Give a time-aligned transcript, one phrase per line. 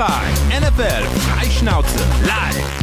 [0.00, 0.32] rein.
[0.62, 2.80] NFL Freischnauze live.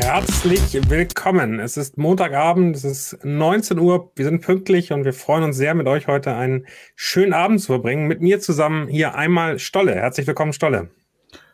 [0.00, 1.58] Herzlich willkommen.
[1.58, 4.12] Es ist Montagabend, es ist 19 Uhr.
[4.14, 7.66] Wir sind pünktlich und wir freuen uns sehr, mit euch heute einen schönen Abend zu
[7.66, 8.06] verbringen.
[8.06, 9.96] Mit mir zusammen hier einmal Stolle.
[9.96, 10.90] Herzlich willkommen, Stolle.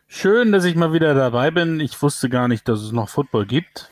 [0.06, 1.80] Schön, dass ich mal wieder dabei bin.
[1.80, 3.90] Ich wusste gar nicht, dass es noch Football gibt.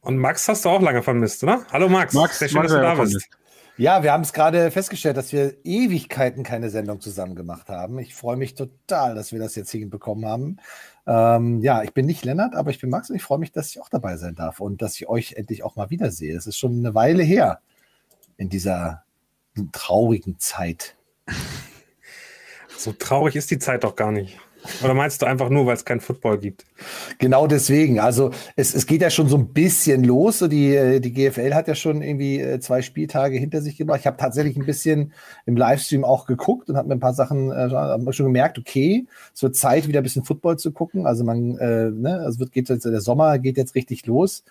[0.00, 1.64] Und Max hast du auch lange vermisst, oder?
[1.70, 2.14] Hallo Max.
[2.14, 3.28] Max, sehr schön, Max dass du da bist.
[3.76, 7.98] Ja, wir haben es gerade festgestellt, dass wir Ewigkeiten keine Sendung zusammen gemacht haben.
[7.98, 10.58] Ich freue mich total, dass wir das jetzt hinbekommen haben.
[11.08, 13.70] Ähm, ja, ich bin nicht Lennart, aber ich bin Max und ich freue mich, dass
[13.70, 16.36] ich auch dabei sein darf und dass ich euch endlich auch mal wiedersehe.
[16.36, 17.60] Es ist schon eine Weile her
[18.36, 19.02] in dieser
[19.72, 20.96] traurigen Zeit.
[22.76, 24.36] So traurig ist die Zeit doch gar nicht.
[24.82, 26.64] Oder meinst du einfach nur, weil es kein Football gibt?
[27.18, 28.00] Genau deswegen.
[28.00, 30.38] Also es, es geht ja schon so ein bisschen los.
[30.50, 34.00] Die, äh, die GFL hat ja schon irgendwie äh, zwei Spieltage hinter sich gebracht.
[34.00, 35.12] Ich habe tatsächlich ein bisschen
[35.46, 39.42] im Livestream auch geguckt und habe mir ein paar Sachen äh, schon gemerkt, okay, es
[39.42, 41.06] wird Zeit, wieder ein bisschen Football zu gucken.
[41.06, 44.44] Also man, äh, ne, also wird, geht jetzt, der Sommer geht jetzt richtig los.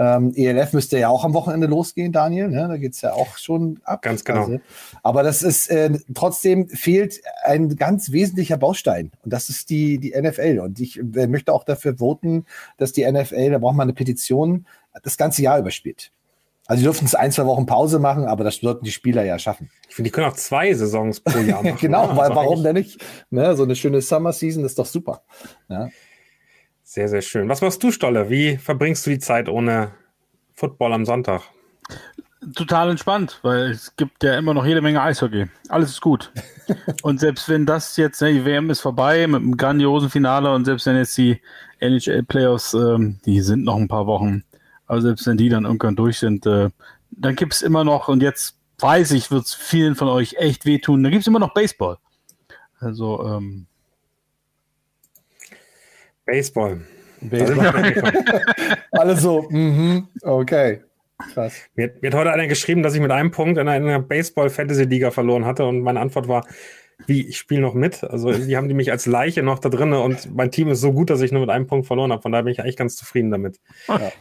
[0.00, 2.48] Ähm, ELF müsste ja auch am Wochenende losgehen, Daniel.
[2.48, 2.68] Ne?
[2.68, 4.02] Da geht's ja auch schon ab.
[4.02, 4.42] Ganz genau.
[4.42, 4.60] Also,
[5.02, 10.14] aber das ist äh, trotzdem fehlt ein ganz wesentlicher Baustein und das ist die, die
[10.16, 10.60] NFL.
[10.60, 14.66] Und ich äh, möchte auch dafür voten, dass die NFL, da braucht man eine Petition,
[15.02, 16.12] das ganze Jahr überspielt.
[16.66, 19.38] Also, die dürfen es ein, zwei Wochen Pause machen, aber das sollten die Spieler ja
[19.38, 19.70] schaffen.
[19.88, 21.78] Ich finde, die können auch zwei Saisons pro Jahr machen.
[21.80, 23.02] genau, weil, also warum denn nicht?
[23.30, 25.22] Ne, so eine schöne Summer Season ist doch super.
[25.68, 25.88] Ja.
[26.90, 27.50] Sehr, sehr schön.
[27.50, 28.30] Was machst du, Stolle?
[28.30, 29.92] Wie verbringst du die Zeit ohne
[30.54, 31.42] Football am Sonntag?
[32.54, 35.48] Total entspannt, weil es gibt ja immer noch jede Menge Eishockey.
[35.68, 36.32] Alles ist gut.
[37.02, 40.64] und selbst wenn das jetzt, ne, die WM ist vorbei mit einem grandiosen Finale und
[40.64, 41.42] selbst wenn jetzt die
[41.80, 44.44] NHL-Playoffs, ähm, die sind noch ein paar Wochen,
[44.86, 46.70] aber selbst wenn die dann irgendwann durch sind, äh,
[47.10, 50.64] dann gibt es immer noch, und jetzt weiß ich, wird es vielen von euch echt
[50.64, 51.98] wehtun, dann gibt es immer noch Baseball.
[52.80, 53.66] Also, ähm,
[56.28, 56.78] Baseball.
[57.22, 57.94] Baseball.
[58.92, 60.82] Alle so, mhm, okay.
[61.32, 61.54] Krass.
[61.74, 65.46] Mir, mir, hat heute einer geschrieben, dass ich mit einem Punkt in einer Baseball-Fantasy-Liga verloren
[65.46, 66.46] hatte und meine Antwort war,
[67.06, 68.04] wie, ich spiele noch mit.
[68.04, 70.92] Also die haben die mich als Leiche noch da drin und mein Team ist so
[70.92, 72.20] gut, dass ich nur mit einem Punkt verloren habe.
[72.20, 73.58] Von daher bin ich eigentlich ganz zufrieden damit.
[73.88, 74.12] Ja.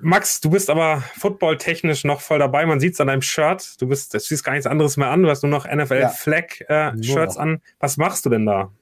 [0.00, 2.66] Max, du bist aber footballtechnisch noch voll dabei.
[2.66, 3.80] Man sieht es an deinem Shirt.
[3.80, 5.22] Du bist, du siehst gar nichts anderes mehr an.
[5.22, 7.62] Du hast nur noch NFL-Flag-Shirts äh, an.
[7.78, 8.72] Was machst du denn da?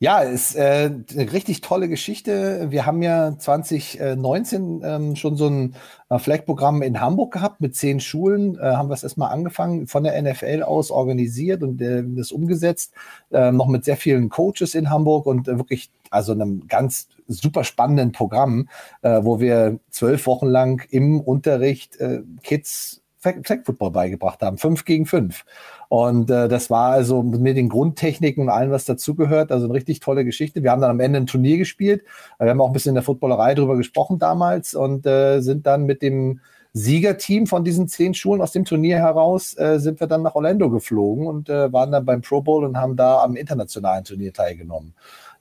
[0.00, 2.66] Ja, ist äh, eine richtig tolle Geschichte.
[2.70, 5.76] Wir haben ja 2019 ähm, schon so ein
[6.10, 8.58] äh, Flag-Programm in Hamburg gehabt mit zehn Schulen.
[8.58, 12.92] Äh, haben wir es erstmal angefangen, von der NFL aus organisiert und äh, das umgesetzt.
[13.30, 17.62] Äh, noch mit sehr vielen Coaches in Hamburg und äh, wirklich, also einem ganz super
[17.62, 18.68] spannenden Programm,
[19.02, 24.58] äh, wo wir zwölf Wochen lang im Unterricht äh, Kids Flag Football beigebracht haben.
[24.58, 25.44] Fünf gegen fünf.
[25.94, 30.00] Und äh, das war also mit den Grundtechniken und allem, was dazugehört, also eine richtig
[30.00, 30.64] tolle Geschichte.
[30.64, 32.02] Wir haben dann am Ende ein Turnier gespielt.
[32.40, 35.86] Wir haben auch ein bisschen in der Footballerei drüber gesprochen damals und äh, sind dann
[35.86, 36.40] mit dem
[36.72, 40.68] Siegerteam von diesen zehn Schulen aus dem Turnier heraus, äh, sind wir dann nach Orlando
[40.68, 44.94] geflogen und äh, waren dann beim Pro Bowl und haben da am internationalen Turnier teilgenommen.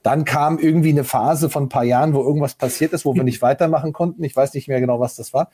[0.03, 3.24] Dann kam irgendwie eine Phase von ein paar Jahren, wo irgendwas passiert ist, wo wir
[3.24, 4.24] nicht weitermachen konnten.
[4.24, 5.50] Ich weiß nicht mehr genau, was das war.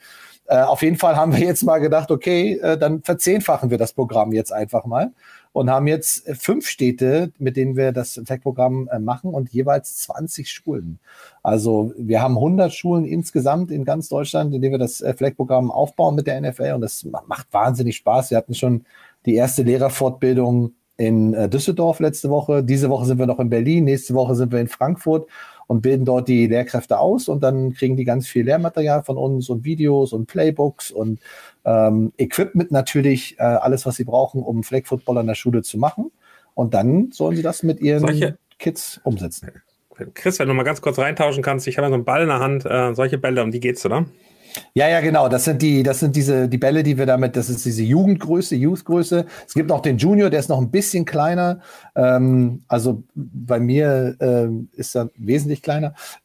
[0.46, 3.92] Äh, auf jeden Fall haben wir jetzt mal gedacht, okay, äh, dann verzehnfachen wir das
[3.92, 5.12] Programm jetzt einfach mal
[5.52, 10.50] und haben jetzt fünf Städte, mit denen wir das Tech-Programm äh, machen und jeweils 20
[10.50, 11.00] Schulen.
[11.42, 15.70] Also wir haben 100 Schulen insgesamt in ganz Deutschland, in denen wir das äh, Fleck-Programm
[15.70, 18.30] aufbauen mit der NFL und das macht wahnsinnig Spaß.
[18.30, 18.84] Wir hatten schon
[19.26, 22.62] die erste Lehrerfortbildung in äh, Düsseldorf letzte Woche.
[22.62, 25.26] Diese Woche sind wir noch in Berlin, nächste Woche sind wir in Frankfurt
[25.66, 29.48] und bilden dort die Lehrkräfte aus und dann kriegen die ganz viel Lehrmaterial von uns
[29.48, 31.18] und Videos und Playbooks und
[31.64, 35.78] ähm, Equipment natürlich, äh, alles, was sie brauchen, um Flag Football an der Schule zu
[35.78, 36.10] machen.
[36.54, 39.52] Und dann sollen sie das mit ihren solche, Kids umsetzen.
[40.12, 42.28] Chris, wenn du mal ganz kurz reintauschen kannst, ich habe ja so einen Ball in
[42.28, 44.04] der Hand, äh, solche Bälle, um die geht's, oder?
[44.74, 45.28] Ja, ja, genau.
[45.28, 48.56] Das sind die, das sind diese, die Bälle, die wir damit, das ist diese Jugendgröße,
[48.56, 49.26] Youthgröße.
[49.46, 51.60] Es gibt noch den Junior, der ist noch ein bisschen kleiner.
[51.94, 55.94] Ähm, also bei mir ähm, ist er wesentlich kleiner.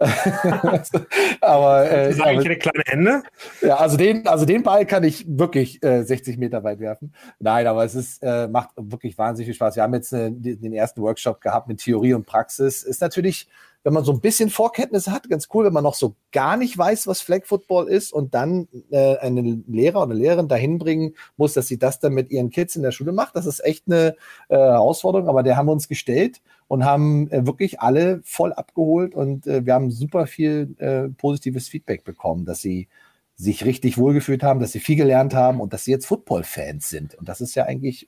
[1.42, 3.24] aber, äh, das ist eigentlich eine kleine Hände.
[3.62, 7.14] Ja, also den, also den Ball kann ich wirklich äh, 60 Meter weit werfen.
[7.40, 9.76] Nein, aber es ist, äh, macht wirklich wahnsinnig viel Spaß.
[9.76, 12.84] Wir haben jetzt äh, den ersten Workshop gehabt mit Theorie und Praxis.
[12.84, 13.48] Ist natürlich
[13.86, 16.76] wenn man so ein bisschen Vorkenntnisse hat, ganz cool, wenn man noch so gar nicht
[16.76, 21.54] weiß, was Flag Football ist und dann äh, einen Lehrer oder Lehrerin dahin bringen muss,
[21.54, 23.36] dass sie das dann mit ihren Kids in der Schule macht.
[23.36, 24.16] Das ist echt eine
[24.50, 29.14] äh, Herausforderung, aber der haben wir uns gestellt und haben äh, wirklich alle voll abgeholt
[29.14, 32.88] und äh, wir haben super viel äh, positives Feedback bekommen, dass sie
[33.36, 37.14] sich richtig wohlgefühlt haben, dass sie viel gelernt haben und dass sie jetzt Football-Fans sind.
[37.14, 38.08] Und das ist ja eigentlich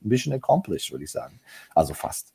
[0.00, 1.40] Mission accomplished, würde ich sagen.
[1.74, 2.32] Also fast.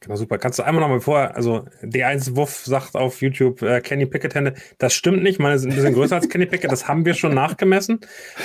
[0.00, 0.38] Genau, super.
[0.38, 4.36] Kannst du einmal noch mal vor, also D1 Wuff sagt auf YouTube, äh, Kenny Pickett
[4.36, 7.14] Hände, das stimmt nicht, meine sind ein bisschen größer als Kenny Pickett, das haben wir
[7.14, 7.98] schon nachgemessen.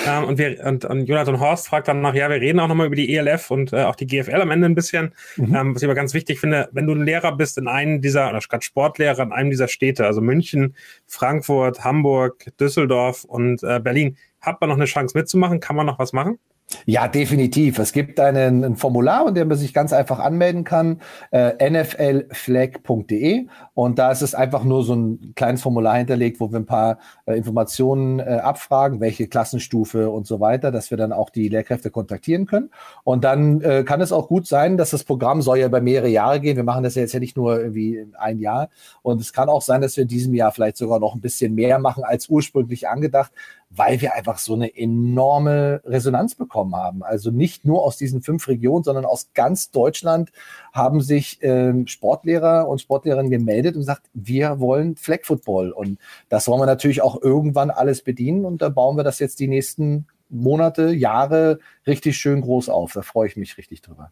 [0.08, 2.74] Ähm, und, wir, und, und Jonathan Horst fragt dann nach, ja, wir reden auch noch
[2.74, 5.14] mal über die ELF und äh, auch die GFL am Ende ein bisschen.
[5.38, 5.56] Mhm.
[5.56, 8.30] Ähm, was ich aber ganz wichtig finde, wenn du ein Lehrer bist in einem dieser,
[8.30, 10.76] oder gerade Sportlehrer in einem dieser Städte, also München,
[11.06, 15.60] Frankfurt, Hamburg, Düsseldorf und äh, Berlin, hat man noch eine Chance mitzumachen?
[15.60, 16.40] Kann man noch was machen?
[16.86, 17.80] Ja, definitiv.
[17.80, 21.02] Es gibt einen, ein Formular, in dem man sich ganz einfach anmelden kann,
[21.32, 26.60] äh, nflflag.de und da ist es einfach nur so ein kleines Formular hinterlegt, wo wir
[26.60, 31.30] ein paar äh, Informationen äh, abfragen, welche Klassenstufe und so weiter, dass wir dann auch
[31.30, 32.70] die Lehrkräfte kontaktieren können.
[33.04, 36.10] Und dann äh, kann es auch gut sein, dass das Programm soll ja über mehrere
[36.10, 36.56] Jahre gehen.
[36.56, 38.70] Wir machen das ja jetzt ja nicht nur irgendwie ein Jahr.
[39.02, 41.56] Und es kann auch sein, dass wir in diesem Jahr vielleicht sogar noch ein bisschen
[41.56, 43.32] mehr machen als ursprünglich angedacht,
[43.76, 47.04] weil wir einfach so eine enorme Resonanz bekommen haben.
[47.04, 50.32] Also nicht nur aus diesen fünf Regionen, sondern aus ganz Deutschland
[50.74, 55.72] haben sich ähm, Sportlehrer und Sportlehrerinnen gemeldet und gesagt, wir wollen Flag Football.
[55.72, 55.98] Und
[56.30, 58.46] das wollen wir natürlich auch irgendwann alles bedienen.
[58.46, 62.94] Und da bauen wir das jetzt die nächsten Monate, Jahre richtig schön groß auf.
[62.94, 64.12] Da freue ich mich richtig drüber.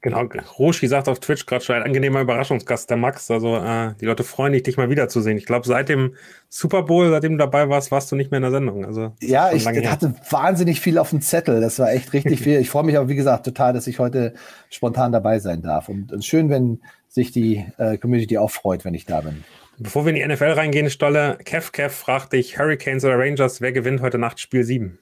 [0.00, 0.22] Genau,
[0.58, 3.30] Roshi sagt auf Twitch gerade schon ein angenehmer Überraschungsgast, der Max.
[3.30, 5.36] Also äh, die Leute freuen sich, dich mal wiederzusehen.
[5.36, 6.14] Ich glaube, seit dem
[6.48, 8.84] Super Bowl, seitdem du dabei warst, warst du nicht mehr in der Sendung.
[8.84, 11.60] Also ja, ich hatte wahnsinnig viel auf dem Zettel.
[11.60, 12.60] Das war echt richtig viel.
[12.60, 14.34] Ich freue mich aber, wie gesagt, total, dass ich heute
[14.70, 15.88] spontan dabei sein darf.
[15.88, 19.44] Und, und schön, wenn sich die äh, Community auch freut, wenn ich da bin.
[19.78, 23.72] Bevor wir in die NFL reingehen, Stolle, Kev Kev fragt dich, Hurricanes oder Rangers, wer
[23.72, 24.98] gewinnt heute Nacht Spiel 7?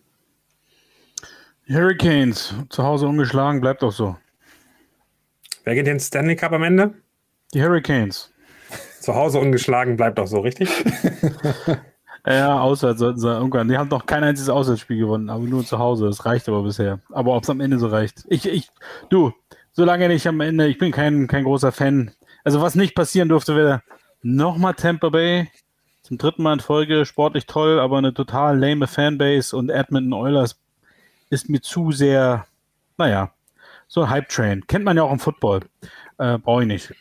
[1.69, 4.17] Hurricanes, zu Hause ungeschlagen, bleibt auch so.
[5.65, 6.95] Wer geht den Stanley Cup am Ende?
[7.55, 8.31] Die Hurricanes.
[9.01, 10.69] Zu Hause ungeschlagen bleibt doch so, richtig?
[12.27, 13.69] ja, auswärts sollten sie irgendwann.
[13.69, 16.07] Die haben noch kein einziges Auswärtsspiel gewonnen, aber nur zu Hause.
[16.07, 17.01] Das reicht aber bisher.
[17.13, 18.25] Aber ob es am Ende so reicht.
[18.29, 18.69] Ich, ich,
[19.09, 19.33] du,
[19.73, 22.13] solange nicht am Ende, ich bin kein, kein großer Fan.
[22.45, 23.83] Also was nicht passieren durfte, wäre
[24.23, 25.49] nochmal Tampa Bay.
[26.03, 30.61] Zum dritten Mal in Folge, sportlich toll, aber eine total lame Fanbase und Edmonton Oilers
[31.31, 32.47] ist mir zu sehr,
[32.99, 33.33] naja,
[33.89, 34.67] so Hype Train.
[34.67, 35.61] Kennt man ja auch im Football.
[36.19, 36.95] Äh, Brauche ich nicht.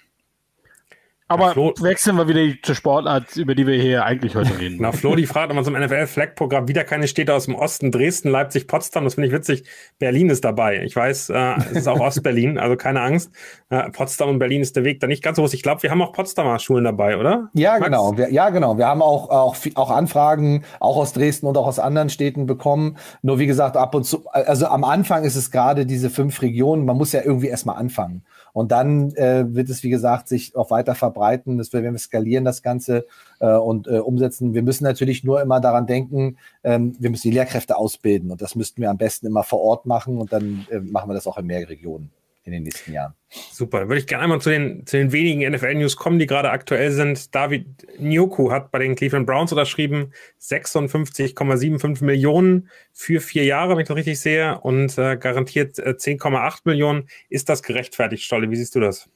[1.34, 4.78] Aber Flo, wechseln wir wieder zur Sportart, über die wir hier eigentlich heute reden.
[4.80, 8.68] Na, Flo, die fragt immer zum NFL-Flag-Programm wieder keine Städte aus dem Osten, Dresden, Leipzig,
[8.68, 9.04] Potsdam.
[9.04, 9.64] Das finde ich witzig.
[9.98, 10.84] Berlin ist dabei.
[10.84, 13.32] Ich weiß, äh, es ist auch Ostberlin, also keine Angst.
[13.70, 15.56] Äh, Potsdam und Berlin ist der Weg da nicht ganz so groß.
[15.56, 17.50] Ich glaube, wir haben auch Potsdamer Schulen dabei, oder?
[17.54, 17.86] Ja, Max?
[17.86, 18.16] genau.
[18.16, 18.78] Wir, ja, genau.
[18.78, 22.98] Wir haben auch, auch, auch Anfragen, auch aus Dresden und auch aus anderen Städten bekommen.
[23.24, 26.86] Nur wie gesagt, ab und zu, also am Anfang ist es gerade diese fünf Regionen.
[26.86, 28.24] Man muss ja irgendwie erstmal anfangen.
[28.54, 31.58] Und dann äh, wird es, wie gesagt, sich auch weiter verbreiten.
[31.58, 33.06] Das werden wir skalieren, das Ganze
[33.40, 34.54] äh, und äh, umsetzen.
[34.54, 38.32] Wir müssen natürlich nur immer daran denken, ähm, wir müssen die Lehrkräfte ausbilden.
[38.32, 40.20] Und das müssten wir am besten immer vor Ort machen.
[40.20, 42.12] Und dann äh, machen wir das auch in mehr Regionen
[42.44, 43.14] in den nächsten Jahren.
[43.52, 46.52] Super, dann würde ich gerne einmal zu den, zu den wenigen NFL-News kommen, die gerade
[46.52, 47.34] aktuell sind.
[47.34, 50.12] David Njoku hat bei den Cleveland Browns unterschrieben
[50.42, 56.62] 56,75 Millionen für vier Jahre, wenn ich das richtig sehe, und äh, garantiert äh, 10,8
[56.66, 57.08] Millionen.
[57.30, 58.52] Ist das gerechtfertigt, Stolle?
[58.52, 59.10] Wie siehst du das?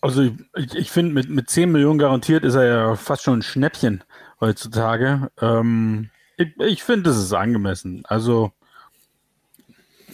[0.00, 3.42] Also ich, ich finde, mit, mit 10 Millionen garantiert ist er ja fast schon ein
[3.42, 4.04] Schnäppchen
[4.40, 5.30] heutzutage.
[5.40, 8.02] Ähm, ich ich finde, das ist angemessen.
[8.06, 8.52] Also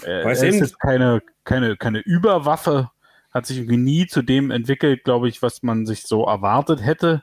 [0.04, 2.90] äh, es ist keine, keine, keine Überwaffe,
[3.30, 7.22] hat sich irgendwie nie zu dem entwickelt, glaube ich, was man sich so erwartet hätte.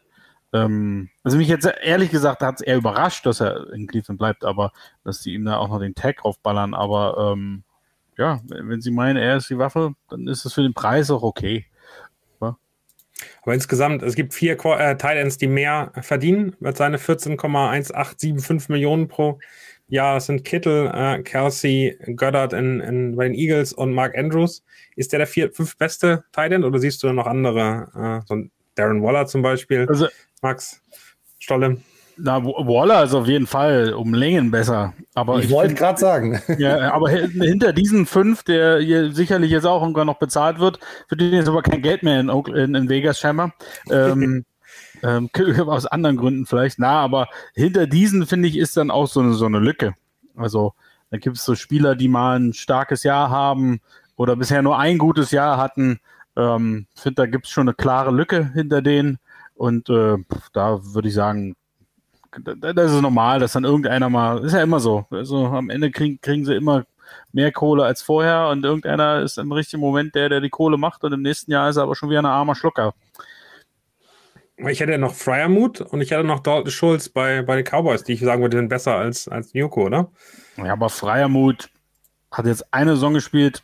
[0.53, 4.43] Ähm, also mich jetzt ehrlich gesagt hat es eher überrascht, dass er in Cleveland bleibt,
[4.43, 4.71] aber
[5.03, 6.73] dass die ihm da auch noch den Tag aufballern.
[6.73, 7.63] Aber ähm,
[8.17, 11.23] ja, wenn sie meinen, er ist die Waffe, dann ist es für den Preis auch
[11.23, 11.65] okay.
[13.41, 19.39] Aber insgesamt, es gibt vier äh, Titans, die mehr verdienen, mit seine 14,1875 Millionen pro
[19.91, 24.63] ja, es sind Kittel, äh, Kelsey, Goddard in, in, bei den Eagles und Mark Andrews.
[24.95, 28.21] Ist der der vier, fünf beste Titan oder siehst du da noch andere?
[28.23, 28.41] Äh, so
[28.75, 29.85] Darren Waller zum Beispiel.
[29.89, 30.07] Also,
[30.41, 30.81] Max,
[31.39, 31.77] Stolle.
[32.15, 34.93] Na, Waller ist auf jeden Fall um Längen besser.
[35.13, 36.41] Aber ich, ich wollte gerade sagen.
[36.57, 40.79] Ja, aber hinter diesen fünf, der hier sicherlich jetzt auch irgendwann noch bezahlt wird,
[41.09, 43.53] für den ist aber kein Geld mehr in, in, in Vegas scheinbar.
[43.91, 44.45] Ähm,
[45.03, 45.29] Ähm,
[45.67, 49.33] aus anderen Gründen vielleicht, na, aber hinter diesen, finde ich, ist dann auch so eine,
[49.33, 49.95] so eine Lücke.
[50.35, 50.73] Also,
[51.09, 53.81] da gibt es so Spieler, die mal ein starkes Jahr haben
[54.15, 55.99] oder bisher nur ein gutes Jahr hatten.
[56.35, 59.19] Ähm, finde, da gibt es schon eine klare Lücke hinter denen.
[59.55, 60.17] Und äh,
[60.53, 61.55] da würde ich sagen,
[62.31, 65.05] das ist normal, dass dann irgendeiner mal, ist ja immer so.
[65.11, 66.85] Also am Ende kriegen, kriegen sie immer
[67.33, 71.03] mehr Kohle als vorher und irgendeiner ist im richtigen Moment der, der die Kohle macht
[71.03, 72.93] und im nächsten Jahr ist er aber schon wieder ein armer Schlucker.
[74.67, 78.13] Ich hätte noch Fryermuth und ich hätte noch Dalton Schulz bei, bei den Cowboys, die
[78.13, 80.11] ich sagen würde, sind besser als, als Nyoko, oder?
[80.57, 81.69] Ja, aber Fryermuth
[82.31, 83.63] hat jetzt eine Saison gespielt,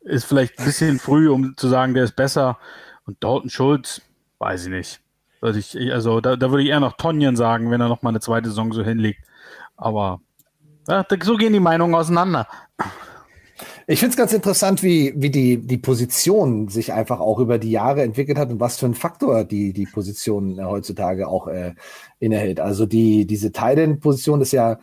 [0.00, 2.58] ist vielleicht ein bisschen früh, um zu sagen, der ist besser.
[3.06, 4.02] Und Dalton Schulz,
[4.38, 5.00] weiß ich nicht.
[5.40, 8.10] Also, ich, also da, da würde ich eher noch Tonjen sagen, wenn er noch mal
[8.10, 9.24] eine zweite Saison so hinlegt.
[9.76, 10.20] Aber
[10.88, 12.46] ja, so gehen die Meinungen auseinander.
[13.86, 17.70] Ich finde es ganz interessant, wie, wie die, die Position sich einfach auch über die
[17.70, 21.74] Jahre entwickelt hat und was für ein Faktor die, die Position äh, heutzutage auch äh,
[22.20, 22.60] innehält.
[22.60, 24.78] Also die, diese Titan-Position ist ja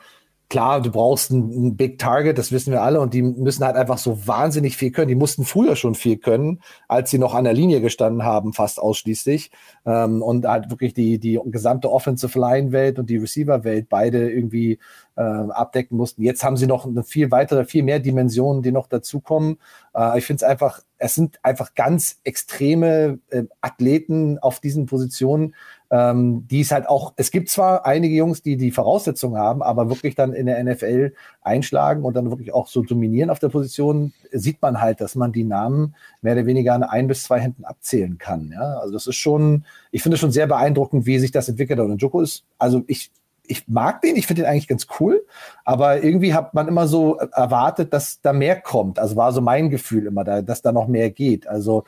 [0.49, 3.99] klar, du brauchst ein, Big Target, das wissen wir alle, und die müssen halt einfach
[3.99, 5.07] so wahnsinnig viel können.
[5.07, 8.79] Die mussten früher schon viel können, als sie noch an der Linie gestanden haben, fast
[8.79, 9.51] ausschließlich.
[9.85, 14.79] Ähm, und halt wirklich die, die gesamte Offensive Line-Welt und die Receiver-Welt beide irgendwie
[15.19, 16.23] äh, abdecken mussten.
[16.23, 19.57] Jetzt haben sie noch eine viel weitere, viel mehr Dimensionen, die noch dazukommen.
[19.93, 25.55] Äh, ich finde es einfach, es sind einfach ganz extreme äh, Athleten auf diesen Positionen,
[25.91, 29.89] ähm, die es halt auch, es gibt zwar einige Jungs, die die Voraussetzungen haben, aber
[29.89, 34.13] wirklich dann in der NFL einschlagen und dann wirklich auch so dominieren auf der Position,
[34.31, 37.65] sieht man halt, dass man die Namen mehr oder weniger an ein bis zwei Händen
[37.65, 38.51] abzählen kann.
[38.53, 38.77] Ja?
[38.79, 41.79] Also das ist schon, ich finde schon sehr beeindruckend, wie sich das entwickelt.
[41.79, 43.11] Und Joko ist, also ich,
[43.49, 45.25] ich mag den, ich finde den eigentlich ganz cool,
[45.65, 48.99] aber irgendwie hat man immer so erwartet, dass da mehr kommt.
[48.99, 51.47] Also war so mein Gefühl immer, da, dass da noch mehr geht.
[51.47, 51.83] Also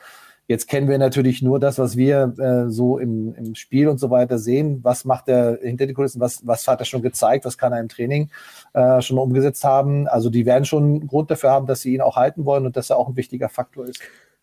[0.48, 4.10] Jetzt kennen wir natürlich nur das, was wir äh, so im, im Spiel und so
[4.10, 4.80] weiter sehen.
[4.82, 6.20] Was macht er hinter die Kulissen?
[6.20, 7.44] Was, was hat er schon gezeigt?
[7.44, 8.28] Was kann er im Training
[8.74, 10.08] äh, schon umgesetzt haben?
[10.08, 12.76] Also die werden schon einen Grund dafür haben, dass sie ihn auch halten wollen und
[12.76, 14.02] dass er auch ein wichtiger Faktor ist.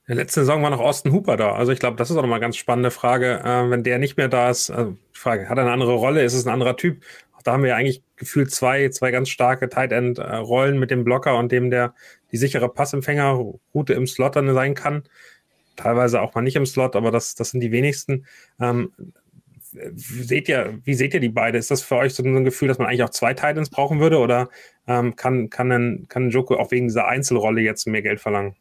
[0.10, 1.54] Der letzte Saison war noch Austin Hooper da.
[1.54, 3.40] Also ich glaube, das ist auch nochmal eine ganz spannende Frage.
[3.46, 6.24] Äh, wenn der nicht mehr da ist, also Frage, hat er eine andere Rolle?
[6.24, 7.02] Ist es ein anderer Typ?
[7.38, 10.92] Auch da haben wir ja eigentlich gefühlt zwei, zwei ganz starke Tight End Rollen mit
[10.92, 11.94] dem Blocker und dem, der
[12.34, 15.04] die sichere Passempfängerroute im Slot dann sein kann
[15.80, 18.26] teilweise auch mal nicht im Slot, aber das, das sind die wenigsten.
[18.60, 18.92] Ähm,
[19.96, 21.58] seht ihr, wie seht ihr die beide?
[21.58, 24.18] Ist das für euch so ein Gefühl, dass man eigentlich auch zwei Titans brauchen würde
[24.20, 24.50] oder
[24.88, 28.56] ähm, kann, kann, ein, kann Joko auch wegen dieser Einzelrolle jetzt mehr Geld verlangen?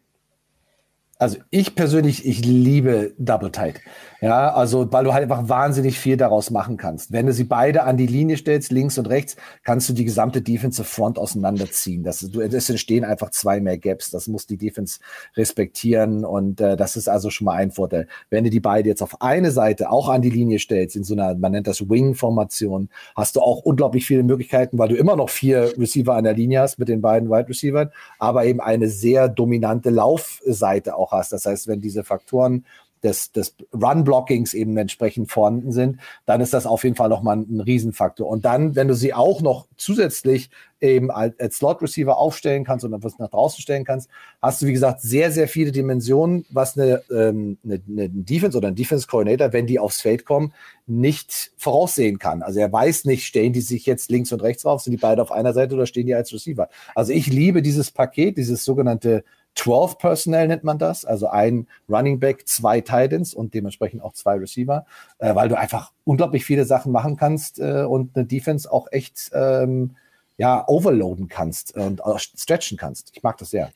[1.18, 3.80] Also ich persönlich, ich liebe Double Tight.
[4.20, 7.12] Ja, also weil du halt einfach wahnsinnig viel daraus machen kannst.
[7.12, 10.42] Wenn du sie beide an die Linie stellst, links und rechts, kannst du die gesamte
[10.42, 12.02] Defensive Front auseinanderziehen.
[12.02, 14.10] Das, du, es entstehen einfach zwei mehr Gaps.
[14.10, 14.98] Das muss die Defense
[15.36, 18.08] respektieren und äh, das ist also schon mal ein Vorteil.
[18.28, 21.14] Wenn du die beide jetzt auf eine Seite auch an die Linie stellst, in so
[21.14, 25.30] einer, man nennt das Wing-Formation, hast du auch unglaublich viele Möglichkeiten, weil du immer noch
[25.30, 29.28] vier Receiver an der Linie hast mit den beiden Wide Receivers, aber eben eine sehr
[29.28, 31.32] dominante Laufseite auch hast.
[31.32, 32.64] Das heißt, wenn diese Faktoren
[33.02, 37.60] des, des Run-Blockings eben entsprechend vorhanden sind, dann ist das auf jeden Fall nochmal ein,
[37.60, 38.26] Riesenfaktor.
[38.26, 40.50] Und dann, wenn du sie auch noch zusätzlich
[40.80, 44.08] eben als, als Slot-Receiver aufstellen kannst und was nach draußen stellen kannst,
[44.40, 48.68] hast du, wie gesagt, sehr, sehr viele Dimensionen, was eine, ähm, eine, eine Defense oder
[48.68, 50.52] ein Defense-Coordinator, wenn die aufs Feld kommen,
[50.86, 52.42] nicht voraussehen kann.
[52.42, 55.20] Also er weiß nicht, stellen die sich jetzt links und rechts drauf, sind die beide
[55.20, 56.68] auf einer Seite oder stehen die als Receiver.
[56.94, 59.24] Also ich liebe dieses Paket, dieses sogenannte
[59.54, 64.36] 12 Personnel nennt man das, also ein Running Back, zwei Titans und dementsprechend auch zwei
[64.36, 64.86] Receiver,
[65.18, 69.30] äh, weil du einfach unglaublich viele Sachen machen kannst äh, und eine Defense auch echt
[69.32, 69.96] ähm,
[70.36, 73.10] ja, overloaden kannst und äh, stretchen kannst.
[73.14, 73.72] Ich mag das sehr.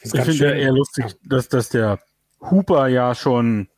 [0.00, 1.98] Ich finde ja eher lustig, dass, dass der
[2.40, 3.68] Hooper ja schon,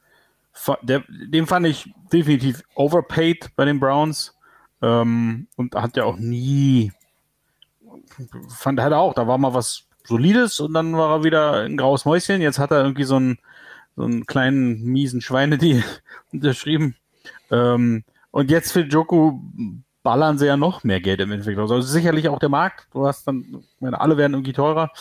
[0.82, 4.34] der, den fand ich definitiv overpaid bei den Browns
[4.82, 6.92] ähm, und hat ja auch nie,
[8.48, 12.04] fand er auch, da war mal was Solides und dann war er wieder ein graues
[12.04, 12.40] Mäuschen.
[12.40, 13.38] Jetzt hat er irgendwie so einen,
[13.96, 15.82] so einen kleinen, miesen Schweine, die
[16.32, 16.96] unterschrieben.
[17.50, 19.40] Ähm, und jetzt für Joku
[20.02, 21.58] ballern sie ja noch mehr Geld im Endeffekt.
[21.58, 22.86] Also sicherlich auch der Markt.
[22.92, 24.92] Du hast dann, ich meine, alle werden irgendwie teurer.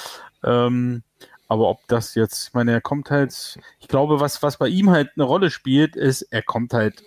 [0.44, 1.04] Ähm,
[1.48, 4.90] aber ob das jetzt, ich meine, er kommt halt, ich glaube, was, was bei ihm
[4.90, 7.04] halt eine Rolle spielt, ist, er kommt halt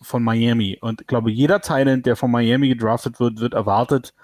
[0.00, 0.78] von Miami.
[0.80, 4.14] Und ich glaube, jeder Talent, der von Miami gedraftet wird, wird erwartet,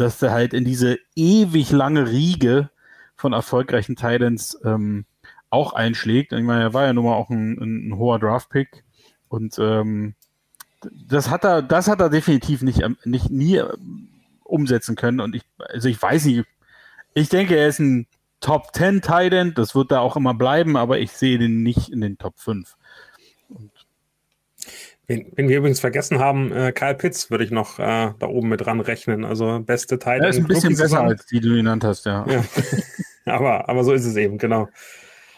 [0.00, 2.70] dass er halt in diese ewig lange Riege
[3.16, 5.04] von erfolgreichen Titans ähm,
[5.50, 6.32] auch einschlägt.
[6.32, 8.84] Ich meine, er war ja nun mal auch ein, ein, ein hoher Draft-Pick
[9.28, 10.14] und ähm,
[10.82, 14.08] das hat er, das hat er definitiv nicht, ähm, nicht nie ähm,
[14.44, 15.20] umsetzen können.
[15.20, 16.46] Und ich, also ich weiß nicht,
[17.14, 18.06] ich denke, er ist ein
[18.40, 22.00] Top 10 Titan, das wird da auch immer bleiben, aber ich sehe den nicht in
[22.00, 22.76] den Top 5.
[23.48, 23.72] Und
[25.08, 28.50] Wen, wen, wir übrigens vergessen haben, äh, Kyle Pitts würde ich noch äh, da oben
[28.50, 29.24] mit dran rechnen.
[29.24, 30.20] Also beste Teil.
[30.20, 32.26] Er ist ein bisschen besser als die du genannt hast, ja.
[32.28, 32.44] ja.
[33.24, 34.68] aber, aber so ist es eben, genau.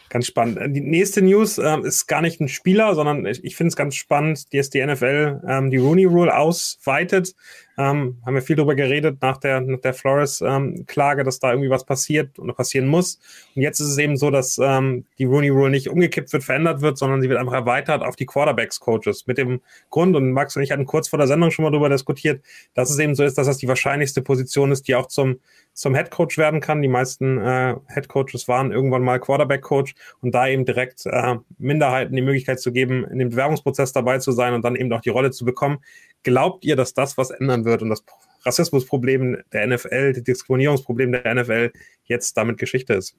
[0.08, 0.58] Ganz spannend.
[0.58, 3.76] Äh, die nächste News äh, ist gar nicht ein Spieler, sondern ich, ich finde es
[3.76, 7.36] ganz spannend, dass die NFL ähm, die Rooney Rule ausweitet.
[7.80, 11.70] Ähm, haben wir viel darüber geredet nach der, nach der Flores-Klage, ähm, dass da irgendwie
[11.70, 13.18] was passiert und passieren muss.
[13.56, 16.82] Und jetzt ist es eben so, dass ähm, die Rooney Rule nicht umgekippt wird, verändert
[16.82, 19.26] wird, sondern sie wird einfach erweitert auf die Quarterbacks-Coaches.
[19.26, 21.88] Mit dem Grund, und Max und ich hatten kurz vor der Sendung schon mal darüber
[21.88, 22.44] diskutiert,
[22.74, 25.40] dass es eben so ist, dass das die wahrscheinlichste Position ist, die auch zum,
[25.72, 26.82] zum Head Coach werden kann.
[26.82, 31.36] Die meisten äh, Head Coaches waren irgendwann mal Quarterback Coach und da eben direkt äh,
[31.56, 35.00] Minderheiten die Möglichkeit zu geben, in dem Bewerbungsprozess dabei zu sein und dann eben auch
[35.00, 35.78] die Rolle zu bekommen.
[36.22, 38.04] Glaubt ihr, dass das was ändern wird und das
[38.44, 41.72] Rassismusproblem der NFL, das Diskriminierungsproblem der NFL
[42.04, 43.14] jetzt damit Geschichte ist?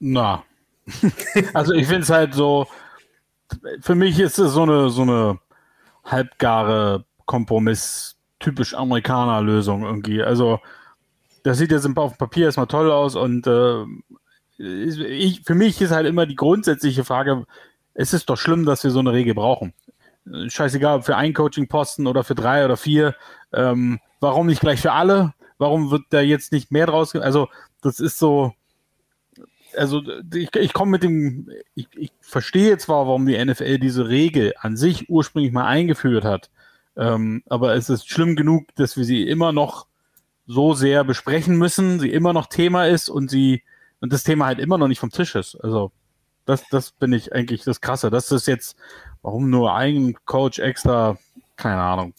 [0.00, 0.44] Na,
[1.54, 2.66] also ich finde es halt so,
[3.80, 5.38] für mich ist es so eine, so eine
[6.04, 10.22] halbgare Kompromiss, typisch Amerikaner-Lösung irgendwie.
[10.22, 10.60] Also,
[11.42, 13.84] das sieht jetzt auf dem Papier erstmal toll aus und äh,
[14.58, 17.46] ich, für mich ist halt immer die grundsätzliche Frage,
[17.94, 19.72] es ist doch schlimm, dass wir so eine Regel brauchen.
[20.48, 23.14] Scheißegal, ob für einen Coaching-Posten oder für drei oder vier.
[23.52, 25.34] Ähm, warum nicht gleich für alle?
[25.58, 27.14] Warum wird da jetzt nicht mehr draus?
[27.16, 27.48] Also,
[27.82, 28.52] das ist so,
[29.76, 30.02] also
[30.34, 34.76] ich, ich komme mit dem, ich, ich verstehe zwar, warum die NFL diese Regel an
[34.76, 36.50] sich ursprünglich mal eingeführt hat,
[36.96, 39.86] ähm, aber es ist schlimm genug, dass wir sie immer noch
[40.46, 43.62] so sehr besprechen müssen, sie immer noch Thema ist und sie
[44.00, 45.56] und das Thema halt immer noch nicht vom Tisch ist.
[45.56, 45.92] Also
[46.44, 48.10] das, das bin ich eigentlich das Krasse.
[48.10, 48.76] Das ist jetzt,
[49.22, 51.16] warum nur ein Coach extra,
[51.56, 52.14] keine Ahnung.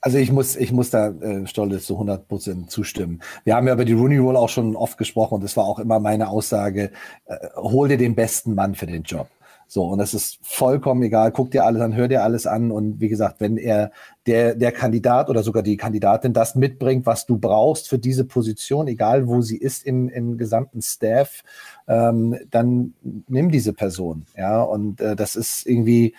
[0.00, 3.20] Also ich muss, ich muss da äh, Stolle zu 100 Prozent zustimmen.
[3.44, 5.78] Wir haben ja über die Rooney Rule auch schon oft gesprochen und das war auch
[5.78, 6.90] immer meine Aussage,
[7.26, 9.28] äh, hol dir den besten Mann für den Job.
[9.72, 11.32] So, und das ist vollkommen egal.
[11.32, 12.70] Guck dir alles an, hör dir alles an.
[12.70, 13.90] Und wie gesagt, wenn er
[14.26, 18.86] der, der Kandidat oder sogar die Kandidatin das mitbringt, was du brauchst für diese Position,
[18.86, 21.42] egal wo sie ist im, im gesamten Staff,
[21.88, 22.92] ähm, dann
[23.28, 24.26] nimm diese Person.
[24.36, 26.14] Ja, und äh, das ist irgendwie,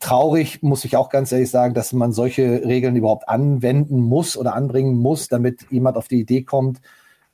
[0.00, 4.54] traurig, muss ich auch ganz ehrlich sagen, dass man solche Regeln überhaupt anwenden muss oder
[4.54, 6.80] anbringen muss, damit jemand auf die Idee kommt,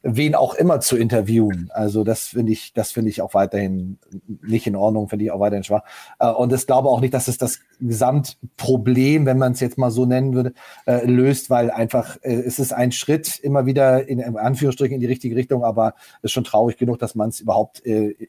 [0.02, 1.70] wen auch immer zu interviewen.
[1.72, 3.98] Also das finde ich, das finde ich auch weiterhin
[4.42, 5.82] nicht in Ordnung, finde ich auch weiterhin schwach.
[6.18, 9.90] Äh, und ich glaube auch nicht, dass es das Gesamtproblem, wenn man es jetzt mal
[9.90, 10.54] so nennen würde,
[10.86, 15.06] äh, löst, weil einfach äh, es ist ein Schritt immer wieder in, Anführungsstrichen in die
[15.06, 17.82] richtige Richtung, aber es ist schon traurig genug, dass man es überhaupt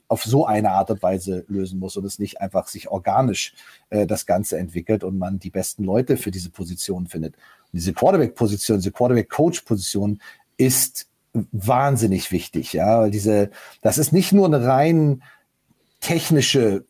[0.08, 3.54] auf so eine Art und Weise lösen muss und es nicht einfach sich organisch
[3.90, 7.36] das Ganze entwickelt und man die besten Leute für diese Position findet.
[7.36, 10.20] Und diese Quarterback-Position, diese Quarterback-Coach-Position
[10.58, 11.08] ist
[11.52, 13.50] wahnsinnig wichtig, ja, diese,
[13.82, 15.24] das ist nicht nur eine rein
[16.00, 16.86] technische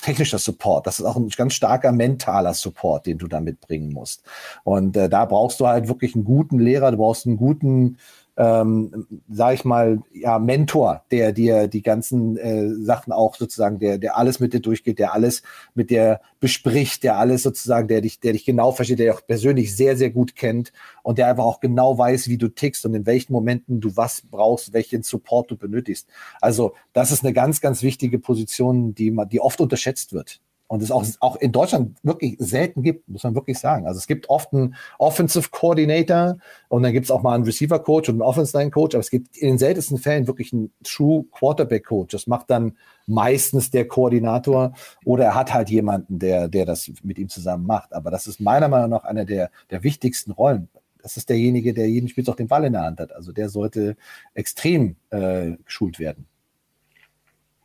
[0.00, 4.22] technischer Support, das ist auch ein ganz starker mentaler Support, den du da mitbringen musst.
[4.62, 7.98] Und äh, da brauchst du halt wirklich einen guten Lehrer, du brauchst einen guten
[8.36, 13.98] ähm, sag ich mal, ja, Mentor, der dir die ganzen äh, Sachen auch sozusagen, der,
[13.98, 15.42] der alles mit dir durchgeht, der alles
[15.74, 19.26] mit dir bespricht, der alles sozusagen, der dich, der dich genau versteht, der dich auch
[19.26, 22.94] persönlich sehr, sehr gut kennt und der einfach auch genau weiß, wie du tickst und
[22.94, 26.08] in welchen Momenten du was brauchst, welchen Support du benötigst.
[26.40, 30.82] Also, das ist eine ganz, ganz wichtige Position, die man, die oft unterschätzt wird und
[30.82, 33.86] es auch, auch in Deutschland wirklich selten gibt, muss man wirklich sagen.
[33.86, 37.78] Also es gibt oft einen Offensive Coordinator und dann gibt es auch mal einen Receiver
[37.78, 40.72] Coach und einen Offensive Line Coach, aber es gibt in den seltensten Fällen wirklich einen
[40.82, 42.12] True Quarterback Coach.
[42.12, 44.72] Das macht dann meistens der Koordinator
[45.04, 47.92] oder er hat halt jemanden, der, der das mit ihm zusammen macht.
[47.92, 50.68] Aber das ist meiner Meinung nach einer der, der wichtigsten Rollen.
[51.02, 53.12] Das ist derjenige, der jeden Spiel auch den Ball in der Hand hat.
[53.12, 53.96] Also der sollte
[54.32, 56.26] extrem äh, geschult werden.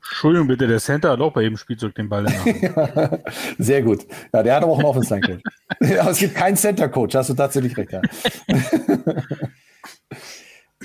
[0.01, 3.23] Entschuldigung bitte, der Center hat auch bei jedem Spielzeug den Ball in der Hand.
[3.57, 4.05] Sehr gut.
[4.33, 5.41] Ja, der hat aber auch einen Offense-Line-Coach.
[5.99, 7.91] aber es gibt keinen Center-Coach, hast du tatsächlich recht.
[7.91, 8.01] Ja.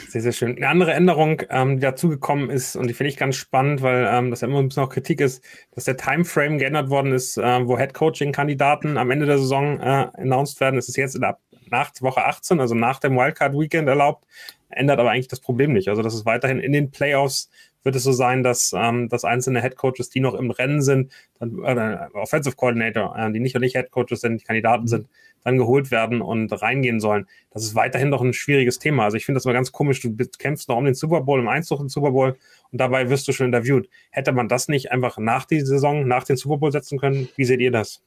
[0.09, 0.57] Sehr, sehr schön.
[0.57, 4.31] Eine andere Änderung, ähm, die dazugekommen ist, und die finde ich ganz spannend, weil ähm,
[4.31, 7.67] das ja immer ein bisschen auch Kritik ist, dass der Timeframe geändert worden ist, äh,
[7.67, 10.79] wo Head-Coaching-Kandidaten am Ende der Saison äh, announced werden.
[10.79, 11.39] Es ist jetzt in der,
[11.71, 14.25] nach Woche 18, also nach dem Wildcard-Weekend erlaubt,
[14.69, 15.89] ändert aber eigentlich das Problem nicht.
[15.89, 17.49] Also, dass es weiterhin in den Playoffs
[17.85, 21.63] wird es so sein, dass, ähm, dass einzelne Headcoaches, die noch im Rennen sind, dann,
[21.63, 25.07] äh, Offensive Coordinator, äh, die nicht und nicht Headcoaches sind, die Kandidaten sind,
[25.45, 27.27] dann geholt werden und reingehen sollen.
[27.51, 29.05] Das ist weiterhin doch ein schwieriges Thema.
[29.05, 30.01] Also ich finde das mal ganz komisch.
[30.01, 32.37] Du kämpfst noch um den Super Bowl, im Einzug in den Super Bowl
[32.73, 33.89] und dabei wirst du schon interviewt.
[34.11, 37.29] Hätte man das nicht einfach nach der Saison, nach dem Super Bowl setzen können?
[37.37, 38.03] Wie seht ihr das?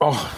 [0.00, 0.28] Och,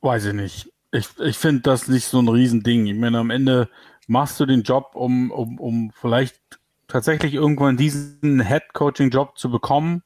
[0.00, 0.72] weiß ich nicht.
[0.92, 2.86] Ich, ich finde das nicht so ein Riesending.
[2.86, 3.68] Ich meine, am Ende
[4.08, 6.40] machst du den Job, um, um, um vielleicht
[6.88, 10.02] tatsächlich irgendwann diesen Head-Coaching-Job zu bekommen,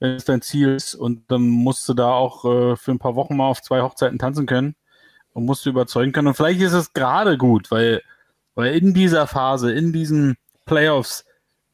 [0.00, 0.94] wenn es dein Ziel ist.
[0.94, 4.18] Und dann musst du da auch äh, für ein paar Wochen mal auf zwei Hochzeiten
[4.18, 4.74] tanzen können
[5.34, 6.28] und musst du überzeugen können.
[6.28, 8.02] Und vielleicht ist es gerade gut, weil,
[8.54, 11.26] weil in dieser Phase, in diesen Playoffs,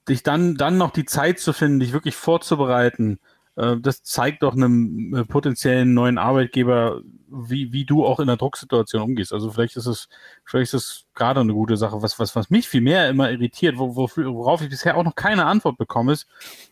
[0.08, 3.20] dich dann, dann noch die Zeit zu finden, dich wirklich vorzubereiten,
[3.54, 9.02] das zeigt doch einem äh, potenziellen neuen Arbeitgeber, wie, wie du auch in der Drucksituation
[9.02, 9.32] umgehst.
[9.32, 10.08] Also vielleicht ist es,
[10.44, 12.00] vielleicht ist es gerade eine gute Sache.
[12.02, 15.46] Was, was, was mich viel mehr immer irritiert, wo, worauf ich bisher auch noch keine
[15.46, 16.26] Antwort bekomme, ist,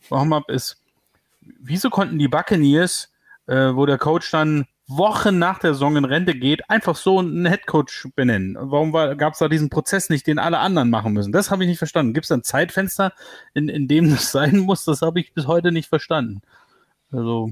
[0.08, 0.82] warum ab ist,
[1.40, 3.12] wieso konnten die Buccaneers,
[3.46, 7.46] äh, wo der Coach dann Wochen nach der Saison in Rente geht, einfach so einen
[7.46, 8.56] Headcoach benennen?
[8.58, 11.30] Warum gab es da diesen Prozess nicht, den alle anderen machen müssen?
[11.30, 12.12] Das habe ich nicht verstanden.
[12.12, 13.12] Gibt es ein Zeitfenster,
[13.54, 14.84] in, in dem das sein muss?
[14.84, 16.42] Das habe ich bis heute nicht verstanden.
[17.12, 17.50] Also.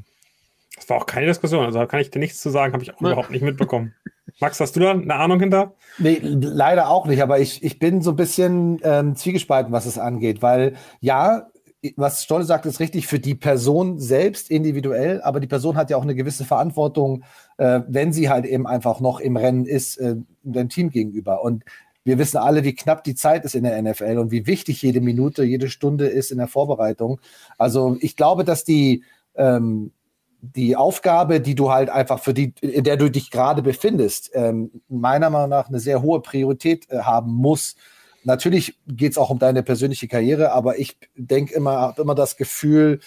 [0.76, 2.94] Das war auch keine Diskussion, also da kann ich dir nichts zu sagen, habe ich
[2.94, 3.08] auch ne.
[3.08, 3.94] überhaupt nicht mitbekommen.
[4.40, 5.74] Max, hast du da eine Ahnung hinter?
[5.98, 9.98] Nee, leider auch nicht, aber ich, ich bin so ein bisschen ähm, zwiegespalten, was es
[9.98, 11.48] angeht, weil ja,
[11.96, 15.96] was Stolle sagt, ist richtig für die Person selbst individuell, aber die Person hat ja
[15.96, 17.24] auch eine gewisse Verantwortung,
[17.56, 21.42] äh, wenn sie halt eben einfach noch im Rennen ist, äh, dem Team gegenüber.
[21.42, 21.64] Und
[22.04, 25.00] wir wissen alle, wie knapp die Zeit ist in der NFL und wie wichtig jede
[25.00, 27.20] Minute, jede Stunde ist in der Vorbereitung.
[27.58, 29.04] Also ich glaube, dass die,
[29.38, 29.92] ähm,
[30.40, 34.70] die Aufgabe, die du halt einfach für die, in der du dich gerade befindest, ähm,
[34.88, 37.76] meiner Meinung nach eine sehr hohe Priorität äh, haben muss.
[38.24, 42.36] Natürlich geht es auch um deine persönliche Karriere, aber ich denke immer, habe immer das
[42.36, 43.00] Gefühl,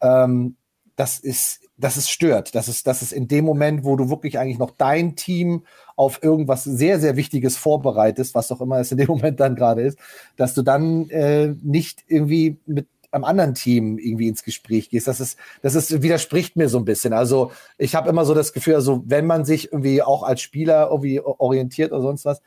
[0.00, 0.56] ähm,
[0.96, 4.38] das ist, dass es stört, dass es, dass es in dem Moment, wo du wirklich
[4.38, 8.98] eigentlich noch dein Team auf irgendwas sehr, sehr Wichtiges vorbereitest, was auch immer es in
[8.98, 9.98] dem Moment dann gerade ist,
[10.36, 15.06] dass du dann äh, nicht irgendwie mit einem anderen Team irgendwie ins Gespräch gehst.
[15.06, 17.12] Das ist, das ist, widerspricht mir so ein bisschen.
[17.12, 20.88] Also ich habe immer so das Gefühl, also wenn man sich irgendwie auch als Spieler
[20.90, 22.42] irgendwie orientiert oder sonst was,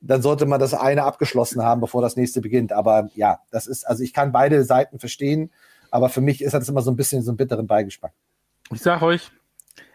[0.00, 2.72] dann sollte man das eine abgeschlossen haben, bevor das nächste beginnt.
[2.72, 5.50] Aber ja, das ist, also ich kann beide Seiten verstehen,
[5.90, 8.12] aber für mich ist das immer so ein bisschen so einen bitteren Beigeschmack.
[8.72, 9.30] Ich sag euch,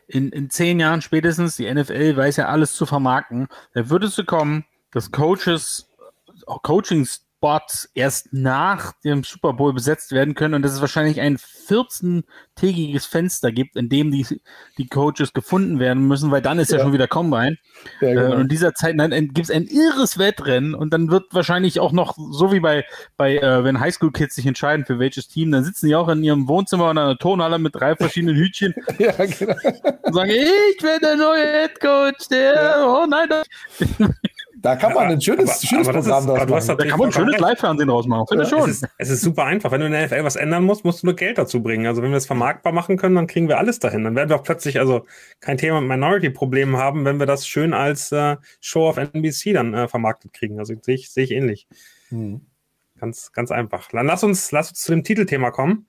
[0.07, 4.15] in, in zehn Jahren spätestens, die NFL weiß ja alles zu vermarkten, da würde es
[4.15, 5.87] so kommen, dass Coaches,
[6.45, 11.37] Coachings Spots erst nach dem Super Bowl besetzt werden können und dass es wahrscheinlich ein
[11.37, 14.27] 14-tägiges Fenster gibt, in dem die,
[14.77, 17.57] die Coaches gefunden werden müssen, weil dann ist ja, ja schon wieder Combine.
[17.99, 18.21] Ja, genau.
[18.21, 21.93] äh, und in dieser Zeit gibt es ein irres Wettrennen und dann wird wahrscheinlich auch
[21.93, 22.85] noch, so wie bei,
[23.17, 26.47] bei äh, wenn Highschool-Kids sich entscheiden für welches Team, dann sitzen die auch in ihrem
[26.47, 29.55] Wohnzimmer in einer Tonhalle mit drei verschiedenen Hütchen ja, genau.
[30.03, 33.29] und sagen, ich bin der neue Headcoach, der, oh nein,
[34.61, 36.77] da kann man ein schönes, aber, schönes aber Programm draus machen.
[36.77, 38.27] Da kann man ein schönes Live-Fernsehen draus machen.
[38.27, 38.69] Finde ja, schon.
[38.69, 39.71] Es ist, es ist, super einfach.
[39.71, 41.87] Wenn du in der NFL was ändern musst, musst du nur Geld dazu bringen.
[41.87, 44.03] Also wenn wir es vermarktbar machen können, dann kriegen wir alles dahin.
[44.03, 45.05] Dann werden wir auch plötzlich also
[45.39, 49.73] kein Thema mit Minority-Problemen haben, wenn wir das schön als äh, Show auf NBC dann
[49.73, 50.59] äh, vermarktet kriegen.
[50.59, 51.67] Also sehe ich, sehe ich ähnlich.
[52.09, 52.41] Hm.
[52.99, 53.89] Ganz, ganz einfach.
[53.91, 55.87] Dann lass uns, lass uns zu dem Titelthema kommen.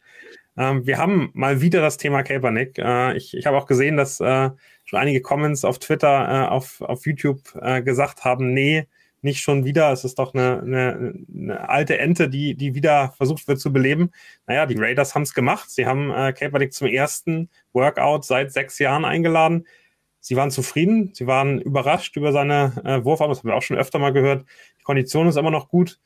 [0.57, 2.79] Ähm, wir haben mal wieder das Thema Kaepernick.
[2.79, 4.51] Äh, ich ich habe auch gesehen, dass äh,
[4.85, 8.87] schon einige Comments auf Twitter, äh, auf, auf YouTube äh, gesagt haben, nee,
[9.23, 9.93] nicht schon wieder.
[9.93, 14.11] Es ist doch eine, eine, eine alte Ente, die, die wieder versucht wird zu beleben.
[14.47, 15.71] Naja, die Raiders haben es gemacht.
[15.71, 19.67] Sie haben äh, Kaepernick zum ersten Workout seit sechs Jahren eingeladen.
[20.21, 23.77] Sie waren zufrieden, sie waren überrascht über seine äh, Wurfarm, das haben wir auch schon
[23.77, 24.45] öfter mal gehört.
[24.79, 25.99] Die Kondition ist immer noch gut.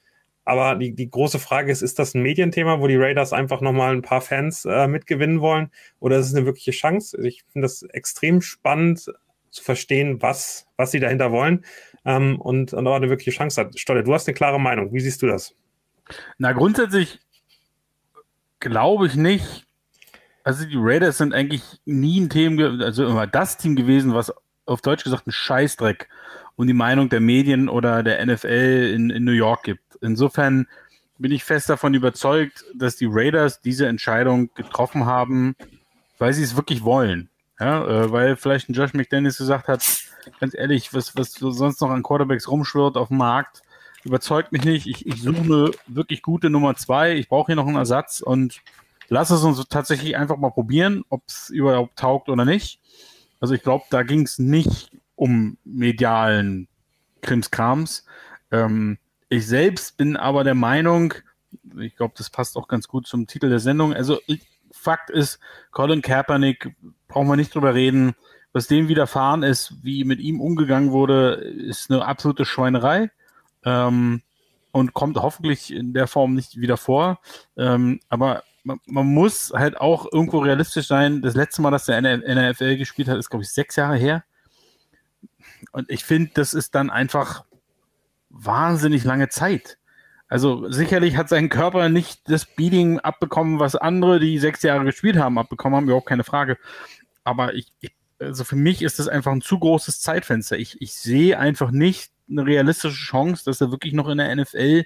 [0.47, 3.93] Aber die, die große Frage ist, ist das ein Medienthema, wo die Raiders einfach nochmal
[3.93, 5.73] ein paar Fans äh, mitgewinnen wollen?
[5.99, 7.21] Oder ist es eine wirkliche Chance?
[7.27, 9.13] Ich finde das extrem spannend
[9.51, 11.65] zu verstehen, was, was sie dahinter wollen
[12.05, 13.79] ähm, und, und auch eine wirkliche Chance hat.
[13.79, 14.93] Stolle, du hast eine klare Meinung.
[14.93, 15.53] Wie siehst du das?
[16.39, 17.19] Na, grundsätzlich
[18.61, 19.67] glaube ich nicht.
[20.45, 24.33] Also die Raiders sind eigentlich nie ein Team, also immer das Team gewesen, was
[24.65, 26.09] auf Deutsch gesagt ein Scheißdreck
[26.55, 29.86] um die Meinung der Medien oder der NFL in, in New York gibt.
[30.01, 30.67] Insofern
[31.19, 35.57] bin ich fest davon überzeugt, dass die Raiders diese Entscheidung getroffen haben,
[36.19, 37.29] weil sie es wirklich wollen.
[37.59, 39.83] Ja, äh, weil vielleicht ein Josh McDaniels gesagt hat,
[40.41, 43.63] ganz ehrlich, was, was sonst noch an Quarterbacks rumschwirrt auf dem Markt,
[44.05, 44.87] überzeugt mich nicht.
[44.87, 47.15] Ich, ich suche eine wirklich gute Nummer zwei.
[47.15, 48.61] Ich brauche hier noch einen Ersatz und
[49.09, 52.81] lass es uns tatsächlich einfach mal probieren, ob es überhaupt taugt oder nicht.
[53.41, 56.69] Also ich glaube, da ging es nicht um medialen
[57.23, 58.05] Krimskrams.
[58.51, 61.15] Ähm, ich selbst bin aber der Meinung,
[61.79, 63.93] ich glaube, das passt auch ganz gut zum Titel der Sendung.
[63.93, 64.21] Also
[64.71, 65.39] Fakt ist,
[65.71, 66.75] Colin Kaepernick,
[67.09, 68.15] brauchen wir nicht drüber reden,
[68.53, 73.11] was dem widerfahren ist, wie mit ihm umgegangen wurde, ist eine absolute Schweinerei
[73.65, 74.23] ähm,
[74.73, 77.21] und kommt hoffentlich in der Form nicht wieder vor.
[77.57, 81.21] Ähm, aber man, man, muss halt auch irgendwo realistisch sein.
[81.21, 84.25] Das letzte Mal, dass der NFL gespielt hat, ist, glaube ich, sechs Jahre her.
[85.73, 87.45] Und ich finde, das ist dann einfach
[88.45, 89.79] wahnsinnig lange Zeit.
[90.29, 95.17] Also sicherlich hat sein Körper nicht das Beating abbekommen, was andere, die sechs Jahre gespielt
[95.17, 96.59] haben, abbekommen haben, überhaupt keine Frage.
[97.23, 100.59] Aber ich, ich also für mich ist das einfach ein zu großes Zeitfenster.
[100.59, 104.85] Ich, ich sehe einfach nicht eine realistische Chance, dass er wirklich noch in der NFL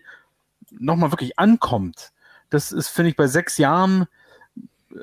[0.73, 2.11] nochmal wirklich ankommt.
[2.51, 4.09] Das ist, finde ich, bei sechs Jahren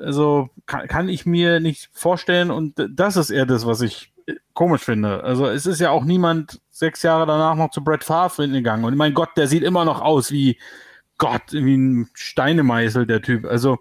[0.02, 4.12] also kann, kann ich mir nicht vorstellen und das ist eher das, was ich
[4.54, 5.22] komisch finde.
[5.24, 8.96] Also es ist ja auch niemand sechs Jahre danach noch zu Brett Favre gegangen und
[8.96, 10.58] mein Gott, der sieht immer noch aus wie
[11.18, 13.44] Gott, wie ein Steinemeißel, der Typ.
[13.44, 13.78] Also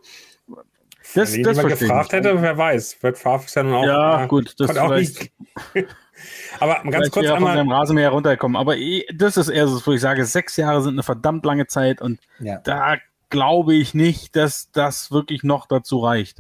[1.15, 2.97] das, Wenn das jemand gefragt hätte, wer weiß.
[2.99, 3.85] Brett Favre ist ja nun auch.
[3.85, 5.31] Ja, äh, gut, das auch nicht.
[6.59, 7.57] Aber ganz kurz einmal.
[7.57, 8.57] Von Rasenmäher runterkommen.
[8.57, 8.75] Aber
[9.13, 12.19] das ist eher so, wo ich sage, sechs Jahre sind eine verdammt lange Zeit und
[12.39, 12.57] ja.
[12.63, 12.97] da
[13.29, 16.39] glaube ich nicht, dass das wirklich noch dazu reicht.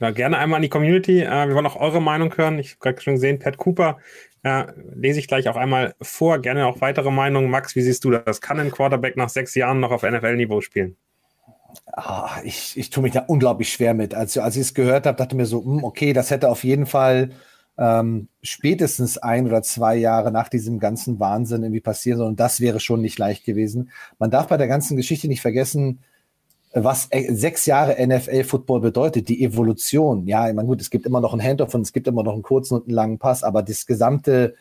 [0.00, 1.20] Ja, gerne einmal an die Community.
[1.20, 2.58] Äh, wir wollen auch eure Meinung hören.
[2.58, 3.98] Ich habe gerade schon gesehen, Pat Cooper
[4.42, 6.38] äh, lese ich gleich auch einmal vor.
[6.38, 7.50] Gerne auch weitere Meinungen.
[7.50, 8.40] Max, wie siehst du das?
[8.40, 10.96] Kann ein Quarterback nach sechs Jahren noch auf NFL-Niveau spielen?
[11.92, 14.14] Ah, ich, ich tue mich da unglaublich schwer mit.
[14.14, 16.48] Also, als ich es gehört habe, dachte ich mir so, mh, hm, okay, das hätte
[16.48, 17.30] auf jeden Fall
[17.78, 22.36] ähm, spätestens ein oder zwei Jahre nach diesem ganzen Wahnsinn irgendwie passieren sollen.
[22.36, 23.90] Das wäre schon nicht leicht gewesen.
[24.18, 26.00] Man darf bei der ganzen Geschichte nicht vergessen,
[26.72, 30.26] was äh, sechs Jahre NFL-Football bedeutet, die Evolution.
[30.26, 32.34] Ja, ich meine, gut, es gibt immer noch einen Handoff und es gibt immer noch
[32.34, 34.54] einen kurzen und einen langen Pass, aber das gesamte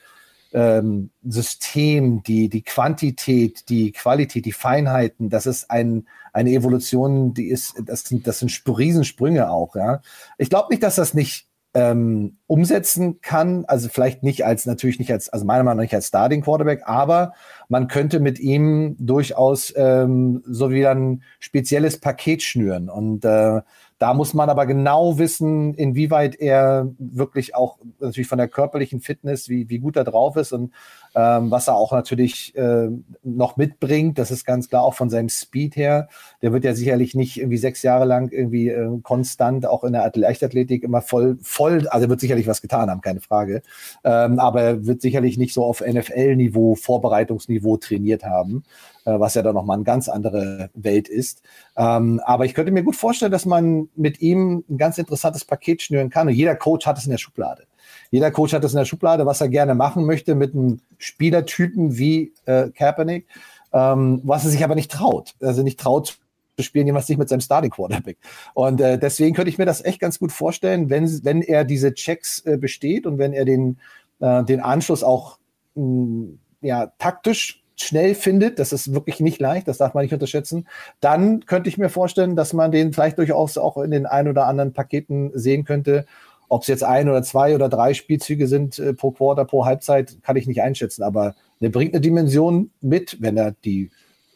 [0.52, 7.50] ähm, System, die, die Quantität, die Qualität, die Feinheiten, das ist ein, eine Evolution, die
[7.50, 10.02] ist, das sind, das sind Riesensprünge auch, ja.
[10.38, 11.49] Ich glaube nicht, dass das nicht
[11.80, 13.64] ähm, umsetzen kann.
[13.66, 16.82] Also vielleicht nicht als, natürlich nicht als, also meiner Meinung nach nicht als Starting Quarterback,
[16.86, 17.34] aber
[17.70, 22.90] man könnte mit ihm durchaus ähm, so wieder ein spezielles Paket schnüren.
[22.90, 23.62] Und äh,
[23.98, 29.50] da muss man aber genau wissen, inwieweit er wirklich auch natürlich von der körperlichen Fitness,
[29.50, 30.74] wie, wie gut er drauf ist und
[31.16, 32.90] ähm, was er auch natürlich äh,
[33.24, 34.18] noch mitbringt.
[34.18, 36.10] Das ist ganz klar auch von seinem Speed her.
[36.42, 40.12] Der wird ja sicherlich nicht irgendwie sechs Jahre lang irgendwie äh, konstant auch in der
[40.14, 43.62] Leichtathletik immer voll, voll, also wird sicherlich was getan haben, keine Frage.
[44.04, 48.64] Ähm, aber er wird sicherlich nicht so auf NFL-Niveau, Vorbereitungsniveau trainiert haben.
[49.10, 51.42] Äh, was ja dann nochmal eine ganz andere Welt ist.
[51.78, 55.82] Ähm, aber ich könnte mir gut vorstellen, dass man mit ihm ein ganz interessantes Paket
[55.82, 56.28] schnüren kann.
[56.28, 57.64] Und jeder Coach hat es in der Schublade.
[58.12, 61.98] Jeder Coach hat es in der Schublade, was er gerne machen möchte mit einem Spielertypen
[61.98, 63.28] wie äh, Kaepernick,
[63.74, 65.36] ähm, was er sich aber nicht traut.
[65.42, 66.18] Also nicht traut
[66.58, 68.18] zu spielen, jemand nicht mit seinem Starting Quarterback.
[68.54, 71.94] Und äh, deswegen könnte ich mir das echt ganz gut vorstellen, wenn, wenn er diese
[71.94, 73.80] Checks äh, besteht und wenn er den,
[74.20, 75.38] äh, den Anschluss auch
[75.76, 80.14] mh, mm, ja, taktisch schnell findet, das ist wirklich nicht leicht, das darf man nicht
[80.14, 80.68] unterschätzen,
[81.00, 84.48] dann könnte ich mir vorstellen, dass man den vielleicht durchaus auch in den ein oder
[84.48, 86.06] anderen Paketen sehen könnte.
[86.50, 90.18] Ob es jetzt ein oder zwei oder drei Spielzüge sind äh, pro Quarter, pro Halbzeit,
[90.24, 93.92] kann ich nicht einschätzen, aber der bringt eine Dimension mit, wenn er die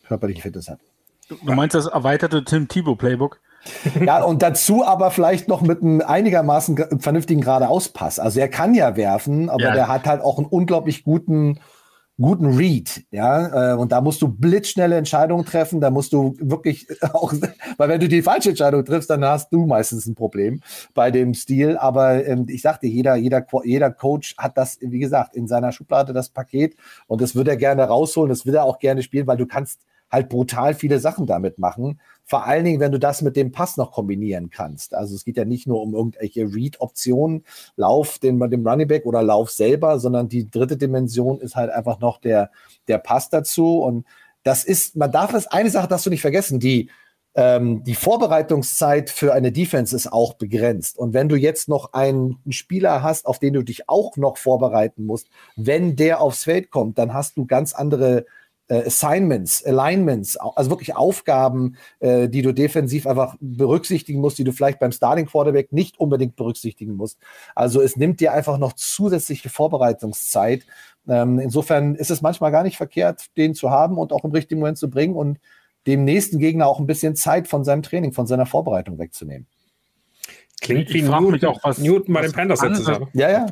[0.07, 0.79] körperliche Fitness hat.
[1.29, 3.39] Du meinst das erweiterte Tim Thibault Playbook?
[4.05, 8.19] ja, und dazu aber vielleicht noch mit einem einigermaßen vernünftigen geradeauspass.
[8.19, 9.73] Also er kann ja werfen, aber ja.
[9.73, 11.59] der hat halt auch einen unglaublich guten
[12.19, 16.87] guten Read, ja, äh, und da musst du blitzschnelle Entscheidungen treffen, da musst du wirklich
[17.13, 17.33] auch,
[17.77, 20.61] weil wenn du die falsche Entscheidung triffst, dann hast du meistens ein Problem
[20.93, 25.35] bei dem Stil, aber ähm, ich sagte, jeder, jeder, jeder Coach hat das, wie gesagt,
[25.35, 26.75] in seiner Schublade das Paket
[27.07, 29.81] und das würde er gerne rausholen, das will er auch gerne spielen, weil du kannst
[30.13, 31.99] halt brutal viele Sachen damit machen.
[32.25, 34.93] Vor allen Dingen, wenn du das mit dem Pass noch kombinieren kannst.
[34.93, 39.21] Also es geht ja nicht nur um irgendwelche Read-Optionen, Lauf den, dem Running Back oder
[39.21, 42.51] Lauf selber, sondern die dritte Dimension ist halt einfach noch der,
[42.87, 43.79] der Pass dazu.
[43.79, 44.05] Und
[44.43, 46.89] das ist, man darf es, eine Sache darfst du nicht vergessen, die,
[47.35, 50.97] ähm, die Vorbereitungszeit für eine Defense ist auch begrenzt.
[50.97, 55.05] Und wenn du jetzt noch einen Spieler hast, auf den du dich auch noch vorbereiten
[55.05, 58.25] musst, wenn der aufs Feld kommt, dann hast du ganz andere
[58.69, 64.79] Assignments, Alignments, also wirklich Aufgaben, äh, die du defensiv einfach berücksichtigen musst, die du vielleicht
[64.79, 67.19] beim Starting Quarterback nicht unbedingt berücksichtigen musst.
[67.55, 70.65] Also es nimmt dir einfach noch zusätzliche Vorbereitungszeit.
[71.07, 74.61] Ähm, insofern ist es manchmal gar nicht verkehrt, den zu haben und auch im richtigen
[74.61, 75.39] Moment zu bringen und
[75.85, 79.47] dem nächsten Gegner auch ein bisschen Zeit von seinem Training, von seiner Vorbereitung wegzunehmen.
[80.61, 83.45] Klingt wie Newton, mich auch, was Newton bei den Panthers jetzt Ja, ja.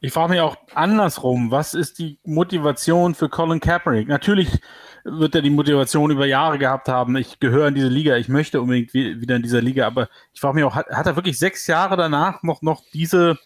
[0.00, 4.08] Ich frage mich auch andersrum, was ist die Motivation für Colin Kaepernick?
[4.08, 4.60] Natürlich
[5.04, 8.60] wird er die Motivation über Jahre gehabt haben, ich gehöre in diese Liga, ich möchte
[8.60, 11.66] unbedingt wieder in dieser Liga, aber ich frage mich auch, hat, hat er wirklich sechs
[11.66, 13.38] Jahre danach noch, noch diese,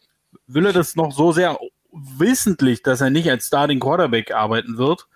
[0.47, 1.59] will er das noch so sehr
[1.93, 5.07] wissentlich, dass er nicht als Starting Quarterback arbeiten wird?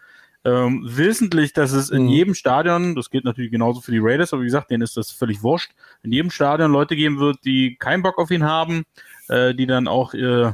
[0.46, 2.08] Ähm, wissentlich, dass es in mhm.
[2.08, 5.10] jedem Stadion, das gilt natürlich genauso für die Raiders, aber wie gesagt, denen ist das
[5.10, 8.84] völlig wurscht, in jedem Stadion Leute geben wird, die keinen Bock auf ihn haben,
[9.28, 10.52] äh, die dann auch äh,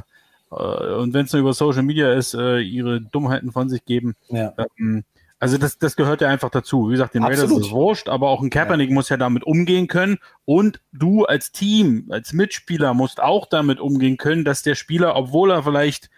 [0.51, 4.15] und wenn es nur über Social Media ist, äh, ihre Dummheiten von sich geben.
[4.29, 4.53] Ja.
[4.77, 5.03] Ähm,
[5.39, 6.89] also das, das gehört ja einfach dazu.
[6.89, 8.93] Wie gesagt, den Raiders ist wurscht, aber auch ein Kaepernick ja.
[8.93, 10.19] muss ja damit umgehen können.
[10.45, 15.49] Und du als Team, als Mitspieler musst auch damit umgehen können, dass der Spieler, obwohl
[15.51, 16.11] er vielleicht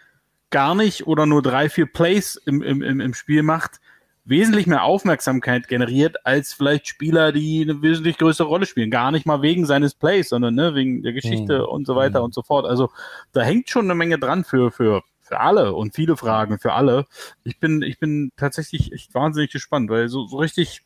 [0.50, 3.80] gar nicht oder nur drei, vier Plays im, im, im Spiel macht,
[4.24, 8.90] wesentlich mehr Aufmerksamkeit generiert als vielleicht Spieler, die eine wesentlich größere Rolle spielen.
[8.90, 11.64] Gar nicht mal wegen seines Plays, sondern ne, wegen der Geschichte mhm.
[11.66, 12.26] und so weiter mhm.
[12.26, 12.64] und so fort.
[12.64, 12.90] Also
[13.32, 17.06] da hängt schon eine Menge dran für, für, für alle und viele Fragen für alle.
[17.44, 20.82] Ich bin, ich bin tatsächlich echt wahnsinnig gespannt, weil so, so richtig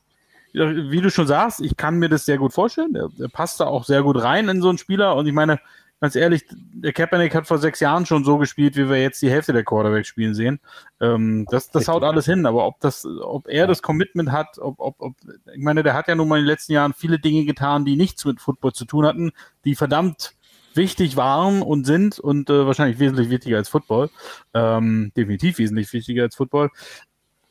[0.53, 2.95] wie du schon sagst, ich kann mir das sehr gut vorstellen.
[2.95, 5.15] Der, der passt da auch sehr gut rein in so einen Spieler.
[5.15, 5.61] Und ich meine,
[6.01, 9.31] ganz ehrlich, der Kaepernick hat vor sechs Jahren schon so gespielt, wie wir jetzt die
[9.31, 10.61] Hälfte der Quarterbacks spielen sehen.
[11.01, 14.79] Ähm, das, das haut alles hin, aber ob das, ob er das Commitment hat, ob,
[14.79, 15.15] ob, ob,
[15.55, 17.97] ich meine, der hat ja nun mal in den letzten Jahren viele Dinge getan, die
[17.97, 19.33] nichts mit Football zu tun hatten,
[19.65, 20.35] die verdammt
[20.75, 24.11] wichtig waren und sind und äh, wahrscheinlich wesentlich wichtiger als Football.
[24.55, 26.71] Ähm, definitiv wesentlich wichtiger als Football.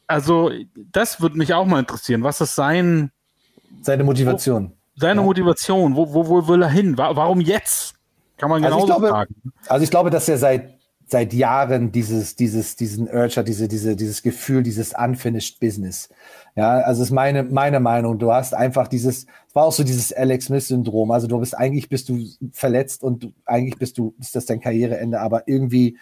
[0.07, 0.51] Also,
[0.93, 2.23] das würde mich auch mal interessieren.
[2.23, 3.11] Was ist sein.
[3.81, 4.71] Seine Motivation.
[4.95, 5.25] Seine ja.
[5.25, 5.95] Motivation.
[5.95, 6.97] Wo, wo, wo will er hin?
[6.97, 7.96] Warum jetzt?
[8.37, 9.35] Kann man genau also sagen.
[9.67, 13.95] Also, ich glaube, dass er seit, seit Jahren dieses, dieses, diesen Urge hat, diese, diese,
[13.95, 16.09] dieses Gefühl, dieses unfinished Business.
[16.55, 18.17] Ja, also ist meine, meine Meinung.
[18.17, 21.11] Du hast einfach dieses, es war auch so dieses Alex Smith-Syndrom.
[21.11, 22.19] Also du bist eigentlich bist du
[22.51, 25.97] verletzt und du, eigentlich bist du, ist das dein Karriereende, aber irgendwie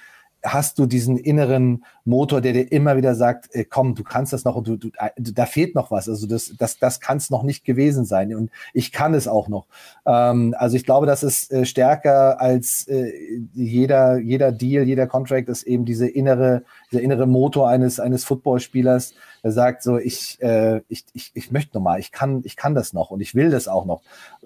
[0.45, 4.43] hast du diesen inneren Motor, der dir immer wieder sagt, äh, komm, du kannst das
[4.43, 6.08] noch du, du, äh, da fehlt noch was.
[6.08, 8.34] Also das, das, das kann es noch nicht gewesen sein.
[8.36, 9.65] Und ich kann es auch noch.
[10.05, 13.12] Ähm, also ich glaube, das ist äh, stärker als äh,
[13.53, 19.15] jeder, jeder Deal, jeder Contract ist eben diese innere, dieser innere Motor eines, eines Footballspielers,
[19.43, 22.75] der sagt so, ich, äh, ich, ich, ich möchte noch mal, ich kann, ich kann
[22.75, 24.01] das noch und ich will das auch noch.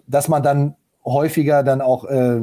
[0.07, 2.41] Dass man dann häufiger dann auch äh,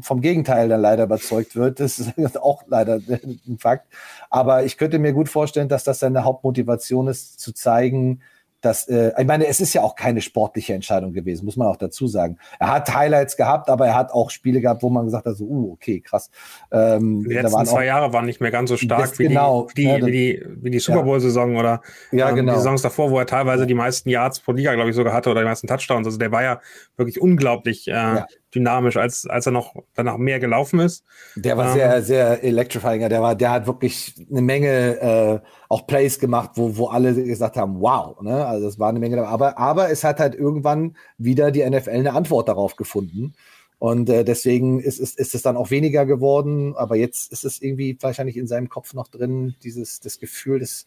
[0.00, 1.80] vom Gegenteil dann leider überzeugt wird.
[1.80, 3.86] Das ist auch leider ein Fakt.
[4.30, 8.20] Aber ich könnte mir gut vorstellen, dass das seine Hauptmotivation ist, zu zeigen,
[8.62, 11.76] dass, äh, ich meine, es ist ja auch keine sportliche Entscheidung gewesen, muss man auch
[11.76, 12.38] dazu sagen.
[12.60, 15.44] Er hat Highlights gehabt, aber er hat auch Spiele gehabt, wo man gesagt hat, so,
[15.44, 16.30] uh, okay, krass.
[16.70, 19.82] Ähm, die letzten zwei Jahre waren nicht mehr ganz so stark wie, genau, die, wie,
[19.82, 22.52] die, ja, wie, die, wie die Super Bowl-Saison oder ja, ähm, genau.
[22.52, 25.30] die Saisons davor, wo er teilweise die meisten Yards pro Liga, glaube ich, sogar hatte
[25.30, 26.06] oder die meisten Touchdowns.
[26.06, 26.60] Also der war ja
[26.96, 31.04] wirklich unglaublich äh, ja dynamisch, als, als er noch danach mehr gelaufen ist.
[31.36, 33.08] Der war ähm, sehr, sehr electrifying.
[33.08, 37.56] Der war, der hat wirklich eine Menge äh, auch Plays gemacht, wo, wo alle gesagt
[37.56, 38.46] haben, wow, ne?
[38.46, 39.26] Also es war eine Menge.
[39.26, 43.34] Aber, aber es hat halt irgendwann wieder die NFL eine Antwort darauf gefunden.
[43.78, 46.76] Und äh, deswegen ist, ist, ist es dann auch weniger geworden.
[46.76, 50.86] Aber jetzt ist es irgendwie wahrscheinlich in seinem Kopf noch drin, dieses das Gefühl des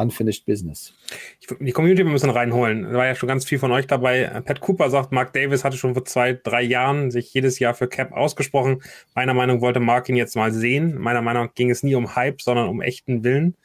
[0.00, 0.94] Unfinished Business.
[1.40, 2.84] Ich, die Community ein bisschen reinholen.
[2.84, 4.24] Da war ja schon ganz viel von euch dabei.
[4.44, 7.88] Pat Cooper sagt, Mark Davis hatte schon vor zwei, drei Jahren sich jedes Jahr für
[7.88, 8.82] Cap ausgesprochen.
[9.14, 10.98] Meiner Meinung wollte Mark ihn jetzt mal sehen.
[10.98, 13.56] Meiner Meinung nach ging es nie um Hype, sondern um echten Willen.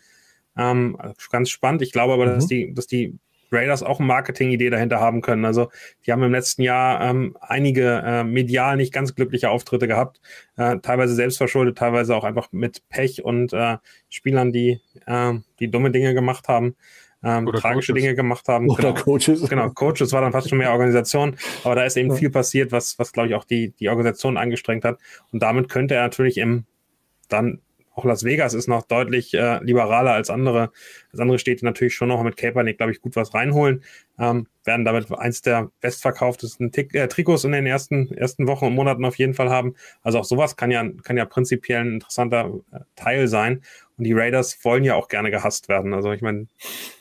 [0.57, 0.97] Ähm,
[1.31, 1.81] ganz spannend.
[1.81, 2.35] Ich glaube aber, mhm.
[2.35, 3.17] dass die, dass die
[3.51, 5.45] Raiders auch eine Marketing-Idee dahinter haben können.
[5.45, 5.69] Also
[6.05, 10.21] die haben im letzten Jahr ähm, einige äh, medial nicht ganz glückliche Auftritte gehabt,
[10.57, 13.77] äh, teilweise selbstverschuldet, teilweise auch einfach mit Pech und äh,
[14.09, 16.75] Spielern, die, äh, die dumme Dinge gemacht haben.
[17.23, 18.03] Ähm, tragische Coaches.
[18.03, 18.69] Dinge gemacht haben.
[18.69, 19.03] Oder genau.
[19.03, 19.49] Coaches.
[19.49, 22.15] Genau, Coaches war dann fast schon mehr Organisation, aber da ist eben ja.
[22.15, 24.99] viel passiert, was, was glaube ich auch die, die Organisation angestrengt hat.
[25.31, 26.65] Und damit könnte er natürlich im
[27.27, 27.61] dann
[27.95, 30.71] auch Las Vegas ist noch deutlich äh, liberaler als andere,
[31.11, 33.83] als andere Städte natürlich schon noch mit Kaepernick, glaube ich, gut was reinholen.
[34.19, 38.75] Ähm, werden damit eins der bestverkauftesten Tick, äh, Trikots in den ersten, ersten Wochen und
[38.75, 39.75] Monaten auf jeden Fall haben.
[40.01, 43.61] Also auch sowas kann ja, kann ja prinzipiell ein interessanter äh, Teil sein.
[43.97, 45.93] Und die Raiders wollen ja auch gerne gehasst werden.
[45.93, 46.47] Also ich meine,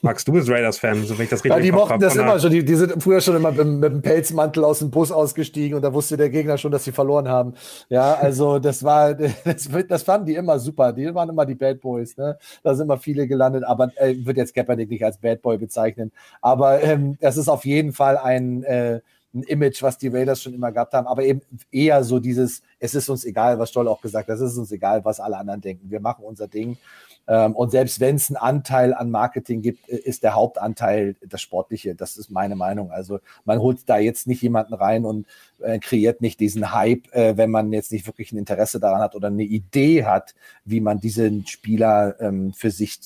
[0.01, 2.53] Max, du bist Raiders-Fan, so wenn ich das richtig Ja, die mochten das immer schon.
[2.53, 5.83] Die, die, sind früher schon immer mit, mit dem Pelzmantel aus dem Bus ausgestiegen und
[5.83, 7.55] da wusste der Gegner schon, dass sie verloren haben.
[7.89, 10.93] Ja, also das war, das, das fanden die immer super.
[10.93, 12.17] Die waren immer die Bad Boys.
[12.17, 12.39] Ne?
[12.63, 16.13] Da sind immer viele gelandet, aber äh, wird jetzt Kaepernick nicht als Bad Boy bezeichnen.
[16.41, 19.01] Aber ähm, das ist auf jeden Fall ein äh,
[19.35, 22.95] ein Image, was die Raiders schon immer gehabt haben, aber eben eher so dieses, es
[22.95, 25.61] ist uns egal, was Stoll auch gesagt hat, es ist uns egal, was alle anderen
[25.61, 25.91] denken.
[25.91, 26.79] Wir machen unser Ding.
[27.27, 31.41] Ähm, und selbst wenn es einen Anteil an Marketing gibt, äh, ist der Hauptanteil das
[31.41, 31.95] Sportliche.
[31.95, 32.91] Das ist meine Meinung.
[32.91, 35.27] Also man holt da jetzt nicht jemanden rein und
[35.61, 39.15] äh, kreiert nicht diesen Hype, äh, wenn man jetzt nicht wirklich ein Interesse daran hat
[39.15, 43.01] oder eine Idee hat, wie man diesen Spieler ähm, für sich,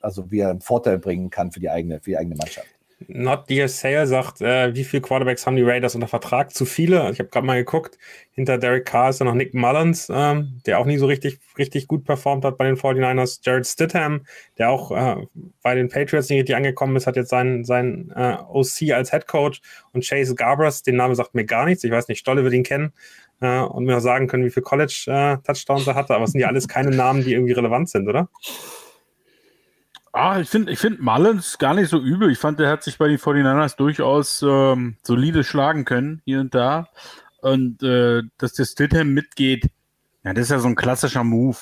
[0.00, 2.66] also wie er einen Vorteil bringen kann für die eigene, für die eigene Mannschaft.
[3.08, 6.52] Not Dear Sale sagt, äh, wie viele Quarterbacks haben die Raiders unter Vertrag?
[6.52, 7.10] Zu viele.
[7.10, 7.98] Ich habe gerade mal geguckt.
[8.32, 11.86] Hinter Derek Carr ist ja noch Nick Mullins, ähm, der auch nie so richtig, richtig
[11.86, 13.40] gut performt hat bei den 49ers.
[13.42, 14.26] Jared Stidham,
[14.58, 15.26] der auch äh,
[15.62, 19.26] bei den Patriots nicht richtig angekommen ist, hat jetzt seinen, seinen äh, OC als Head
[19.26, 19.60] Coach.
[19.92, 21.84] Und Chase Garbers, den Namen sagt mir gar nichts.
[21.84, 22.92] Ich weiß nicht, Stolle wird ihn kennen
[23.40, 26.14] äh, und mir auch sagen können, wie viele College-Touchdowns äh, er hatte.
[26.14, 28.28] Aber es sind ja alles keine Namen, die irgendwie relevant sind, oder?
[30.12, 32.30] Ah, ich finde ich find Mullins gar nicht so übel.
[32.30, 36.54] Ich fand, der hat sich bei den 49ers durchaus ähm, solide schlagen können, hier und
[36.54, 36.88] da.
[37.40, 39.70] Und äh, dass der Stidham mitgeht,
[40.22, 41.56] ja, das ist ja so ein klassischer Move.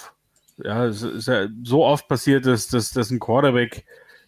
[0.59, 3.84] Ja, es ist ja so oft passiert, dass, dass, dass ein Quarterback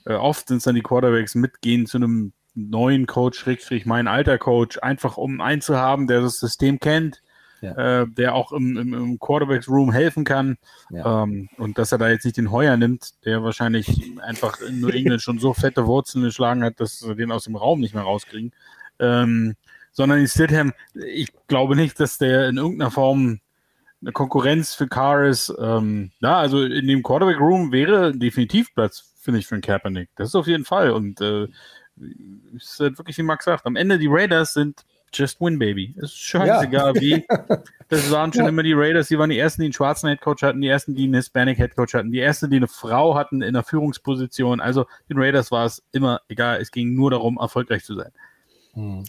[0.07, 4.39] äh, oft sind es dann die Quarterbacks mitgehen zu einem neuen Coach, Schrägstrich mein alter
[4.39, 7.23] Coach, einfach um einen zu haben, der das System kennt,
[7.63, 8.03] ja.
[8.03, 10.59] äh, der auch im, im, im Quarterbacks Room helfen kann.
[10.91, 11.23] Ja.
[11.23, 13.89] Ähm, und dass er da jetzt nicht den Heuer nimmt, der wahrscheinlich
[14.21, 17.57] einfach in New England schon so fette Wurzeln geschlagen hat, dass sie den aus dem
[17.57, 18.53] Raum nicht mehr rauskriegen.
[18.99, 19.55] Ähm,
[19.93, 23.41] sondern in Stidham, ich glaube nicht, dass der in irgendeiner Form
[24.01, 25.55] eine Konkurrenz für Carr ist.
[25.61, 30.11] Ähm, ja, also in dem Quarterback Room wäre definitiv Platz, finde ich, für einen Kaepernick.
[30.17, 30.91] Das ist auf jeden Fall.
[30.91, 31.47] Und äh,
[32.57, 35.95] ist halt wirklich, wie Max sagt, am Ende die Raiders sind just win, baby.
[35.97, 37.01] Ist scheißegal, ja.
[37.01, 37.27] wie.
[37.89, 38.49] Das waren schon ja.
[38.49, 41.05] immer die Raiders, die waren die ersten, die einen schwarzen Headcoach hatten, die ersten, die
[41.05, 44.63] einen Hispanic Headcoach hatten, die ersten, die eine Frau hatten in der Führungsposition.
[44.63, 46.59] Also den Raiders war es immer egal.
[46.59, 48.11] Es ging nur darum, erfolgreich zu sein.
[48.73, 49.05] Hm.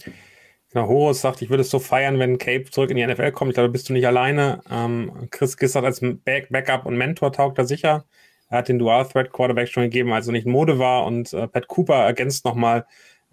[0.74, 3.52] Na, Horus sagt, ich würde es so feiern, wenn Cape zurück in die NFL kommt.
[3.52, 4.60] Ich glaube, bist du nicht alleine.
[4.70, 8.04] Ähm, Chris Gissert als Back Backup und Mentor taugt er sicher.
[8.50, 11.06] Er hat den Dual Threat Quarterback schon gegeben, als er nicht Mode war.
[11.06, 12.86] Und äh, Pat Cooper ergänzt nochmal,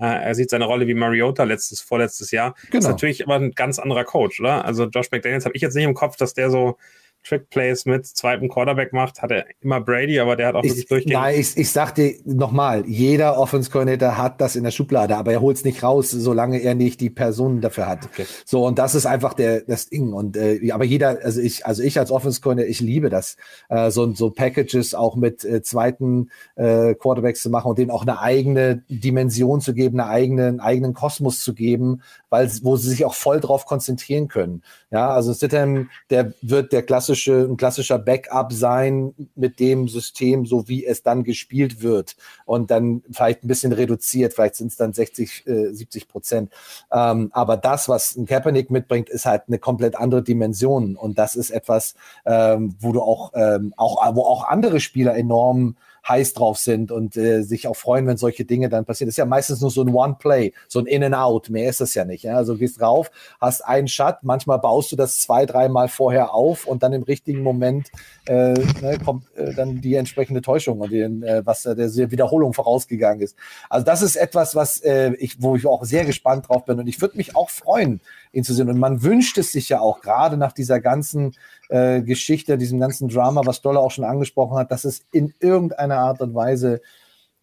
[0.08, 2.56] er sieht seine Rolle wie Mariota letztes, vorletztes Jahr.
[2.70, 2.80] Genau.
[2.80, 4.66] Ist natürlich aber ein ganz anderer Coach, oder?
[4.66, 6.78] Also Josh McDaniels habe ich jetzt nicht im Kopf, dass der so
[7.24, 10.88] Trick-Plays mit zweitem Quarterback macht, hat er immer Brady, aber der hat auch ich, wirklich
[10.88, 11.22] durchgehend.
[11.22, 15.42] Nein, ich, ich sag dir nochmal, jeder Offense-Coordinator hat das in der Schublade, aber er
[15.42, 18.06] holt es nicht raus, solange er nicht die Personen dafür hat.
[18.06, 18.26] Okay.
[18.46, 20.14] So, und das ist einfach der, das Ding.
[20.14, 23.38] Und äh, aber jeder, also ich, also ich als Offense-Coordinator, ich liebe das,
[23.70, 28.04] äh, so, so Packages auch mit äh, zweiten äh, Quarterbacks zu machen und denen auch
[28.04, 32.90] eine eigene Dimension zu geben, eine eigene, einen eigenen Kosmos zu geben, weil wo sie
[32.90, 34.64] sich auch voll drauf konzentrieren können.
[34.92, 40.68] Ja, also Stidham, der wird der klassische, ein klassischer Backup sein mit dem System, so
[40.68, 42.18] wie es dann gespielt wird.
[42.44, 46.52] Und dann vielleicht ein bisschen reduziert, vielleicht sind es dann 60, äh, 70 Prozent.
[46.92, 50.98] Ähm, aber das, was ein Kaepernick mitbringt, ist halt eine komplett andere Dimension.
[50.98, 55.78] Und das ist etwas, ähm, wo du auch, ähm, auch, wo auch andere Spieler enorm
[56.08, 59.08] heiß drauf sind und äh, sich auch freuen, wenn solche Dinge dann passieren.
[59.08, 61.50] Das ist ja meistens nur so ein One-Play, so ein In-and-Out.
[61.50, 62.24] Mehr ist das ja nicht.
[62.24, 62.36] Ja?
[62.38, 66.84] Also gehst drauf, hast einen Shot, manchmal baust du das zwei, dreimal vorher auf und
[66.84, 67.92] dann im richtigen Moment
[68.26, 72.54] äh, ne, kommt äh, dann die entsprechende Täuschung und den, äh, was äh, der Wiederholung
[72.54, 73.36] vorausgegangen ist.
[73.70, 76.88] Also das ist etwas, was äh, ich, wo ich auch sehr gespannt drauf bin und
[76.88, 78.02] ich würde mich auch freuen,
[78.34, 78.70] ihn zu sehen.
[78.70, 81.34] Und man wünscht es sich ja auch gerade nach dieser ganzen
[81.72, 85.98] äh, Geschichte, diesem ganzen Drama, was Dollar auch schon angesprochen hat, dass es in irgendeiner
[85.98, 86.82] Art und Weise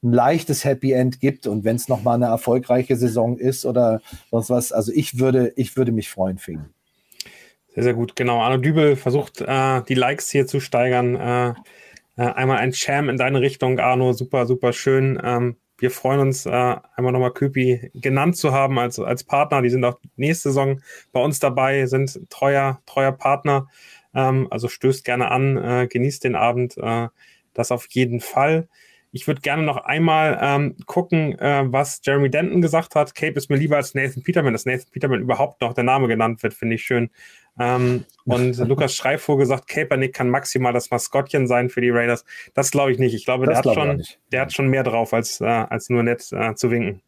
[0.02, 4.00] ein leichtes Happy End gibt und wenn es nochmal eine erfolgreiche Saison ist oder
[4.30, 6.66] sonst was, also ich würde, ich würde mich freuen ihn.
[7.74, 8.40] Sehr, sehr gut, genau.
[8.40, 11.16] Arno Dübel versucht, äh, die Likes hier zu steigern.
[11.16, 11.48] Äh,
[12.16, 15.20] äh, einmal ein Cham in deine Richtung, Arno, super, super schön.
[15.22, 19.62] Ähm, wir freuen uns, äh, einmal nochmal Köpi genannt zu haben als, als Partner.
[19.62, 20.80] Die sind auch nächste Saison
[21.12, 23.68] bei uns dabei, sind treuer, treuer Partner.
[24.14, 27.08] Ähm, also stößt gerne an, äh, genießt den Abend, äh,
[27.54, 28.68] das auf jeden Fall.
[29.10, 33.14] Ich würde gerne noch einmal ähm, gucken, äh, was Jeremy Denton gesagt hat.
[33.14, 36.42] Cape ist mir lieber als Nathan Peterman, dass Nathan Peterman überhaupt noch der Name genannt
[36.42, 37.10] wird, finde ich schön.
[37.58, 42.24] Ähm, und Lukas Schreivogel sagt, Kaepernick kann maximal das Maskottchen sein für die Raiders.
[42.54, 43.14] Das glaube ich nicht.
[43.14, 46.02] Ich glaube, das der, hat schon, der hat schon mehr drauf, als, äh, als nur
[46.02, 47.00] nett äh, zu winken.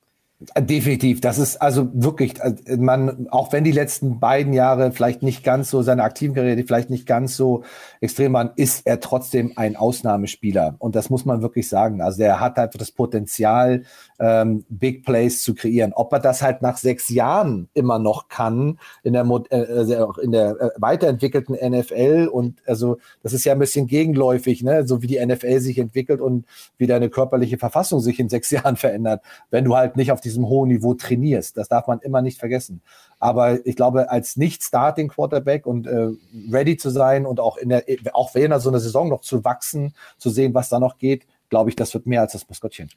[0.59, 5.45] Definitiv, das ist also wirklich, äh, man, auch wenn die letzten beiden Jahre vielleicht nicht
[5.45, 7.63] ganz so, seine aktiven Karriere vielleicht nicht ganz so
[8.01, 10.77] extrem waren, ist er trotzdem ein Ausnahmespieler.
[10.79, 12.01] Und das muss man wirklich sagen.
[12.01, 13.83] Also er hat halt das Potenzial,
[14.21, 15.93] ähm, Big Plays zu kreieren.
[15.93, 20.51] Ob er das halt nach sechs Jahren immer noch kann, in der, äh, in der
[20.61, 24.87] äh, weiterentwickelten NFL und also das ist ja ein bisschen gegenläufig, ne?
[24.87, 26.47] so wie die NFL sich entwickelt und
[26.79, 30.31] wie deine körperliche Verfassung sich in sechs Jahren verändert, wenn du halt nicht auf die
[30.31, 31.57] diesem hohen Niveau trainierst.
[31.57, 32.81] Das darf man immer nicht vergessen.
[33.19, 36.11] Aber ich glaube, als Nicht-Starting-Quarterback und äh,
[36.51, 39.95] ready zu sein und auch in der, auch während so einer Saison noch zu wachsen,
[40.17, 42.91] zu sehen, was da noch geht, glaube ich, das wird mehr als das Maskottchen.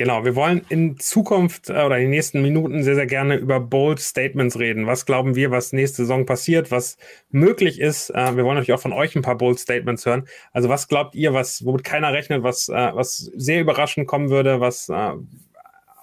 [0.00, 3.60] Genau, wir wollen in Zukunft äh, oder in den nächsten Minuten sehr, sehr gerne über
[3.60, 4.86] Bold Statements reden.
[4.86, 6.96] Was glauben wir, was nächste Saison passiert, was
[7.28, 8.08] möglich ist?
[8.08, 10.26] Äh, wir wollen natürlich auch von euch ein paar Bold Statements hören.
[10.54, 14.58] Also was glaubt ihr, was, womit keiner rechnet, was, äh, was sehr überraschend kommen würde,
[14.58, 14.90] was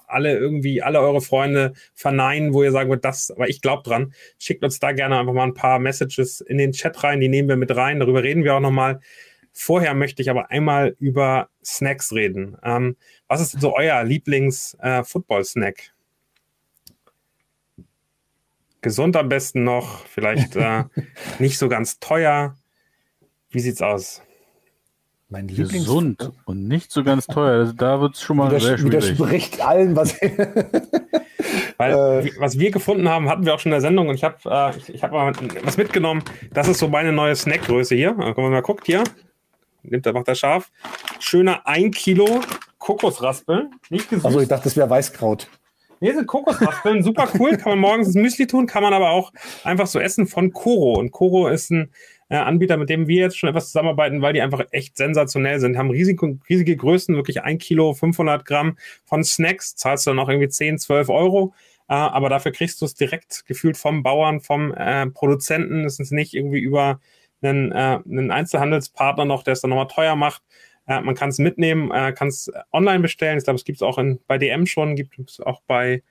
[0.06, 4.14] alle irgendwie, alle eure Freunde verneinen, wo ihr sagen würdet, das, aber ich glaube dran.
[4.38, 7.48] Schickt uns da gerne einfach mal ein paar Messages in den Chat rein, die nehmen
[7.48, 7.98] wir mit rein.
[7.98, 9.00] Darüber reden wir auch nochmal.
[9.60, 12.56] Vorher möchte ich aber einmal über Snacks reden.
[12.62, 12.96] Ähm,
[13.26, 15.78] was ist so euer Lieblings-Football-Snack?
[17.76, 17.82] Äh,
[18.82, 20.84] Gesund am besten noch, vielleicht äh,
[21.40, 22.54] nicht so ganz teuer.
[23.50, 24.22] Wie sieht's aus?
[25.28, 27.58] Mein Lieblings Gesund und nicht so ganz teuer.
[27.58, 28.84] Also da wird es schon mal sehr schwierig.
[28.84, 30.20] Widerspricht allen, was.
[31.78, 34.22] Weil, äh, was wir gefunden haben, hatten wir auch schon in der Sendung und ich
[34.22, 35.32] habe äh, ich, ich hab mal
[35.64, 36.22] was mitgenommen.
[36.52, 38.16] Das ist so meine neue Snackgröße hier.
[38.16, 39.02] Wenn man mal guckt hier,
[39.82, 40.70] nimmt er, macht er scharf.
[41.20, 42.40] Schöner 1 Kilo
[42.78, 43.70] Kokosraspeln.
[43.90, 44.26] Nicht gesüßt.
[44.26, 45.48] Also ich dachte, das wäre Weißkraut.
[46.00, 47.56] Nee, sind Kokosraspeln, super cool.
[47.56, 49.32] Kann man morgens ins Müsli tun, kann man aber auch
[49.64, 50.98] einfach so essen von Koro.
[50.98, 51.90] Und Koro ist ein
[52.28, 55.76] äh, Anbieter, mit dem wir jetzt schon etwas zusammenarbeiten, weil die einfach echt sensationell sind.
[55.76, 59.74] Haben riesige, riesige Größen, wirklich ein Kilo, 500 Gramm von Snacks.
[59.74, 61.54] Zahlst du dann auch irgendwie 10, 12 Euro.
[61.88, 65.84] Äh, aber dafür kriegst du es direkt gefühlt vom Bauern, vom äh, Produzenten.
[65.84, 67.00] Es ist nicht irgendwie über
[67.42, 70.42] einen, äh, einen Einzelhandelspartner noch, der es dann nochmal teuer macht.
[70.86, 73.38] Äh, man kann es mitnehmen, äh, kann es online bestellen.
[73.38, 76.02] Ich glaube, es gibt es auch in, bei DM schon, gibt es auch bei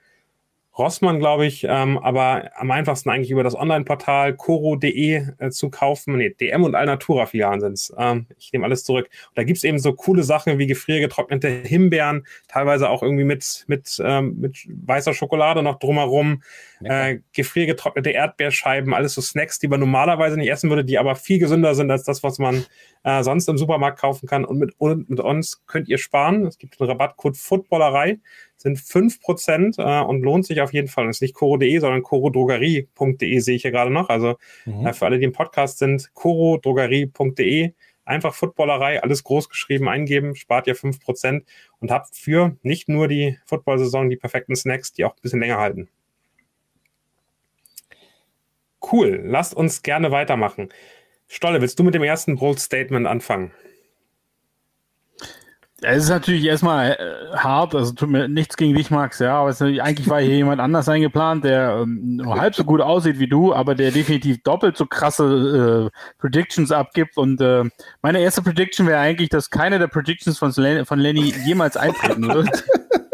[0.78, 6.18] Rossmann, glaube ich, ähm, aber am einfachsten eigentlich über das Online-Portal coro.de äh, zu kaufen.
[6.18, 7.94] Nee, DM und Alnatura-Filialen sind es.
[7.98, 9.10] Ähm, ich nehme alles zurück.
[9.30, 13.66] Und da gibt es eben so coole Sachen wie gefriergetrocknete Himbeeren, teilweise auch irgendwie mit,
[13.68, 16.44] mit, ähm, mit weißer Schokolade noch drumherum,
[16.82, 17.08] ja.
[17.08, 21.40] äh, gefriergetrocknete Erdbeerscheiben, alles so Snacks, die man normalerweise nicht essen würde, die aber viel
[21.40, 22.66] gesünder sind als das, was man
[23.04, 24.46] äh, sonst im Supermarkt kaufen kann.
[24.46, 26.46] Und mit, und mit uns könnt ihr sparen.
[26.46, 28.20] Es gibt einen Rabattcode Footballerei
[28.58, 31.06] sind 5% äh, und lohnt sich auf jeden Fall.
[31.06, 34.10] Und es ist nicht coro.de, sondern corodrogerie.de sehe ich hier gerade noch.
[34.10, 34.36] Also
[34.66, 34.86] mhm.
[34.86, 37.74] äh, für alle, die im Podcast sind, corodrogerie.de.
[38.06, 41.44] Einfach Footballerei, alles groß geschrieben eingeben, spart ihr 5%
[41.80, 45.58] und habt für nicht nur die Football-Saison die perfekten Snacks, die auch ein bisschen länger
[45.58, 45.90] halten.
[48.92, 50.70] Cool, lasst uns gerne weitermachen.
[51.28, 53.52] Stolle, willst du mit dem ersten Bold Statement anfangen?
[55.84, 59.50] Es ist natürlich erstmal äh, hart, also tut mir nichts gegen dich, Max, ja, aber
[59.50, 63.28] es, eigentlich war hier jemand anders eingeplant, der ähm, nur halb so gut aussieht wie
[63.28, 67.64] du, aber der definitiv doppelt so krasse äh, Predictions abgibt und äh,
[68.02, 72.50] meine erste Prediction wäre eigentlich, dass keine der Predictions von, von Lenny jemals eintreten wird.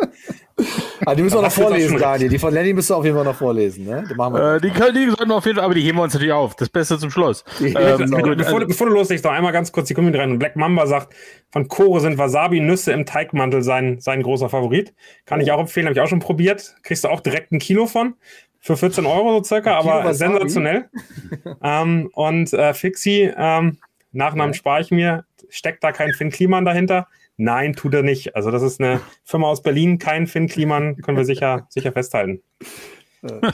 [1.05, 2.29] Ah, die müssen wir noch vorlesen, Daniel.
[2.29, 3.85] Die von Lenny müssen wir auf jeden Fall noch vorlesen.
[3.85, 4.03] Ne?
[4.09, 5.97] Die, machen wir äh, die, können, die sollten wir auf jeden Fall, aber die heben
[5.97, 6.55] wir uns natürlich auf.
[6.55, 7.43] Das Beste zum Schluss.
[7.75, 8.35] Ähm, genau.
[8.35, 10.37] bevor, also, bevor, du loslegst, noch einmal ganz kurz die Kommentare rein.
[10.37, 11.13] Black Mamba sagt,
[11.49, 14.93] von Kore sind Wasabi-Nüsse im Teigmantel sein, sein großer Favorit.
[15.25, 16.75] Kann ich auch empfehlen, habe ich auch schon probiert.
[16.83, 18.15] Kriegst du auch direkt ein Kilo von.
[18.59, 20.89] Für 14 Euro so circa, aber sensationell.
[21.63, 23.77] ähm, und äh, Fixi, ähm,
[24.13, 24.57] Nachnamen ja.
[24.57, 27.07] spare ich mir, steckt da kein Finn Kliman dahinter.
[27.37, 28.35] Nein, tut er nicht.
[28.35, 32.41] Also das ist eine Firma aus Berlin, kein Finn Kliman, können wir sicher, sicher festhalten.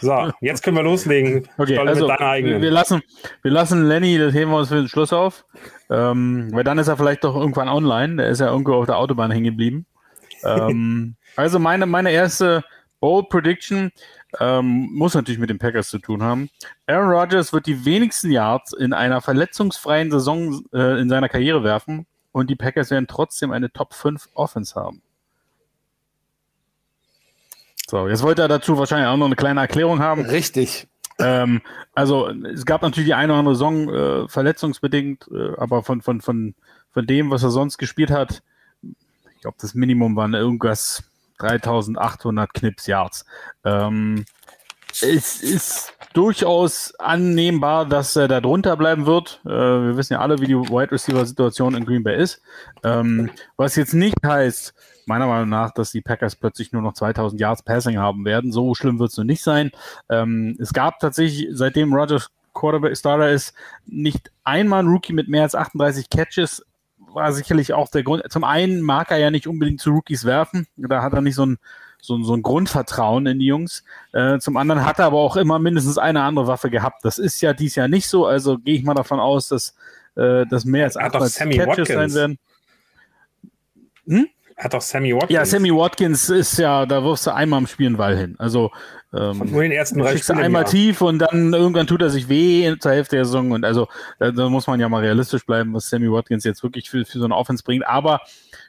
[0.01, 1.47] So, jetzt können wir loslegen.
[1.59, 3.03] Okay, also wir lassen,
[3.43, 5.45] wir lassen Lenny, das heben wir uns für den Schluss auf,
[5.91, 8.15] ähm, weil dann ist er vielleicht doch irgendwann online.
[8.15, 9.85] Der ist ja irgendwo auf der Autobahn hängen geblieben.
[10.43, 12.63] ähm, also meine, meine erste
[12.99, 13.91] Bold Prediction
[14.39, 16.49] ähm, muss natürlich mit den Packers zu tun haben.
[16.87, 22.07] Aaron Rodgers wird die wenigsten Yards in einer verletzungsfreien Saison äh, in seiner Karriere werfen
[22.31, 25.01] und die Packers werden trotzdem eine Top 5 Offense haben.
[27.87, 30.25] So, jetzt wollte er dazu wahrscheinlich auch noch eine kleine Erklärung haben.
[30.25, 30.87] Richtig.
[31.17, 31.61] Ähm,
[31.95, 36.21] also es gab natürlich die eine oder andere Saison äh, verletzungsbedingt, äh, aber von, von,
[36.21, 36.55] von,
[36.91, 38.43] von dem, was er sonst gespielt hat,
[38.83, 41.03] ich glaube, das Minimum waren irgendwas
[41.39, 43.25] 3800 Knips Yards.
[43.63, 44.25] Ähm,
[45.01, 49.41] es ist durchaus annehmbar, dass er da drunter bleiben wird.
[49.45, 52.41] Äh, wir wissen ja alle, wie die Wide Receiver Situation in Green Bay ist.
[52.83, 54.73] Ähm, was jetzt nicht heißt,
[55.05, 58.51] meiner Meinung nach, dass die Packers plötzlich nur noch 2000 Yards Passing haben werden.
[58.51, 59.71] So schlimm wird es noch nicht sein.
[60.09, 63.53] Ähm, es gab tatsächlich, seitdem Rogers Quarterback Starter ist,
[63.85, 66.65] nicht einmal ein Rookie mit mehr als 38 Catches.
[66.97, 68.23] War sicherlich auch der Grund.
[68.29, 70.67] Zum einen mag er ja nicht unbedingt zu Rookies werfen.
[70.77, 71.57] Da hat er nicht so ein
[72.01, 73.83] so, so ein Grundvertrauen in die Jungs.
[74.13, 77.03] Äh, zum anderen hat er aber auch immer mindestens eine andere Waffe gehabt.
[77.03, 79.75] Das ist ja dies Jahr nicht so, also gehe ich mal davon aus, dass,
[80.15, 82.39] äh, dass mehr als acht Catches sein werden.
[84.07, 84.27] Hm?
[84.57, 85.31] Hat doch Sammy Watkins.
[85.31, 88.35] Ja, Sammy Watkins ist ja, da wirfst du einmal im Spiel einen Ball hin.
[88.39, 88.71] Also
[89.13, 92.75] ähm, nur den ersten drei du einmal tief und dann irgendwann tut er sich weh
[92.77, 93.51] zur Hälfte der Saison.
[93.51, 93.87] Und also
[94.19, 97.19] da, da, muss man ja mal realistisch bleiben, was Sammy Watkins jetzt wirklich für, für
[97.19, 97.87] so eine Offense bringt.
[97.87, 98.19] Aber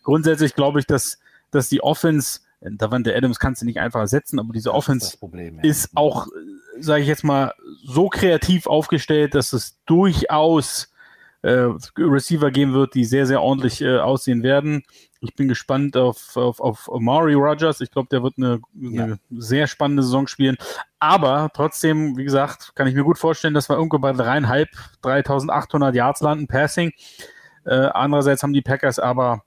[0.05, 1.19] grundsätzlich glaube ich, dass,
[1.51, 5.57] dass die Offense Davante Adams kannst du nicht einfach ersetzen, aber diese Offense ist, Problem,
[5.57, 5.63] ja.
[5.63, 6.27] ist auch,
[6.79, 7.55] sage ich jetzt mal,
[7.85, 10.93] so kreativ aufgestellt, dass es durchaus
[11.43, 14.83] äh, Receiver geben wird, die sehr, sehr ordentlich äh, aussehen werden.
[15.21, 17.81] Ich bin gespannt auf, auf, auf Amari Rogers.
[17.81, 19.05] Ich glaube, der wird eine, ja.
[19.05, 20.57] eine, sehr spannende Saison spielen.
[20.99, 24.69] Aber trotzdem, wie gesagt, kann ich mir gut vorstellen, dass wir irgendwo bei dreieinhalb,
[25.03, 26.93] 3800 Yards landen, Passing.
[27.65, 29.45] Äh, andererseits haben die Packers aber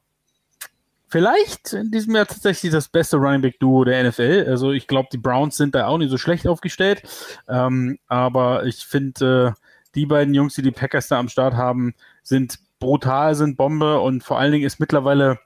[1.14, 4.48] vielleicht in diesem Jahr tatsächlich das beste Running Back Duo der NFL.
[4.50, 7.04] Also ich glaube, die Browns sind da auch nicht so schlecht aufgestellt.
[7.48, 9.60] Ähm, aber ich finde, äh,
[9.94, 11.94] die beiden Jungs, die die Packers da am Start haben,
[12.24, 15.40] sind brutal, sind Bombe und vor allen Dingen ist mittlerweile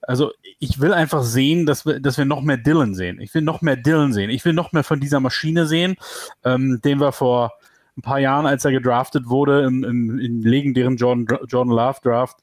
[0.00, 3.20] also ich will einfach sehen, dass wir, dass wir noch mehr Dylan sehen.
[3.20, 4.30] Ich will noch mehr Dylan sehen.
[4.30, 5.96] Ich will noch mehr von dieser Maschine sehen,
[6.42, 7.52] ähm, den wir vor
[7.98, 12.38] ein paar Jahren, als er gedraftet wurde, im, im, im legendären Jordan, Jordan Love Draft,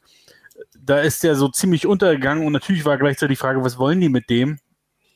[0.78, 4.10] da ist der so ziemlich untergegangen und natürlich war gleichzeitig die Frage, was wollen die
[4.10, 4.60] mit dem?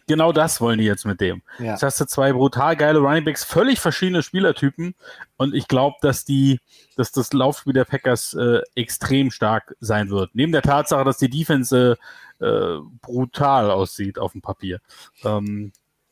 [0.08, 1.42] Genau das wollen die jetzt mit dem.
[1.60, 1.74] Ja.
[1.74, 4.96] Das hast du zwei brutal geile Runningbacks, völlig verschiedene Spielertypen
[5.38, 6.60] und ich glaube, dass die,
[6.98, 10.32] dass das Laufspiel der Packers äh, extrem stark sein wird.
[10.34, 11.98] Neben der Tatsache, dass die Defense
[12.42, 14.82] äh, äh brutal aussieht auf dem Papier.
[15.24, 15.72] Ähm,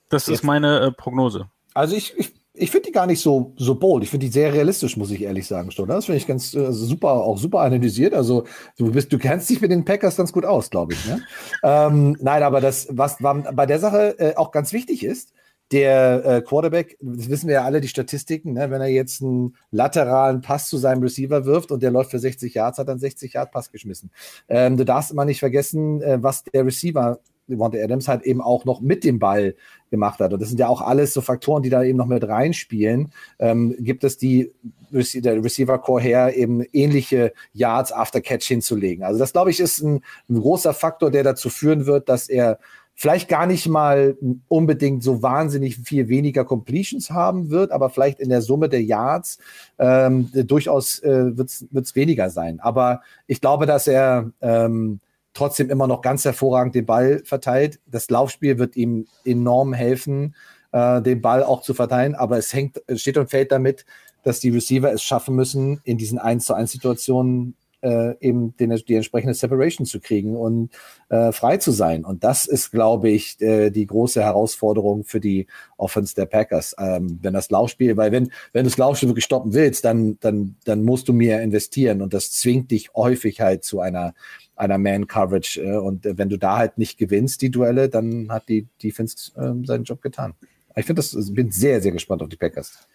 [0.10, 0.40] das jetzt.
[0.40, 1.50] ist meine äh, Prognose.
[1.74, 4.04] Also ich, ich ich finde die gar nicht so, so bold.
[4.04, 5.94] Ich finde die sehr realistisch, muss ich ehrlich sagen, Stunde.
[5.94, 8.14] Das finde ich ganz äh, super, auch super analysiert.
[8.14, 8.44] Also
[8.78, 11.06] du bist, du kennst dich mit den Packers ganz gut aus, glaube ich.
[11.06, 11.22] Ne?
[11.64, 15.34] ähm, nein, aber das, was bei der Sache äh, auch ganz wichtig ist,
[15.72, 18.72] der äh, Quarterback, das wissen wir ja alle, die Statistiken, ne?
[18.72, 22.54] wenn er jetzt einen lateralen Pass zu seinem Receiver wirft und der läuft für 60
[22.56, 24.12] Yards, hat dann 60 Yard Pass geschmissen.
[24.48, 27.20] Ähm, du darfst immer nicht vergessen, äh, was der Receiver
[27.50, 29.56] Devonta Adams halt eben auch noch mit dem Ball
[29.90, 30.34] gemacht hat.
[30.34, 33.12] Und das sind ja auch alles so Faktoren, die da eben noch mit reinspielen.
[33.40, 34.52] Ähm, gibt es die
[34.92, 39.04] der Receiver Core her, eben ähnliche Yards after Catch hinzulegen.
[39.04, 42.60] Also das glaube ich ist ein, ein großer Faktor, der dazu führen wird, dass er
[43.00, 44.18] vielleicht gar nicht mal
[44.50, 49.38] unbedingt so wahnsinnig viel weniger Completions haben wird, aber vielleicht in der Summe der Yards
[49.78, 52.60] ähm, durchaus äh, wird es weniger sein.
[52.60, 55.00] Aber ich glaube, dass er ähm,
[55.34, 57.80] trotzdem immer noch ganz hervorragend den Ball verteilt.
[57.86, 60.36] Das Laufspiel wird ihm enorm helfen,
[60.72, 63.86] äh, den Ball auch zu verteilen, aber es hängt, steht und fällt damit,
[64.24, 68.76] dass die Receiver es schaffen müssen, in diesen 1 zu 1 Situationen äh, eben den,
[68.88, 70.70] die entsprechende Separation zu kriegen und
[71.10, 72.04] äh, frei zu sein.
[72.04, 76.76] Und das ist, glaube ich, äh, die große Herausforderung für die Offense der Packers.
[76.78, 80.56] Ähm, wenn das Laufspiel, weil wenn, wenn du das Laufspiel wirklich stoppen willst, dann, dann,
[80.66, 84.14] dann musst du mehr investieren und das zwingt dich häufig halt zu einer
[84.60, 85.62] einer Man-Coverage.
[85.62, 89.32] Äh, und äh, wenn du da halt nicht gewinnst, die Duelle, dann hat die Defense
[89.36, 90.34] äh, seinen Job getan.
[90.76, 92.88] Ich finde das, bin sehr, sehr gespannt auf die Packers.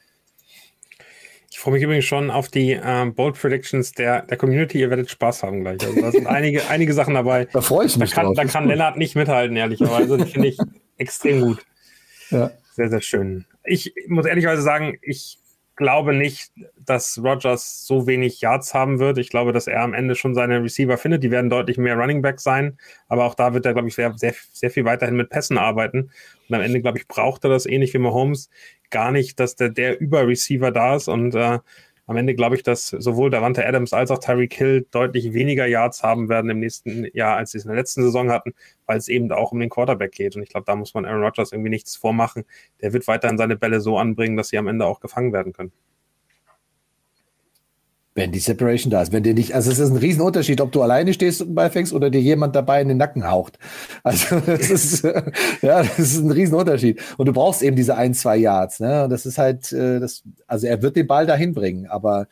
[1.50, 4.80] Ich freue mich übrigens schon auf die ähm, Bold Predictions der, der Community.
[4.80, 5.80] Ihr werdet Spaß haben gleich.
[5.84, 7.46] Also da sind einige, einige Sachen dabei.
[7.46, 8.10] Da freue ich mich.
[8.10, 8.36] Da kann, drauf.
[8.36, 10.18] Da kann Lennart nicht mithalten, ehrlicherweise.
[10.18, 10.58] Die finde ich
[10.98, 11.64] extrem gut.
[12.30, 12.50] Ja.
[12.72, 13.44] Sehr, sehr schön.
[13.64, 15.38] Ich muss ehrlicherweise sagen, ich
[15.76, 19.18] glaube nicht, dass Rogers so wenig Yards haben wird.
[19.18, 21.22] Ich glaube, dass er am Ende schon seine Receiver findet.
[21.22, 22.78] Die werden deutlich mehr Running Back sein.
[23.08, 26.10] Aber auch da wird er, glaube ich, sehr, sehr, sehr viel weiterhin mit Pässen arbeiten.
[26.48, 28.50] Und am Ende, glaube ich, braucht er das ähnlich wie Mahomes
[28.90, 31.08] gar nicht, dass der, der Über-Receiver da ist.
[31.08, 31.58] Und äh,
[32.06, 36.02] am Ende glaube ich, dass sowohl Davante Adams als auch Tyreek Hill deutlich weniger Yards
[36.02, 38.54] haben werden im nächsten Jahr, als sie es in der letzten Saison hatten,
[38.86, 40.36] weil es eben auch um den Quarterback geht.
[40.36, 42.44] Und ich glaube, da muss man Aaron Rodgers irgendwie nichts vormachen.
[42.80, 45.72] Der wird weiterhin seine Bälle so anbringen, dass sie am Ende auch gefangen werden können.
[48.16, 50.82] Wenn die Separation da ist, wenn dir nicht, also es ist ein Riesenunterschied, ob du
[50.82, 53.58] alleine stehst und Ball fängst oder dir jemand dabei in den Nacken haucht.
[54.04, 55.02] Also das ist,
[55.62, 57.00] ja, das ist ein Riesenunterschied.
[57.16, 59.04] Und du brauchst eben diese ein, zwei Yards, ne?
[59.04, 62.28] Und das ist halt, äh, das, also er wird den Ball dahin bringen, aber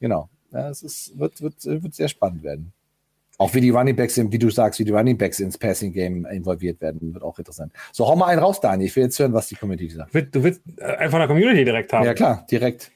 [0.00, 2.72] genau, ja, es ist, wird, wird, wird sehr spannend werden.
[3.36, 6.24] Auch wie die Running Backs, wie du sagst, wie die Running Backs ins Passing Game
[6.26, 7.72] involviert werden, wird auch interessant.
[7.92, 8.84] So, hau mal einen raus, Dani.
[8.84, 10.14] Ich will jetzt hören, was die Community sagt.
[10.14, 12.04] Du willst äh, einfach eine Community direkt haben.
[12.04, 12.92] Ja, klar, direkt.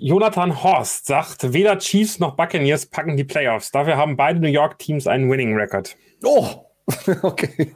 [0.00, 3.70] Jonathan Horst sagt, weder Chiefs noch Buccaneers packen die Playoffs.
[3.70, 5.96] Dafür haben beide New York Teams einen Winning Record.
[6.24, 6.46] Oh,
[7.22, 7.72] okay.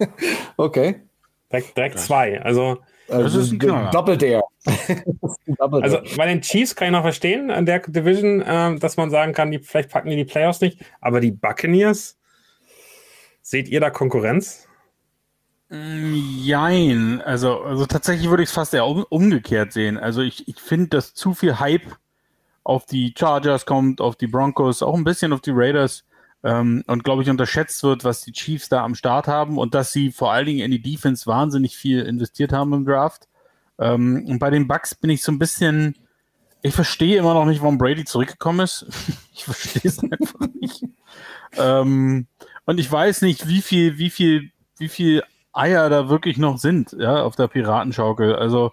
[0.56, 1.02] Okay.
[1.50, 2.40] Direkt, direkt zwei.
[2.40, 4.42] Also, das ist ein Double Dare.
[5.58, 9.32] also bei den Chiefs kann ich noch verstehen, an der Division, äh, dass man sagen
[9.32, 10.80] kann, die, vielleicht packen die die Playoffs nicht.
[11.00, 12.18] Aber die Buccaneers,
[13.42, 14.66] seht ihr da Konkurrenz?
[15.68, 17.20] Mm, jein.
[17.22, 19.98] Also, also tatsächlich würde ich es fast eher um, umgekehrt sehen.
[19.98, 21.96] Also ich, ich finde, dass zu viel Hype
[22.64, 26.04] auf die Chargers kommt, auf die Broncos, auch ein bisschen auf die Raiders
[26.44, 29.92] ähm, und glaube ich unterschätzt wird, was die Chiefs da am Start haben und dass
[29.92, 33.28] sie vor allen Dingen in die Defense wahnsinnig viel investiert haben im Draft.
[33.78, 35.96] Ähm, und bei den Bucks bin ich so ein bisschen,
[36.62, 38.86] ich verstehe immer noch nicht, warum Brady zurückgekommen ist.
[39.34, 40.84] ich verstehe es einfach nicht.
[41.56, 42.26] Ähm,
[42.64, 46.96] und ich weiß nicht, wie viel, wie viel, wie viel Eier da wirklich noch sind,
[46.98, 48.34] ja, auf der Piratenschaukel.
[48.34, 48.72] Also,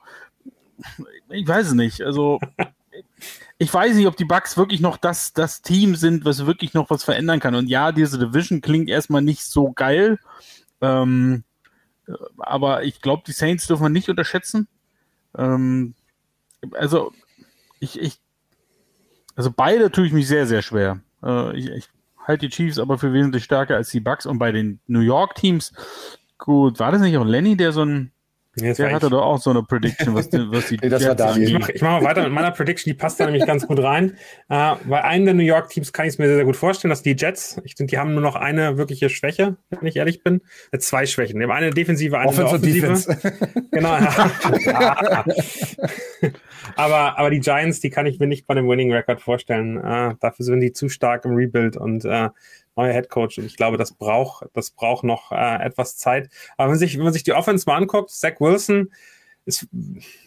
[1.30, 2.02] ich weiß es nicht.
[2.02, 2.40] Also,
[3.62, 6.90] ich weiß nicht, ob die Bugs wirklich noch das, das Team sind, was wirklich noch
[6.90, 7.56] was verändern kann.
[7.56, 10.18] Und ja, diese Division klingt erstmal nicht so geil.
[10.80, 11.44] Ähm,
[12.38, 14.70] aber ich glaube, die Saints dürfen wir nicht unterschätzen.
[15.38, 15.94] Ähm,
[16.72, 17.12] also,
[17.82, 18.22] ich, ich,
[19.36, 21.02] also beide tue ich mich sehr, sehr schwer.
[21.22, 21.90] Äh, ich, ich
[22.26, 24.26] halte die Chiefs aber für wesentlich stärker als die Bucks.
[24.26, 25.74] Und bei den New York Teams,
[26.38, 28.14] gut, war das nicht auch Lenny, der so ein
[28.62, 31.16] Nee, der hatte doch auch so eine Prediction, was die, was die nee, das war
[31.16, 31.48] Daniel.
[31.48, 34.18] Ich mache mach mal weiter mit meiner Prediction, die passt da nämlich ganz gut rein.
[34.50, 36.90] Äh, bei einem der New York Teams kann ich es mir sehr, sehr gut vorstellen,
[36.90, 40.24] dass die Jets, ich finde, die haben nur noch eine wirkliche Schwäche, wenn ich ehrlich
[40.24, 40.42] bin.
[40.72, 41.42] Äh, zwei Schwächen.
[41.42, 42.90] Haben eine defensive, eine Offensive.
[42.90, 43.66] offensive.
[43.72, 43.98] genau.
[44.60, 45.26] Ja.
[46.76, 49.78] aber, aber die Giants, die kann ich mir nicht bei dem Winning Record vorstellen.
[49.78, 52.30] Äh, dafür sind die zu stark im Rebuild und äh,
[52.76, 53.38] neuer Head Coach.
[53.38, 56.30] Und ich glaube, das braucht, das braucht noch äh, etwas Zeit.
[56.58, 58.92] Aber wenn, sich, wenn man sich die Offense mal anguckt, Zach Wilson
[59.46, 59.68] ist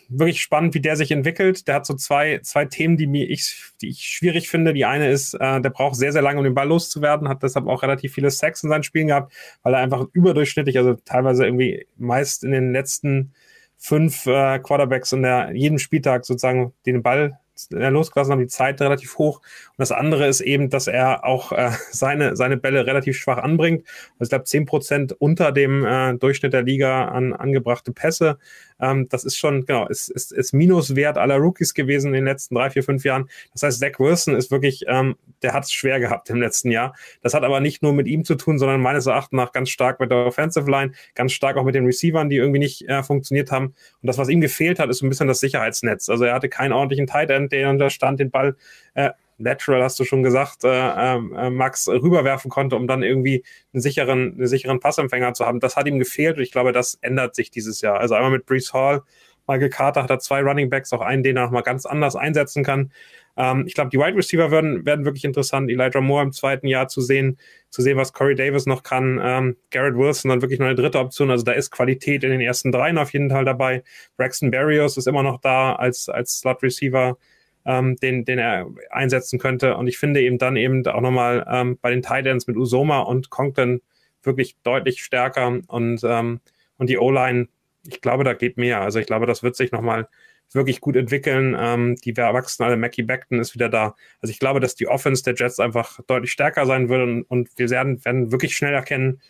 [0.09, 1.67] wirklich spannend, wie der sich entwickelt.
[1.69, 4.75] Der hat so zwei, zwei Themen, die mir ich, die ich schwierig finde.
[4.75, 7.67] Die eine ist, äh, der braucht sehr, sehr lange, um den Ball loszuwerden, hat deshalb
[7.67, 9.33] auch relativ viele Sacks in seinen Spielen gehabt,
[9.63, 13.33] weil er einfach überdurchschnittlich, also teilweise irgendwie meist in den letzten
[13.79, 17.39] fünf äh, Quarterbacks in der jedem Spieltag sozusagen den Ball
[17.71, 19.39] äh, losgelassen haben, die Zeit relativ hoch.
[19.39, 23.87] Und das andere ist eben, dass er auch äh, seine, seine Bälle relativ schwach anbringt.
[24.19, 28.39] Also ich glaube, zehn Prozent unter dem äh, Durchschnitt der Liga an angebrachte Pässe.
[28.83, 32.57] Ähm, das ist schon, genau, ist, ist, ist Minuswert aller Rookies gewesen in den letzten
[32.57, 33.29] drei, vier, fünf Jahren.
[33.53, 36.95] Das heißt, Zach Wilson ist wirklich, ähm, der hat es schwer gehabt im letzten Jahr.
[37.23, 40.01] Das hat aber nicht nur mit ihm zu tun, sondern meines Erachtens nach ganz stark
[40.01, 43.53] mit der Offensive Line, ganz stark auch mit den Receivern, die irgendwie nicht äh, funktioniert
[43.53, 43.67] haben.
[43.67, 43.75] Und
[44.07, 46.09] das, was ihm gefehlt hat, ist ein bisschen das Sicherheitsnetz.
[46.09, 48.57] Also er hatte keinen ordentlichen Tight End, der da stand, den Ball
[48.95, 53.81] äh, Lateral, hast du schon gesagt, äh, äh, Max rüberwerfen konnte, um dann irgendwie einen
[53.81, 55.61] sicheren, einen sicheren Passempfänger zu haben.
[55.61, 57.99] Das hat ihm gefehlt und ich glaube, das ändert sich dieses Jahr.
[57.99, 59.03] Also einmal mit Brees Hall,
[59.49, 62.63] Michael Carter hat er zwei Running Backs, auch einen, den er nochmal ganz anders einsetzen
[62.63, 62.93] kann.
[63.37, 65.71] Ähm, ich glaube, die Wide Receiver werden, werden wirklich interessant.
[65.71, 67.39] Elijah Moore im zweiten Jahr zu sehen,
[67.71, 69.21] zu sehen, was Corey Davis noch kann.
[69.23, 71.31] Ähm, Garrett Wilson dann wirklich noch eine dritte Option.
[71.31, 73.83] Also da ist Qualität in den ersten dreien auf jeden Fall dabei.
[74.17, 77.17] Braxton Berrios ist immer noch da als, als Slot Receiver
[77.65, 79.77] ähm, den, den er einsetzen könnte.
[79.77, 83.31] Und ich finde eben dann eben auch nochmal ähm, bei den Titans mit Usoma und
[83.31, 83.81] Conklin
[84.23, 86.41] wirklich deutlich stärker und, ähm,
[86.79, 87.49] und die O-Line,
[87.87, 88.81] ich glaube, da geht mehr.
[88.81, 90.09] Also ich glaube, das wird sich nochmal
[90.53, 91.57] wirklich gut entwickeln.
[91.59, 93.95] Ähm, die Erwachsenen, alle Mackie Beckton ist wieder da.
[94.21, 97.49] Also ich glaube, dass die Offense der Jets einfach deutlich stärker sein wird und, und
[97.57, 99.21] wir werden, werden wirklich schnell erkennen,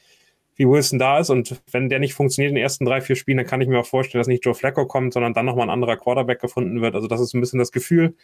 [0.56, 1.30] wie Wilson da ist.
[1.30, 3.78] Und wenn der nicht funktioniert in den ersten drei, vier Spielen, dann kann ich mir
[3.78, 6.94] auch vorstellen, dass nicht Joe Flacco kommt, sondern dann nochmal ein anderer Quarterback gefunden wird.
[6.94, 8.14] Also das ist ein bisschen das Gefühl.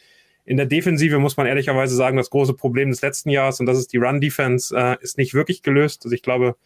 [0.45, 3.79] In der Defensive muss man ehrlicherweise sagen, das große Problem des letzten Jahres, und das
[3.79, 6.05] ist die Run-Defense, äh, ist nicht wirklich gelöst.
[6.05, 6.57] Also ich glaube,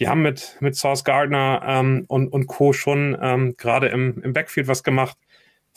[0.00, 2.72] die haben mit, mit Source Gardner ähm, und, und Co.
[2.72, 5.16] schon ähm, gerade im, im Backfield was gemacht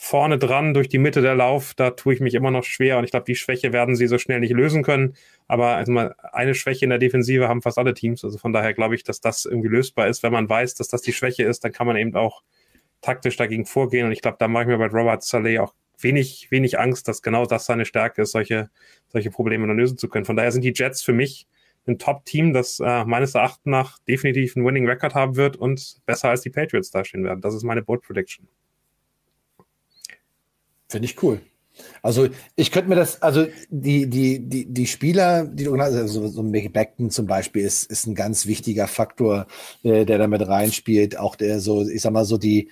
[0.00, 3.04] vorne dran durch die Mitte der Lauf, da tue ich mich immer noch schwer und
[3.04, 5.14] ich glaube, die Schwäche werden sie so schnell nicht lösen können.
[5.48, 8.24] Aber also mal eine Schwäche in der Defensive haben fast alle Teams.
[8.24, 10.22] Also von daher glaube ich, dass das irgendwie lösbar ist.
[10.22, 12.42] Wenn man weiß, dass das die Schwäche ist, dann kann man eben auch
[13.00, 14.06] taktisch dagegen vorgehen.
[14.06, 17.20] Und ich glaube, da mache ich mir bei Robert Saleh auch wenig, wenig Angst, dass
[17.20, 18.70] genau das seine Stärke ist, solche,
[19.08, 20.24] solche Probleme dann lösen zu können.
[20.24, 21.48] Von daher sind die Jets für mich
[21.88, 26.28] ein Top-Team, das äh, meines Erachtens nach definitiv einen Winning Record haben wird und besser
[26.28, 27.40] als die Patriots dastehen werden.
[27.40, 28.46] Das ist meine Bold Prediction.
[30.88, 31.40] Finde ich cool.
[32.02, 36.68] Also ich könnte mir das, also die, die, die, die Spieler, die also so Mickey
[36.68, 39.46] Beckton zum Beispiel ist, ist ein ganz wichtiger Faktor,
[39.82, 41.18] äh, der damit reinspielt.
[41.18, 42.70] Auch der so, ich sag mal so die,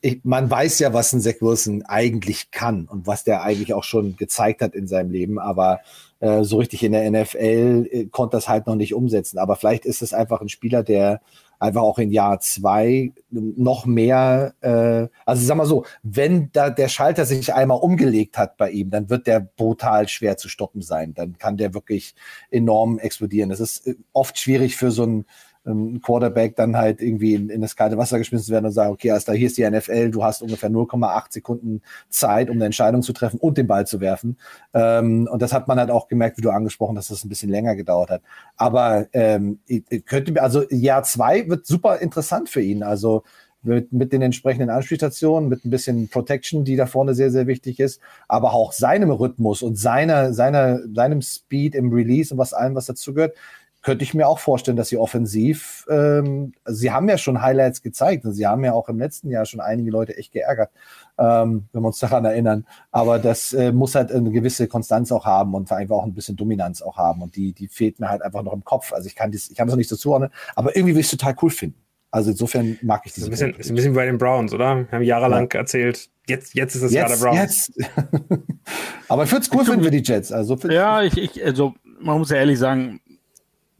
[0.00, 3.84] ich, man weiß ja, was ein Zach Wilson eigentlich kann und was der eigentlich auch
[3.84, 5.80] schon gezeigt hat in seinem Leben, aber
[6.20, 9.38] äh, so richtig in der NFL äh, konnte das halt noch nicht umsetzen.
[9.38, 11.20] Aber vielleicht ist es einfach ein Spieler, der
[11.60, 16.88] einfach auch in Jahr zwei noch mehr, äh, also sag mal so, wenn da der
[16.88, 21.12] Schalter sich einmal umgelegt hat bei ihm, dann wird der brutal schwer zu stoppen sein.
[21.14, 22.14] Dann kann der wirklich
[22.50, 23.50] enorm explodieren.
[23.50, 25.26] Das ist äh, oft schwierig für so ein
[25.66, 29.10] ein Quarterback dann halt irgendwie in, in, das kalte Wasser geschmissen werden und sagen, okay,
[29.10, 33.12] also hier ist die NFL, du hast ungefähr 0,8 Sekunden Zeit, um eine Entscheidung zu
[33.12, 34.38] treffen und den Ball zu werfen.
[34.72, 37.28] Ähm, und das hat man halt auch gemerkt, wie du angesprochen hast, dass das ein
[37.28, 38.22] bisschen länger gedauert hat.
[38.56, 39.60] Aber ähm,
[40.06, 42.82] könnte also Jahr zwei wird super interessant für ihn.
[42.82, 43.22] Also
[43.62, 47.80] mit, mit den entsprechenden Anspielstationen, mit ein bisschen Protection, die da vorne sehr, sehr wichtig
[47.80, 52.74] ist, aber auch seinem Rhythmus und seiner, seiner, seinem Speed im Release und was allem,
[52.74, 53.36] was dazu gehört,
[53.82, 57.82] könnte ich mir auch vorstellen, dass sie offensiv, ähm, also sie haben ja schon Highlights
[57.82, 60.70] gezeigt und sie haben ja auch im letzten Jahr schon einige Leute echt geärgert,
[61.18, 62.66] ähm, wenn wir uns daran erinnern.
[62.90, 66.36] Aber das äh, muss halt eine gewisse Konstanz auch haben und einfach auch ein bisschen
[66.36, 68.92] Dominanz auch haben und die, die fehlt mir halt einfach noch im Kopf.
[68.92, 71.06] Also ich kann das, ich kann das noch nicht so zuordnen, aber irgendwie will ich
[71.06, 71.80] es total cool finden.
[72.12, 73.26] Also insofern mag ich diese.
[73.30, 74.76] Ist ein bisschen, ist ein bisschen bei den Browns, oder?
[74.76, 75.60] Wir haben jahrelang ja.
[75.60, 77.72] erzählt, jetzt, jetzt ist es jetzt, Jahr der Browns.
[77.76, 77.90] Jetzt.
[79.08, 80.32] aber ich würde es cool finden für die Jets.
[80.32, 83.00] Also ja, ich, ich, also man muss ja ehrlich sagen,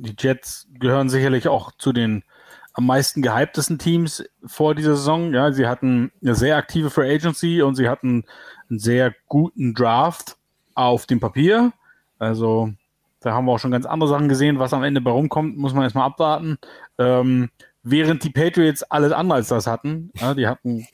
[0.03, 2.25] die Jets gehören sicherlich auch zu den
[2.73, 5.35] am meisten gehyptesten Teams vor dieser Saison.
[5.35, 8.25] Ja, sie hatten eine sehr aktive Free Agency und sie hatten
[8.69, 10.37] einen sehr guten Draft
[10.75, 11.73] auf dem Papier.
[12.19, 12.73] Also
[13.21, 14.59] da haben wir auch schon ganz andere Sachen gesehen.
[14.59, 16.59] Was am Ende bei rumkommt, muss man erstmal abwarten.
[16.99, 17.51] Ähm,
[17.83, 20.11] während die Patriots alles andere als das hatten.
[20.15, 20.87] Ja, die hatten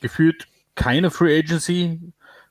[0.00, 2.00] gefühlt keine Free Agency,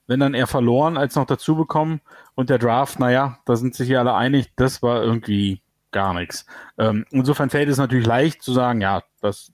[0.07, 2.01] wenn dann eher verloren als noch dazu bekommen.
[2.35, 5.61] Und der Draft, naja, da sind sich hier alle einig, das war irgendwie
[5.93, 6.45] gar nichts.
[6.77, 9.51] Ähm, insofern fällt es natürlich leicht zu sagen, ja, das,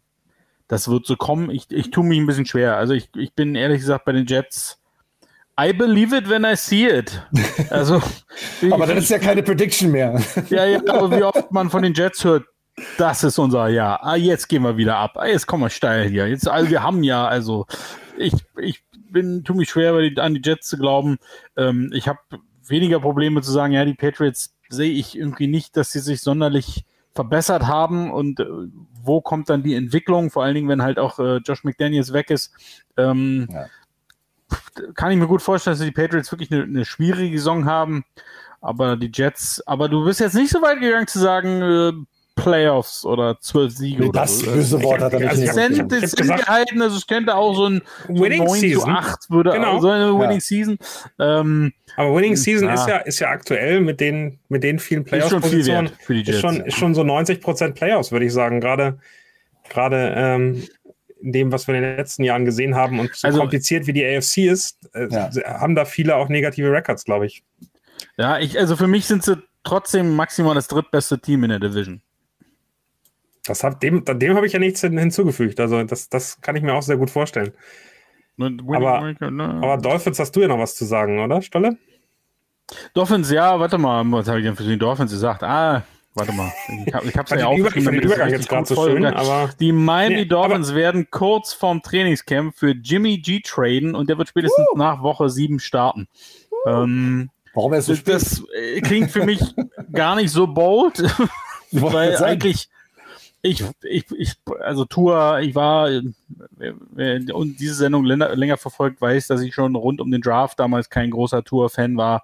[0.68, 1.52] das wird so kommen.
[1.52, 2.78] Ich, ich tue mich ein bisschen schwer.
[2.78, 4.80] Also ich, ich bin ehrlich gesagt bei den Jets
[5.60, 7.22] I believe it when I see it.
[7.70, 8.02] Also,
[8.72, 10.20] aber dann ist ja keine Prediction mehr.
[10.50, 12.46] ja, ja, aber wie oft man von den Jets hört,
[12.98, 14.04] das ist unser Jahr.
[14.04, 15.18] Ah, jetzt gehen wir wieder ab.
[15.18, 16.28] Ah, jetzt kommen wir steil hier.
[16.28, 17.66] Jetzt, also wir haben ja, also
[18.18, 18.82] ich, ich
[19.12, 21.18] bin, tu mich schwer, an die Jets zu glauben.
[21.58, 22.20] Ähm, ich habe
[22.70, 26.86] weniger Probleme zu sagen, ja, die Patriots sehe ich irgendwie nicht, dass sie sich sonderlich
[27.13, 28.45] verbessert haben und äh,
[29.03, 32.30] wo kommt dann die Entwicklung, vor allen Dingen, wenn halt auch äh, Josh McDaniels weg
[32.30, 32.53] ist.
[32.97, 33.65] Ähm, ja.
[34.93, 38.03] Kann ich mir gut vorstellen, dass die Patriots wirklich eine, eine, schwierige Saison haben,
[38.61, 41.93] aber die Jets, aber du bist jetzt nicht so weit gegangen zu sagen, äh,
[42.44, 44.52] Playoffs oder zwölf Siege nee, oder das so.
[44.52, 45.30] böse Wort hat er nicht.
[45.30, 48.60] Also ich hab, ich hab gehalten, also es könnte auch so ein Winning so 9
[48.60, 48.82] Season.
[48.82, 49.80] zu 8 würde genau.
[49.80, 50.40] so eine Winning ja.
[50.40, 50.78] Season.
[51.20, 52.74] Ähm, aber Winning Season ja.
[52.74, 56.62] ist ja ist ja aktuell mit den mit den vielen Playoffs Positionen viel ist schon
[56.62, 59.00] ist schon so 90% Playoffs, würde ich sagen, gerade
[59.70, 60.64] gerade ähm,
[61.22, 63.94] in dem, was wir in den letzten Jahren gesehen haben und so also, kompliziert wie
[63.94, 65.30] die AFC ist, äh, ja.
[65.60, 67.44] haben da viele auch negative Records, glaube ich.
[68.18, 72.02] Ja, ich, also für mich sind sie trotzdem maximal das drittbeste Team in der Division.
[73.46, 75.60] Das hab, dem dem habe ich ja nichts hinzugefügt.
[75.60, 77.54] Also das, das kann ich mir auch sehr gut vorstellen.
[78.40, 81.78] Aber, aber Dolphins hast du ja noch was zu sagen, oder, Stolle?
[82.94, 85.44] Dolphins, ja, warte mal, was habe ich denn für die Dolphins gesagt?
[85.44, 85.84] Ah,
[86.14, 86.52] warte mal.
[86.86, 87.96] Ich habe es ja aufgeschrieben.
[87.96, 91.82] Ich den Übergang jetzt gerade so schön, aber die Miami nee, Dolphins werden kurz vorm
[91.82, 96.08] Trainingscamp für Jimmy G traden und der wird spätestens uh, nach Woche 7 starten.
[96.66, 98.16] Uh, ähm, Warum er so spät?
[98.16, 98.44] Das
[98.84, 99.42] klingt für mich
[99.92, 101.04] gar nicht so bold,
[101.72, 102.70] weil eigentlich
[103.42, 105.90] ich, ich, ich, also Tour, ich war,
[106.92, 110.60] wer und diese Sendung länger, länger, verfolgt, weiß, dass ich schon rund um den Draft
[110.60, 112.24] damals kein großer Tour-Fan war.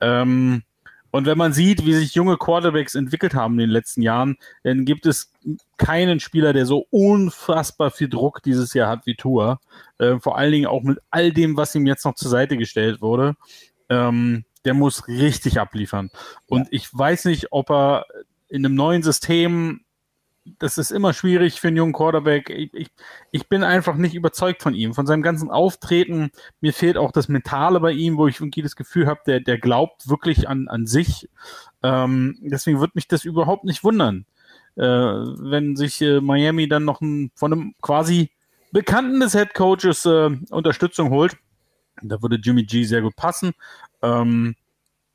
[0.00, 0.62] Ähm,
[1.10, 4.84] und wenn man sieht, wie sich junge Quarterbacks entwickelt haben in den letzten Jahren, dann
[4.84, 5.32] gibt es
[5.78, 9.60] keinen Spieler, der so unfassbar viel Druck dieses Jahr hat wie Tour.
[9.98, 13.00] Äh, vor allen Dingen auch mit all dem, was ihm jetzt noch zur Seite gestellt
[13.00, 13.36] wurde.
[13.88, 16.10] Ähm, der muss richtig abliefern.
[16.46, 16.68] Und ja.
[16.72, 18.04] ich weiß nicht, ob er
[18.48, 19.80] in einem neuen System
[20.58, 22.50] das ist immer schwierig für einen jungen Quarterback.
[22.50, 22.88] Ich, ich,
[23.30, 26.30] ich, bin einfach nicht überzeugt von ihm, von seinem ganzen Auftreten.
[26.60, 29.58] Mir fehlt auch das Mentale bei ihm, wo ich irgendwie das Gefühl habe, der, der
[29.58, 31.28] glaubt wirklich an, an sich.
[31.82, 34.26] Ähm, deswegen wird mich das überhaupt nicht wundern,
[34.76, 38.30] äh, wenn sich äh, Miami dann noch ein, von einem quasi
[38.72, 41.36] Bekannten des Head Coaches äh, Unterstützung holt.
[42.02, 43.52] Da würde Jimmy G sehr gut passen.
[44.02, 44.54] Ähm,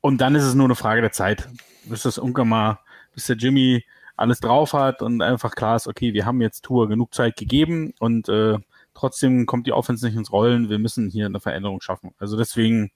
[0.00, 1.48] und dann ist es nur eine Frage der Zeit,
[1.84, 2.78] bis das mal,
[3.14, 3.84] bis der Jimmy
[4.16, 7.94] alles drauf hat und einfach klar ist, okay, wir haben jetzt Tour genug Zeit gegeben
[7.98, 8.58] und äh,
[8.94, 10.70] trotzdem kommt die Offense nicht ins Rollen.
[10.70, 12.12] Wir müssen hier eine Veränderung schaffen.
[12.18, 12.92] Also deswegen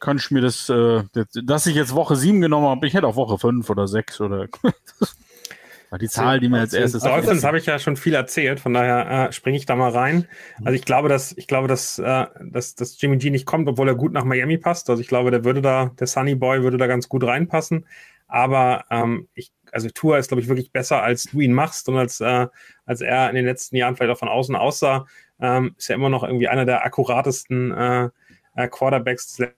[0.00, 1.02] kann ich mir das, äh,
[1.44, 4.46] dass ich jetzt Woche 7 genommen habe, ich hätte auch Woche 5 oder 6 oder
[5.90, 7.02] war die Zahl, die mir als erstes.
[7.02, 10.28] Dolphins habe ich ja schon viel erzählt, von daher äh, springe ich da mal rein.
[10.64, 13.88] Also ich glaube, dass ich glaube, dass, äh, dass, dass Jimmy G nicht kommt, obwohl
[13.88, 14.88] er gut nach Miami passt.
[14.90, 17.86] Also ich glaube, der würde da, der Sunny Boy würde da ganz gut reinpassen.
[18.26, 21.96] Aber ähm, ich also Tour ist, glaube ich, wirklich besser, als du ihn machst und
[21.96, 22.46] als, äh,
[22.86, 25.06] als er in den letzten Jahren vielleicht auch von außen aussah,
[25.40, 28.10] ähm, ist er immer noch irgendwie einer der akkuratesten äh,
[28.56, 29.48] äh, Quarterbacks des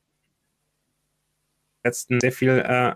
[1.84, 2.94] letzten, sehr viel äh,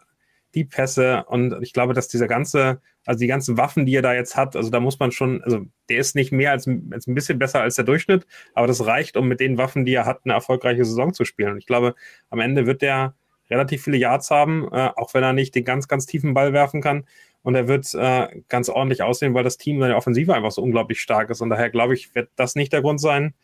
[0.54, 4.14] die Pässe und ich glaube, dass dieser ganze, also die ganzen Waffen, die er da
[4.14, 7.14] jetzt hat, also da muss man schon, also der ist nicht mehr als, als ein
[7.14, 10.20] bisschen besser als der Durchschnitt, aber das reicht, um mit den Waffen, die er hat,
[10.24, 11.52] eine erfolgreiche Saison zu spielen.
[11.52, 11.94] Und ich glaube,
[12.30, 13.14] am Ende wird der
[13.51, 16.80] relativ viele Yards haben, äh, auch wenn er nicht den ganz, ganz tiefen Ball werfen
[16.80, 17.05] kann.
[17.42, 21.01] Und er wird äh, ganz ordentlich aussehen, weil das Team seine Offensive einfach so unglaublich
[21.01, 21.42] stark ist.
[21.42, 23.34] Und daher glaube ich, wird das nicht der Grund sein.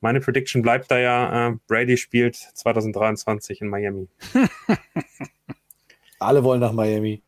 [0.00, 4.08] Meine Prediction bleibt da ja, äh, Brady spielt 2023 in Miami.
[6.18, 7.22] Alle wollen nach Miami.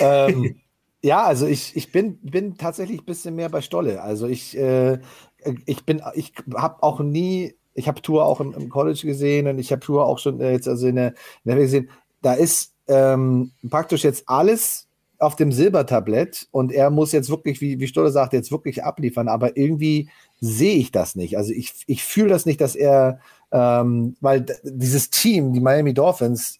[0.00, 0.60] ähm,
[1.02, 4.02] ja, also ich, ich bin, bin tatsächlich ein bisschen mehr bei Stolle.
[4.02, 4.98] Also ich, äh,
[5.64, 9.58] ich bin, ich habe auch nie ich habe Tour auch im, im, College gesehen und
[9.58, 11.90] ich habe Tour auch schon äh, jetzt also in der, in der gesehen.
[12.22, 14.86] Da ist ähm, praktisch jetzt alles
[15.18, 19.28] auf dem Silbertablett und er muss jetzt wirklich, wie, wie Stolle sagt, jetzt wirklich abliefern,
[19.28, 20.08] aber irgendwie
[20.40, 21.36] sehe ich das nicht.
[21.36, 23.20] Also ich, ich fühle das nicht, dass er,
[23.52, 26.58] ähm, weil dieses Team, die Miami Dolphins,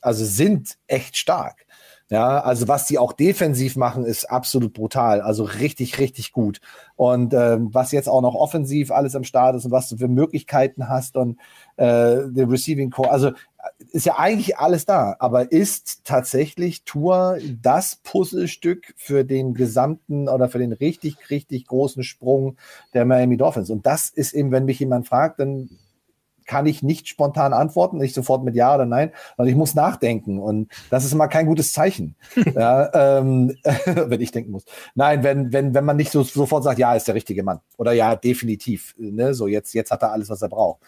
[0.00, 1.66] also sind echt stark.
[2.10, 5.20] Ja, also was die auch defensiv machen, ist absolut brutal.
[5.20, 6.60] Also richtig, richtig gut.
[6.96, 10.08] Und ähm, was jetzt auch noch offensiv alles am Start ist und was du für
[10.08, 11.38] Möglichkeiten hast und
[11.76, 13.32] äh, der Receiving Core, also
[13.90, 20.48] ist ja eigentlich alles da, aber ist tatsächlich Tour das Puzzlestück für den gesamten oder
[20.48, 22.56] für den richtig, richtig großen Sprung
[22.94, 23.68] der Miami Dolphins.
[23.68, 25.68] Und das ist eben, wenn mich jemand fragt, dann
[26.48, 30.40] kann ich nicht spontan antworten, nicht sofort mit Ja oder Nein, sondern ich muss nachdenken.
[30.40, 32.16] Und das ist immer kein gutes Zeichen,
[32.54, 34.64] ja, ähm, wenn ich denken muss.
[34.96, 37.60] Nein, wenn, wenn, wenn man nicht so, sofort sagt, ja, ist der richtige Mann.
[37.76, 38.94] Oder ja, definitiv.
[38.98, 39.34] Ne?
[39.34, 40.80] So, jetzt, jetzt hat er alles, was er braucht.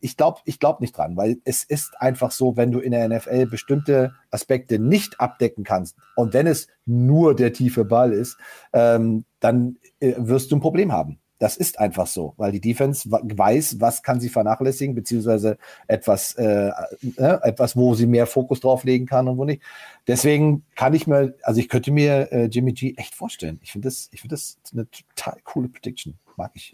[0.00, 3.08] ich glaube ich glaub nicht dran, weil es ist einfach so, wenn du in der
[3.08, 8.36] NFL bestimmte Aspekte nicht abdecken kannst und wenn es nur der tiefe Ball ist,
[8.72, 11.20] ähm, dann äh, wirst du ein Problem haben.
[11.38, 16.70] Das ist einfach so, weil die Defense weiß, was kann sie vernachlässigen, beziehungsweise etwas, äh,
[17.16, 19.62] äh, etwas, wo sie mehr Fokus drauf legen kann und wo nicht.
[20.06, 23.58] Deswegen kann ich mir, also ich könnte mir äh, Jimmy G echt vorstellen.
[23.62, 26.14] Ich finde das, ich finde das eine total coole Prediction.
[26.36, 26.72] Mag ich.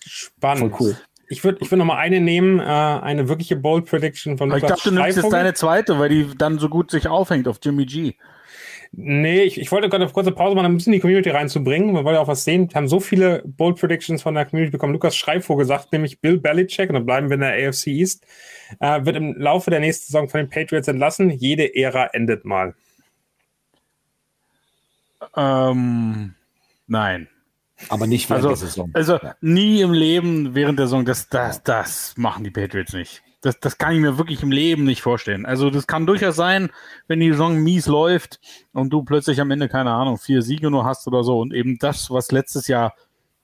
[0.00, 0.76] Spannend.
[0.76, 0.96] Voll cool.
[1.30, 4.62] Ich würde ich würd noch mal eine nehmen, äh, eine wirkliche Bold Prediction von Lukas
[4.62, 7.58] Ich dachte, du nimmst jetzt deine zweite, weil die dann so gut sich aufhängt auf
[7.62, 8.14] Jimmy G.
[8.92, 11.92] Nee, ich, ich wollte gerade eine kurze Pause machen, ein bisschen die Community reinzubringen.
[11.92, 12.68] Man wollte auch was sehen.
[12.70, 14.92] Wir haben so viele Bold Predictions von der Community bekommen.
[14.92, 18.26] Lukas Schreivogel sagt nämlich Bill Belichick, und dann bleiben wir in der AFC East,
[18.80, 21.30] äh, wird im Laufe der nächsten Saison von den Patriots entlassen.
[21.30, 22.74] Jede Ära endet mal.
[25.36, 26.34] Ähm,
[26.86, 27.28] nein.
[27.90, 28.90] Aber nicht während also, der Saison.
[28.94, 31.04] Also nie im Leben während der Saison.
[31.04, 33.22] Das, das, das machen die Patriots nicht.
[33.40, 35.46] Das, das kann ich mir wirklich im Leben nicht vorstellen.
[35.46, 36.70] Also das kann durchaus sein,
[37.06, 38.40] wenn die Saison mies läuft
[38.72, 41.78] und du plötzlich am Ende, keine Ahnung, vier Siege nur hast oder so und eben
[41.78, 42.94] das, was letztes Jahr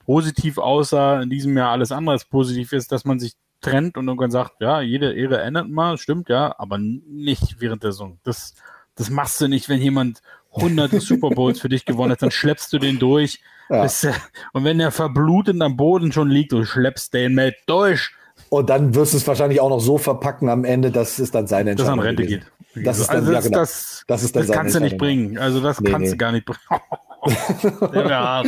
[0.05, 4.07] positiv aussah, in diesem Jahr alles andere als positiv ist, dass man sich trennt und
[4.07, 8.19] irgendwann sagt, ja, jede Ehre ändert mal, stimmt, ja, aber nicht während der Saison.
[8.23, 8.55] Das,
[8.95, 10.21] das machst du nicht, wenn jemand
[10.51, 13.41] hunderte Super Bowls für dich gewonnen hat, dann schleppst du den durch.
[13.71, 13.83] Ja.
[13.83, 14.07] Bis,
[14.53, 18.11] und wenn er verblutet am Boden schon liegt, du schleppst den mit durch
[18.59, 21.47] und dann wirst du es wahrscheinlich auch noch so verpacken am Ende, dass es dann
[21.47, 22.45] seine Entscheidung Dass an Rente gewesen.
[22.75, 22.87] geht.
[22.87, 23.61] Das, ist dann, also das, ja, genau.
[23.61, 25.39] das, das, ist dann das kannst du nicht bringen.
[25.39, 26.11] Also das nee, kannst nee.
[26.11, 26.61] du gar nicht bringen.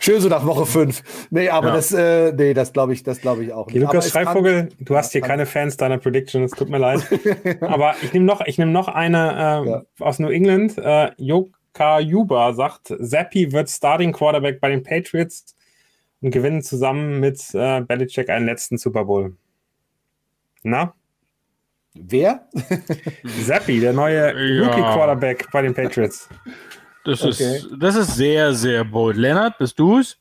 [0.00, 1.28] Schön so nach Woche 5.
[1.30, 1.74] Nee, aber ja.
[1.74, 3.66] das, äh, nee, das glaube ich, das glaube ich auch.
[3.66, 7.06] Okay, Lukas Schreivogel, du hast hier keine Fans deiner Predictions, tut mir leid.
[7.60, 9.82] aber ich nehme noch, ich nehme noch eine äh, ja.
[10.00, 10.76] aus New England.
[10.78, 15.54] Äh, Joka Yuba sagt, Zappi wird Starting Quarterback bei den Patriots
[16.20, 19.36] und gewinnen zusammen mit äh, Belichick einen letzten Super Bowl.
[20.62, 20.94] Na?
[21.94, 22.48] Wer?
[23.46, 24.66] Zappi, der neue ja.
[24.66, 26.28] Rookie-Quarterback bei den Patriots.
[27.04, 27.56] Das, okay.
[27.56, 29.16] ist, das ist sehr, sehr bold.
[29.16, 30.18] Lennart, bist du's?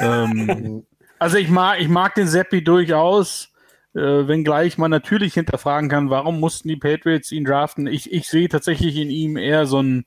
[0.00, 0.86] ähm,
[1.18, 3.52] also ich mag, ich mag den Seppi durchaus,
[3.94, 7.86] äh, wenngleich man natürlich hinterfragen kann, warum mussten die Patriots ihn draften.
[7.86, 10.04] Ich, ich sehe tatsächlich in ihm eher so einen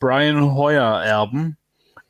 [0.00, 1.56] Brian Hoyer-Erben.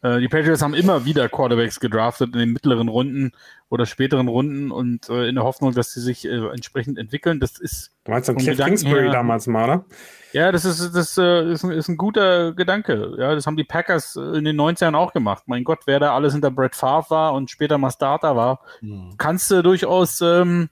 [0.02, 3.32] Äh, die Patriots haben immer wieder Quarterbacks gedraftet in den mittleren Runden
[3.68, 7.40] oder späteren Runden und äh, in der Hoffnung, dass sie sich äh, entsprechend entwickeln.
[7.40, 7.90] Das ist.
[8.04, 9.84] Du meinst Cliff Kingsbury her, damals mal, oder?
[10.32, 13.16] Ja, das ist, das äh, ist, ein, ist ein guter Gedanke.
[13.18, 15.44] Ja, das haben die Packers in den 90ern auch gemacht.
[15.46, 19.14] Mein Gott, wer da alles hinter Brett Favre war und später mal Starter war, hm.
[19.18, 20.68] kannst du durchaus ähm,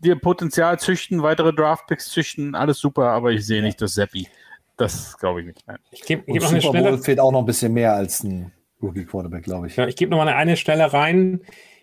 [0.00, 4.28] dir Potenzial züchten, weitere Draftpicks züchten, alles super, aber ich sehe nicht das Seppi.
[4.76, 5.66] Das glaube ich nicht.
[5.66, 5.78] Nein.
[5.90, 6.98] Ich gebe geb noch eine Stelle.
[6.98, 8.52] fehlt auch noch ein bisschen mehr als ein
[8.82, 9.76] Rookie Quarterback, glaube ich.
[9.76, 11.40] Ja, ich gebe noch mal eine, eine Stelle rein.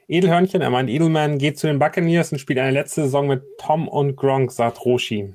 [0.07, 3.87] Edelhörnchen, er meint, Edelman geht zu den Buccaneers und spielt eine letzte Saison mit Tom
[3.87, 5.33] und Gronk, sagt Roshi.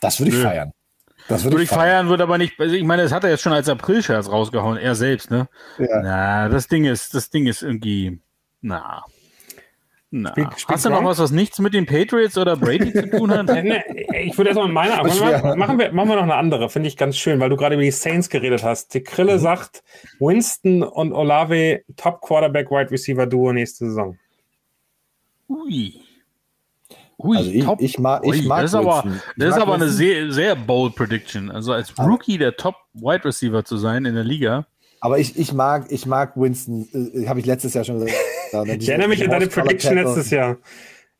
[0.00, 0.42] Das würde ich Nö.
[0.42, 0.72] feiern.
[1.28, 2.60] Das würde ich feiern, feiern würde aber nicht.
[2.60, 5.48] Also ich meine, das hat er jetzt schon als April-Scherz rausgehauen, er selbst, ne?
[5.78, 6.02] Ja.
[6.02, 8.18] Na, das Ding ist, das Ding ist irgendwie,
[8.60, 9.04] na.
[10.16, 13.10] Na, spielt, spielt hast du noch was, was nichts mit den Patriots oder Brady zu
[13.10, 13.50] tun hat?
[13.50, 14.94] ich würde erstmal meine,
[15.56, 17.82] machen wir, machen wir noch eine andere, finde ich ganz schön, weil du gerade über
[17.82, 18.94] die Saints geredet hast.
[18.94, 19.38] Die Krille mhm.
[19.40, 19.82] sagt,
[20.20, 24.16] Winston und Olave Top Quarterback Wide Receiver Duo nächste Saison.
[25.48, 26.00] Ui.
[27.18, 29.04] Ui, also ich, ich, mag, ich Ui, mag das ist aber,
[29.36, 31.50] das ist aber eine sehr, sehr bold Prediction.
[31.50, 34.64] Also als Rookie der Top Wide Receiver zu sein in der Liga.
[35.04, 38.14] Aber ich, ich mag, ich mag Winston, äh, habe ich letztes Jahr schon gesagt.
[38.80, 40.56] ich erinnere mich an deine Prediction letztes Jahr.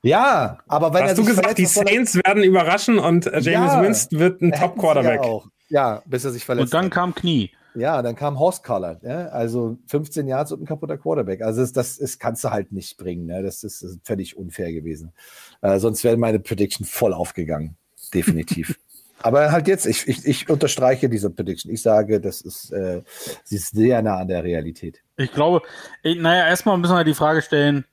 [0.00, 4.18] Ja, aber wenn Hast du gesagt, die Saints werden überraschen und äh, James ja, Winston
[4.20, 5.20] wird ein Top-Quarterback.
[5.22, 6.92] Ja, ja, bis er sich verletzt Und dann hat.
[6.92, 7.50] kam Knie.
[7.74, 9.26] Ja, dann kam Horse Collar, ja?
[9.26, 11.42] also 15 Yards und ein kaputter Quarterback.
[11.42, 13.26] Also das, das ist, kannst du halt nicht bringen.
[13.26, 13.42] Ne?
[13.42, 15.12] Das, ist, das ist völlig unfair gewesen.
[15.60, 17.76] Äh, sonst wäre meine Prediction voll aufgegangen.
[18.14, 18.78] Definitiv.
[19.24, 21.72] Aber halt jetzt, ich, ich, ich unterstreiche diese Prediction.
[21.72, 23.00] Ich sage, das ist, äh,
[23.42, 25.00] sie ist sehr nah an der Realität.
[25.16, 25.62] Ich glaube,
[26.02, 27.86] ich, naja, erstmal müssen wir die Frage stellen,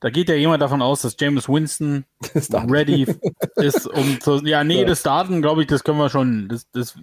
[0.00, 2.04] da geht ja jemand davon aus, dass James Winston
[2.68, 3.06] ready
[3.54, 6.96] ist, um zu, ja, nee, das Starten, glaube ich, das können wir schon, das, das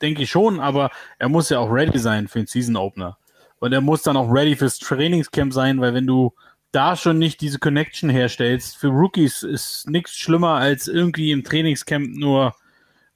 [0.00, 3.18] denke ich schon, aber er muss ja auch ready sein für den Season Opener.
[3.58, 6.32] Und er muss dann auch ready fürs Trainingscamp sein, weil wenn du
[6.72, 12.16] da schon nicht diese Connection herstellst, für Rookies ist nichts schlimmer als irgendwie im Trainingscamp
[12.16, 12.54] nur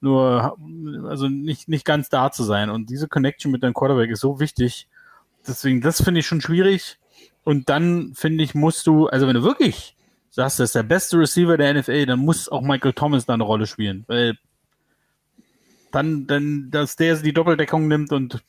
[0.02, 0.56] nur,
[1.08, 2.70] also nicht, nicht ganz da zu sein.
[2.70, 4.88] Und diese Connection mit deinem Quarterback ist so wichtig.
[5.46, 6.98] Deswegen, das finde ich schon schwierig.
[7.44, 9.96] Und dann, finde ich, musst du, also wenn du wirklich
[10.30, 13.42] sagst, das ist der beste Receiver der NFL, dann muss auch Michael Thomas da eine
[13.42, 14.04] Rolle spielen.
[14.06, 14.38] Weil
[15.90, 18.42] dann, dann, dass der die Doppeldeckung nimmt und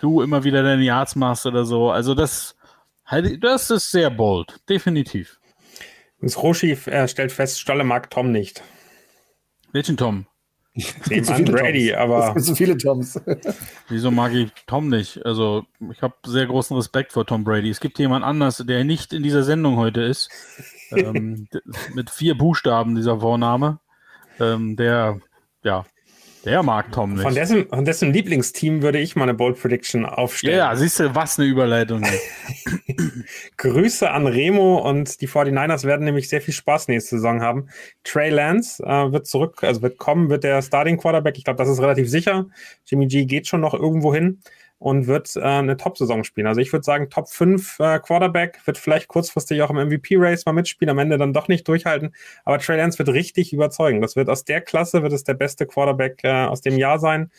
[0.00, 1.90] du immer wieder deine Yards machst oder so.
[1.90, 2.56] Also das,
[3.40, 5.40] das ist sehr bold, definitiv.
[6.20, 8.62] Und Roshi äh, stellt fest, Stolle mag Tom nicht.
[9.72, 10.26] Welchen Tom?
[11.10, 11.98] Dem an Brady, Toms.
[12.00, 12.28] aber.
[12.28, 13.20] Es gibt so viele Toms.
[13.88, 15.24] Wieso mag ich Tom nicht?
[15.24, 17.70] Also, ich habe sehr großen Respekt vor Tom Brady.
[17.70, 20.30] Es gibt jemand anders, der nicht in dieser Sendung heute ist,
[20.90, 21.48] ähm,
[21.94, 23.78] mit vier Buchstaben dieser Vorname,
[24.40, 25.20] ähm, der,
[25.62, 25.84] ja,
[26.44, 27.22] der mag Tom nicht.
[27.22, 30.58] Von dessen, von dessen Lieblingsteam würde ich mal eine Bold Prediction aufstellen.
[30.58, 32.04] ja, ja, siehst du, was eine Überleitung.
[33.56, 37.68] Grüße an Remo und die 49ers werden nämlich sehr viel Spaß nächste Saison haben.
[38.02, 41.38] Trey Lance äh, wird zurück, also wird kommen, wird der Starting Quarterback.
[41.38, 42.46] Ich glaube, das ist relativ sicher.
[42.86, 44.40] Jimmy G geht schon noch irgendwo hin
[44.84, 46.46] und wird äh, eine Top-Saison spielen.
[46.46, 50.52] Also ich würde sagen, Top 5 äh, Quarterback, wird vielleicht kurzfristig auch im MVP-Race mal
[50.52, 52.14] mitspielen, am Ende dann doch nicht durchhalten.
[52.44, 54.02] Aber Trey Lance wird richtig überzeugen.
[54.02, 57.30] Das wird aus der Klasse, wird es der beste Quarterback äh, aus dem Jahr sein.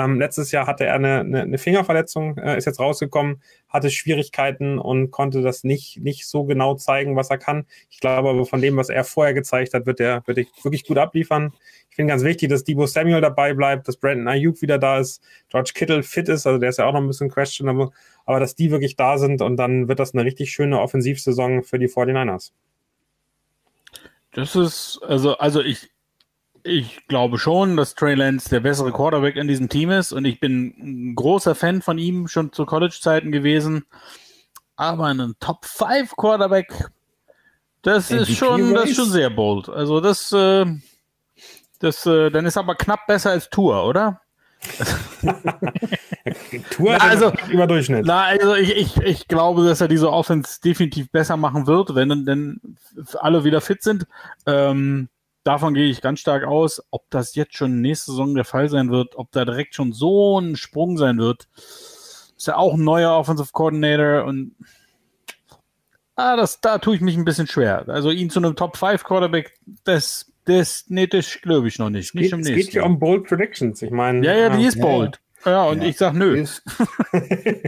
[0.00, 4.78] Ähm, letztes Jahr hatte er eine, eine, eine Fingerverletzung, äh, ist jetzt rausgekommen, hatte Schwierigkeiten
[4.78, 7.66] und konnte das nicht, nicht so genau zeigen, was er kann.
[7.90, 10.96] Ich glaube aber von dem, was er vorher gezeigt hat, wird er wird wirklich gut
[10.96, 11.52] abliefern.
[11.90, 15.22] Ich finde ganz wichtig, dass Debo Samuel dabei bleibt, dass Brandon Ayuk wieder da ist,
[15.50, 17.90] George Kittle fit ist, also der ist ja auch noch ein bisschen questionable,
[18.24, 21.78] aber dass die wirklich da sind und dann wird das eine richtig schöne Offensivsaison für
[21.78, 22.52] die 49ers.
[24.32, 25.90] Das ist, also, also ich,
[26.62, 30.40] ich glaube schon, dass Trey Lance der bessere Quarterback in diesem Team ist und ich
[30.40, 33.84] bin ein großer Fan von ihm schon zu College-Zeiten gewesen.
[34.76, 36.88] Aber einen Top 5 Quarterback,
[37.82, 39.68] das ist MVP schon, das ist schon sehr bold.
[39.68, 40.66] Also das, äh,
[41.80, 44.20] das, äh, dann ist aber knapp besser als Tour, oder?
[46.70, 48.04] Tour Na, ist also- über Durchschnitt.
[48.06, 52.26] Na, also ich, ich, ich glaube, dass er diese Offense definitiv besser machen wird, wenn
[52.26, 52.76] denn
[53.18, 54.06] alle wieder fit sind.
[54.46, 55.08] Ähm,
[55.44, 56.82] davon gehe ich ganz stark aus.
[56.90, 60.38] Ob das jetzt schon nächste Saison der Fall sein wird, ob da direkt schon so
[60.38, 61.48] ein Sprung sein wird,
[62.36, 64.54] ist ja auch ein neuer Offensive Coordinator und
[66.16, 67.84] ah, das, da tue ich mich ein bisschen schwer.
[67.88, 72.14] Also ihn zu einem Top 5 Quarterback, das, das, nee, das glaube ich noch nicht.
[72.14, 72.72] Nicht Geht, im es geht nächsten.
[72.72, 73.82] hier um Bold Predictions.
[73.82, 75.20] Ich meine, ja, ja, die ist ja, bold.
[75.44, 75.88] Ja, und Ja.
[75.88, 76.44] ich sag nö.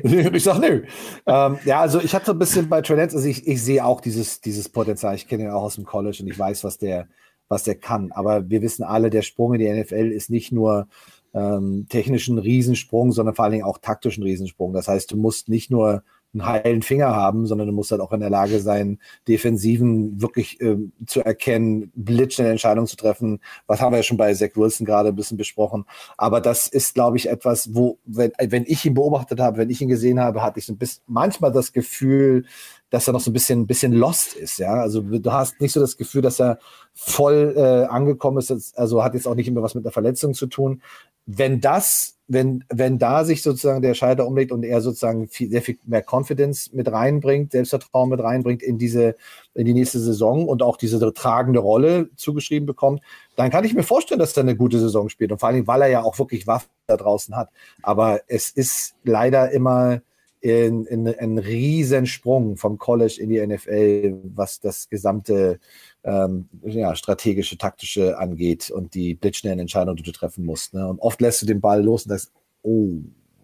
[0.05, 0.85] Ich sag nö.
[1.27, 3.85] Ähm, ja, also ich hatte so ein bisschen bei Trey Lance, also ich, ich sehe
[3.85, 5.15] auch dieses, dieses Potenzial.
[5.15, 7.09] Ich kenne ihn auch aus dem College und ich weiß, was der,
[7.53, 8.11] was der kann.
[8.13, 10.89] Aber wir wissen alle, der Sprung in die NFL ist nicht nur
[11.35, 14.73] ähm, technischen Riesensprung, sondern vor allen Dingen auch taktischen Riesensprung.
[14.73, 16.03] Das heißt, du musst nicht nur
[16.35, 18.99] einen heilen Finger haben, sondern du musst halt auch in der Lage sein,
[19.29, 23.41] Defensiven wirklich ähm, zu erkennen, blitzschnelle Entscheidungen zu treffen.
[23.67, 25.85] Was haben wir ja schon bei Zach Wilson gerade ein bisschen besprochen.
[26.17, 29.83] Aber das ist, glaube ich, etwas, wo, wenn, wenn ich ihn beobachtet habe, wenn ich
[29.83, 32.47] ihn gesehen habe, hatte ich so ein bisschen, manchmal das Gefühl,
[32.93, 34.75] dass er noch so ein bisschen, bisschen lost ist, ja.
[34.75, 36.59] Also du hast nicht so das Gefühl, dass er
[36.93, 38.79] voll äh, angekommen ist.
[38.79, 40.83] Also hat jetzt auch nicht immer was mit einer Verletzung zu tun.
[41.25, 45.63] Wenn das, wenn, wenn da sich sozusagen der Schalter umlegt und er sozusagen viel, sehr
[45.63, 49.17] viel mehr Confidence mit reinbringt, Selbstvertrauen mit reinbringt in diese,
[49.55, 53.01] in die nächste Saison und auch diese tragende Rolle zugeschrieben bekommt,
[53.37, 55.33] dann kann ich mir vorstellen, dass er eine gute Saison spielt.
[55.33, 57.49] Und vor allem, weil er ja auch wirklich Waffen da draußen hat.
[57.83, 60.03] Aber es ist leider immer
[60.43, 65.61] in, in, ein Riesensprung vom College in die NFL, was das gesamte
[66.03, 70.75] ähm, ja, strategische, taktische angeht und die blitzschnellen Entscheidungen, die du treffen musst.
[70.75, 70.87] Ne?
[70.87, 72.33] Und oft lässt du den Ball los und sagst,
[72.63, 72.99] oh,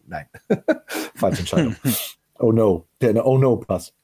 [0.08, 0.26] nein,
[1.14, 1.76] falsche Entscheidung.
[2.40, 3.94] oh no, der Oh no Pass.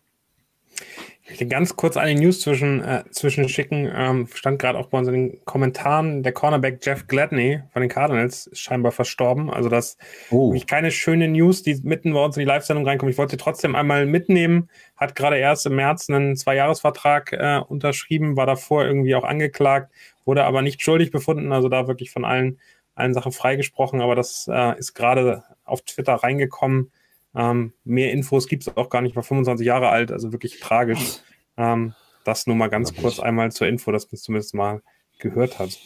[1.26, 3.90] Ich will ganz kurz eine News zwischen, äh, zwischen schicken.
[3.94, 6.22] Ähm, stand gerade auch bei uns in den Kommentaren.
[6.22, 9.48] Der Cornerback Jeff Gladney von den Cardinals ist scheinbar verstorben.
[9.48, 9.96] Also das
[10.30, 13.10] Oh, keine schöne News, die mitten bei uns in die Live-Sendung reinkommt.
[13.10, 14.68] Ich wollte sie trotzdem einmal mitnehmen.
[14.96, 19.92] Hat gerade erst im März einen Zweijahresvertrag äh, unterschrieben, war davor irgendwie auch angeklagt,
[20.26, 21.52] wurde aber nicht schuldig befunden.
[21.52, 22.60] Also da wirklich von allen,
[22.94, 24.02] allen Sachen freigesprochen.
[24.02, 26.92] Aber das äh, ist gerade auf Twitter reingekommen.
[27.36, 29.16] Ähm, mehr Infos gibt es auch gar nicht.
[29.16, 31.18] War 25 Jahre alt, also wirklich tragisch.
[31.56, 31.94] Ähm,
[32.24, 33.02] das nur mal ganz Wirklich.
[33.02, 34.82] kurz einmal zur Info, dass man es zumindest mal
[35.18, 35.78] gehört hat.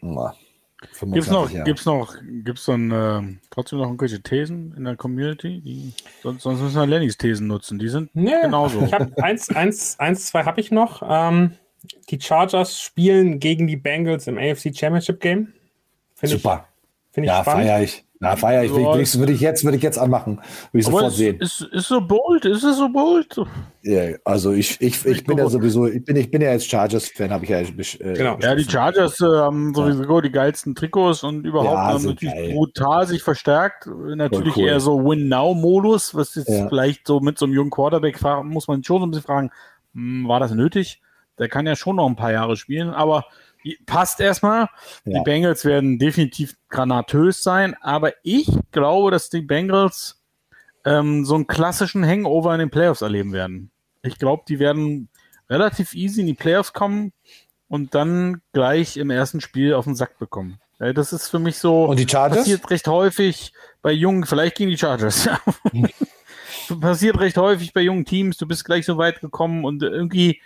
[0.00, 0.34] Mua.
[0.80, 1.00] Gibt's
[1.30, 1.64] noch, 25 Jahre.
[1.64, 5.60] gibt's noch, gibt's dann äh, trotzdem noch irgendwelche Thesen in der Community?
[5.60, 5.92] Die,
[6.22, 7.78] sonst, sonst müssen wir Lennys Thesen nutzen.
[7.78, 8.82] Die sind Nee, genauso.
[8.82, 11.02] Ich habe eins, eins, eins, zwei habe ich noch.
[11.08, 11.52] Ähm,
[12.10, 15.52] die Chargers spielen gegen die Bengals im AFC Championship Game.
[16.16, 16.66] Finde ich, Super.
[17.12, 17.64] find ich Ja, spannend.
[17.66, 18.04] feier ich.
[18.22, 18.70] Ja, feier ich.
[18.70, 18.76] Ja.
[18.76, 20.36] Würde ich, würde ich jetzt, würde ich jetzt anmachen.
[20.70, 21.40] Würde ich Aber sofort es sehen.
[21.40, 23.36] ist, ist so bold, ist es so bold?
[23.82, 27.30] Ja, also ich, ich, ich bin ja sowieso, ich bin, ich bin ja als Chargers-Fan,
[27.32, 27.58] habe ich ja.
[27.58, 28.38] Äh, Genau.
[28.40, 32.52] Ja, die Chargers äh, haben sowieso die geilsten Trikots und überhaupt Ja, haben natürlich geil.
[32.52, 33.86] brutal sich verstärkt.
[33.86, 34.68] Natürlich cool.
[34.68, 36.68] eher so Win-Now-Modus, was jetzt Ja.
[36.68, 39.50] vielleicht so mit so einem jungen Quarterback fragen, muss man schon so ein bisschen fragen,
[39.94, 41.00] hm, war das nötig?
[41.40, 43.24] Der kann ja schon noch ein paar Jahre spielen, aber
[43.86, 44.68] passt erstmal.
[45.04, 45.18] Ja.
[45.18, 50.20] Die Bengals werden definitiv granatös sein, aber ich glaube, dass die Bengals
[50.84, 53.70] ähm, so einen klassischen Hangover in den Playoffs erleben werden.
[54.02, 55.08] Ich glaube, die werden
[55.48, 57.12] relativ easy in die Playoffs kommen
[57.68, 60.58] und dann gleich im ersten Spiel auf den Sack bekommen.
[60.78, 62.38] Das ist für mich so Und die Chargers?
[62.38, 63.52] passiert recht häufig
[63.82, 65.40] bei jungen, vielleicht gegen die Chargers, ja.
[66.80, 70.40] passiert recht häufig bei jungen Teams, du bist gleich so weit gekommen und irgendwie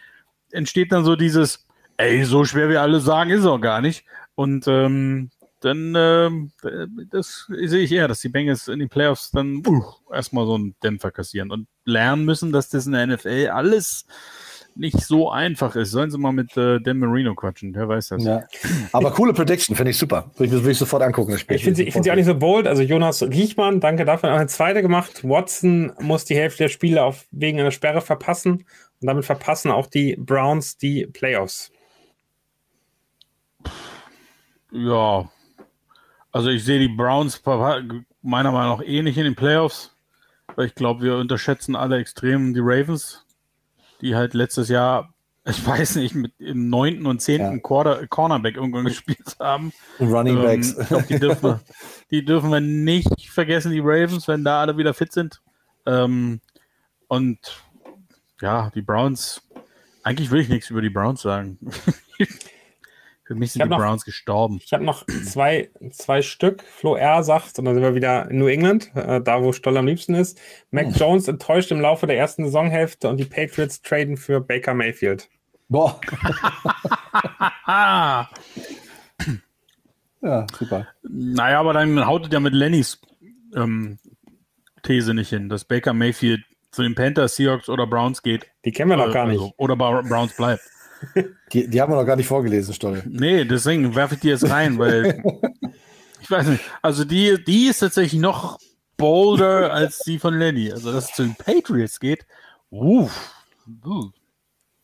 [0.50, 1.65] entsteht dann so dieses,
[1.96, 4.04] ey, so schwer wie alle sagen, ist es auch gar nicht.
[4.34, 6.50] Und ähm, dann ähm,
[7.10, 9.82] das sehe ich eher, dass die Bengals in den Playoffs dann uh,
[10.12, 14.06] erstmal so einen Dämpfer kassieren und lernen müssen, dass das in der NFL alles
[14.76, 15.90] nicht so einfach ist.
[15.90, 18.24] Sollen sie mal mit äh, Dan Marino quatschen, der weiß das.
[18.24, 18.42] Ja.
[18.92, 20.30] Aber coole Prediction, finde ich super.
[20.36, 21.56] Würde ich, würde ich sofort angucken, das Spiel.
[21.56, 22.66] Ich finde sie, ich find sie auch nicht so bold.
[22.66, 25.24] Also Jonas Riechmann, danke dafür, hat eine zweite gemacht.
[25.24, 28.66] Watson muss die Hälfte der Spiele auf, wegen einer Sperre verpassen.
[29.00, 31.70] Und damit verpassen auch die Browns die Playoffs.
[34.76, 35.30] Ja,
[36.32, 39.96] also ich sehe die Browns meiner Meinung nach eh nicht in den Playoffs,
[40.54, 43.24] weil ich glaube, wir unterschätzen alle extrem die Ravens,
[44.02, 45.14] die halt letztes Jahr,
[45.46, 47.58] ich weiß nicht, mit im neunten und zehnten Ja.
[47.62, 49.72] Quarter, Cornerback irgendwann gespielt haben.
[49.98, 50.76] Und Running Ähm, Backs.
[50.78, 51.60] ich glaub, die, dürfen wir,
[52.10, 55.40] die dürfen wir nicht vergessen, die Ravens, wenn da alle wieder fit sind.
[55.86, 56.40] Ähm,
[57.08, 57.38] und
[58.42, 59.40] ja, die Browns,
[60.02, 61.58] eigentlich will ich nichts über die Browns sagen.
[63.26, 64.60] Für mich sind die noch- Browns gestorben.
[64.64, 66.62] Ich habe noch zwei, zwei Stück.
[66.62, 69.76] Flo R sagt, und dann sind wir wieder in New England, äh, da wo Stoll
[69.76, 70.38] am liebsten ist.
[70.70, 75.28] Mac Jones enttäuscht im Laufe der ersten Saisonhälfte und die Patriots traden für Baker Mayfield.
[75.68, 76.00] Boah,
[77.66, 78.28] Ah,
[80.22, 80.86] ja, super.
[81.02, 83.00] naja, aber dann haut es ja mit Lennys
[83.54, 83.98] ähm,
[84.82, 88.46] These nicht hin, dass Baker Mayfield zu den Panthers, Seahawks oder Browns geht.
[88.64, 89.40] Die kennen wir noch Äh, gar nicht.
[89.40, 90.62] also, oder bei Browns bleibt.
[91.52, 93.02] Die, die haben wir noch gar nicht vorgelesen, Stolle.
[93.06, 95.22] Nee, deswegen werfe ich die jetzt rein, weil
[96.20, 96.62] ich weiß nicht.
[96.82, 98.58] Also die, die ist tatsächlich noch
[98.96, 100.72] bolder als die von Lenny.
[100.72, 102.26] Also dass es zu den Patriots geht.
[102.70, 103.32] Uff,
[103.84, 104.10] uh,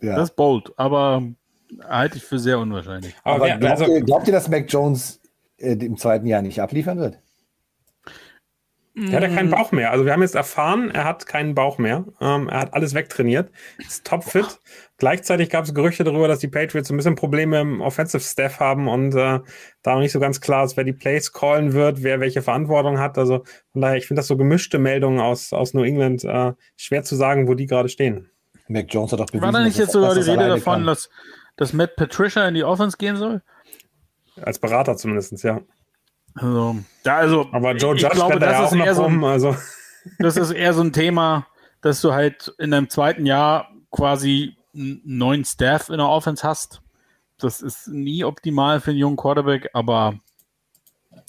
[0.01, 0.17] Ja.
[0.17, 1.23] das ist bold, aber
[1.89, 3.15] halte ich für sehr unwahrscheinlich.
[3.25, 5.21] Aber, Aber glaubt, also, ihr, glaubt ihr, dass Mac Jones
[5.59, 7.19] äh, im zweiten Jahr nicht abliefern wird?
[8.95, 9.91] der hat ja keinen Bauch mehr.
[9.91, 12.05] Also wir haben jetzt erfahren, er hat keinen Bauch mehr.
[12.21, 14.59] Ähm, er hat alles wegtrainiert, ist topfit.
[15.03, 18.87] Gleichzeitig gab es Gerüchte darüber, dass die Patriots ein bisschen Probleme im Offensive Staff haben
[18.87, 19.41] und äh,
[19.83, 23.01] da noch nicht so ganz klar ist, wer die Plays callen wird, wer welche Verantwortung
[23.01, 23.19] hat.
[23.19, 23.43] Also
[23.73, 27.17] von daher, ich finde das so gemischte Meldungen aus, aus New England äh, schwer zu
[27.17, 28.31] sagen, wo die gerade stehen.
[28.69, 30.87] Mac Jones hat doch bewiesen, War da nicht dass jetzt sogar die Rede davon, kann.
[30.87, 31.11] dass,
[31.57, 33.43] dass Matt Patricia in die Offense gehen soll?
[34.41, 35.63] Als Berater zumindest, ja.
[36.37, 38.95] Also, ja, also Aber Joe ich Judge glaube, da ja das auch ist noch eher
[38.95, 39.25] so ein rum.
[39.25, 39.57] Also
[40.21, 41.49] das ist eher so ein Thema,
[41.81, 46.83] dass du halt in deinem zweiten Jahr quasi einen neuen Staff in der Offense hast.
[47.39, 50.15] Das ist nie optimal für einen jungen Quarterback, aber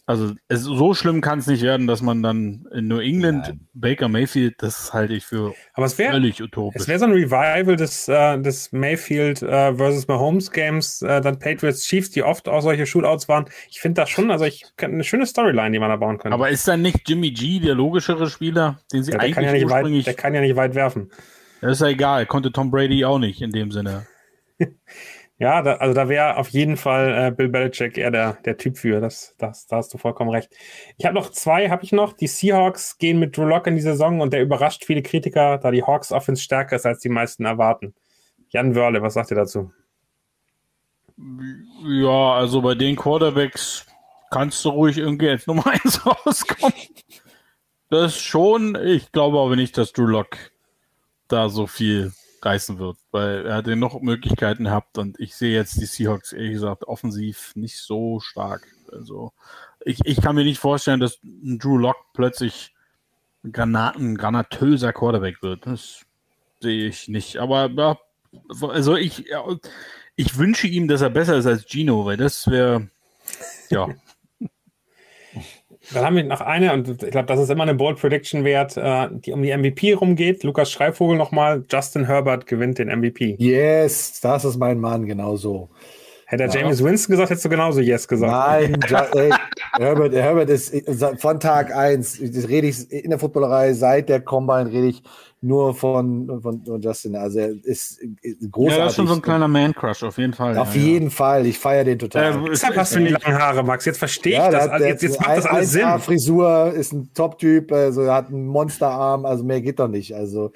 [0.05, 3.67] also es, so schlimm kann es nicht werden, dass man dann in New England Nein.
[3.73, 6.87] Baker Mayfield, das halte ich für aber es wäre völlig Es utopisch.
[6.87, 11.85] wäre so ein Revival des, äh, des Mayfield äh, versus Mahomes Games, äh, dann Patriots
[11.85, 13.45] Chiefs, die oft auch solche Shootouts waren.
[13.69, 16.33] Ich finde das schon, also ich eine schöne Storyline, die man da bauen könnte.
[16.33, 19.45] Aber ist dann nicht Jimmy G der logischere Spieler, den sie ja, der, eigentlich kann
[19.45, 21.11] ja nicht weit, der kann ja nicht weit werfen.
[21.64, 24.07] Das ist ja egal, konnte Tom Brady auch nicht in dem Sinne.
[25.40, 28.77] Ja, da, also da wäre auf jeden Fall äh, Bill Belichick eher der, der Typ
[28.77, 29.02] für.
[29.02, 30.49] Das, das, da hast du vollkommen recht.
[30.98, 32.14] Ich habe noch zwei, habe ich noch.
[32.14, 35.72] Die Seahawks gehen mit Drew Lock in die Saison und der überrascht viele Kritiker, da
[35.72, 37.94] die Hawks Offense stärker ist, als die meisten erwarten.
[38.49, 39.72] Jan Wörle, was sagt ihr dazu?
[41.88, 43.85] Ja, also bei den Quarterbacks
[44.31, 46.73] kannst du ruhig irgendwie als Nummer 1 rauskommen.
[47.90, 48.77] Das schon.
[48.81, 50.38] Ich glaube aber nicht, dass Drew Lock
[51.34, 55.53] da so viel reißen wird, weil er hat ja noch Möglichkeiten gehabt und ich sehe
[55.53, 58.68] jetzt die Seahawks, ehrlich gesagt, offensiv nicht so stark.
[58.91, 59.31] Also
[59.81, 62.73] ich, ich kann mir nicht vorstellen, dass ein Drew Lock plötzlich
[63.49, 65.65] Granaten, granatöser Quarterback wird.
[65.65, 66.05] Das
[66.61, 67.38] sehe ich nicht.
[67.38, 67.97] Aber ja,
[68.61, 69.43] also ich, ja,
[70.15, 72.89] ich wünsche ihm, dass er besser ist als Gino, weil das wäre,
[73.69, 73.89] ja,
[75.91, 78.77] Dann haben wir noch eine, und ich glaube, das ist immer eine Bold Prediction wert,
[78.77, 80.43] äh, die um die MVP rumgeht.
[80.43, 81.65] Lukas Schreivogel nochmal.
[81.69, 83.35] Justin Herbert gewinnt den MVP.
[83.38, 85.69] Yes, das ist mein Mann, genau so.
[86.26, 88.31] Hätte er James Winston gesagt, hättest du genauso Yes gesagt.
[88.31, 89.31] Nein, ja, ey,
[89.73, 90.73] Herbert, Herbert ist
[91.19, 95.03] von Tag 1, das rede ich in der Footballerei, seit der Combine rede ich
[95.43, 97.15] nur von, von, von Justin.
[97.17, 97.99] Also er ist
[98.51, 98.77] großartig.
[98.77, 100.57] ja, das ist schon so ein kleiner Man-Crush, auf jeden Fall.
[100.57, 102.31] Auf ja, jeden Fall, ich feiere den total.
[102.33, 102.45] Ja.
[102.49, 103.83] Deshalb hast du die langen Haare, Max.
[103.85, 104.69] Jetzt verstehe ich Ja, das.
[104.69, 105.83] der, der jetzt, jetzt hat macht das alles Sinn.
[105.85, 110.15] 1A Frisur, ist ein Top-Typ, also er hat einen Monsterarm, also mehr geht doch nicht.
[110.15, 110.51] Also,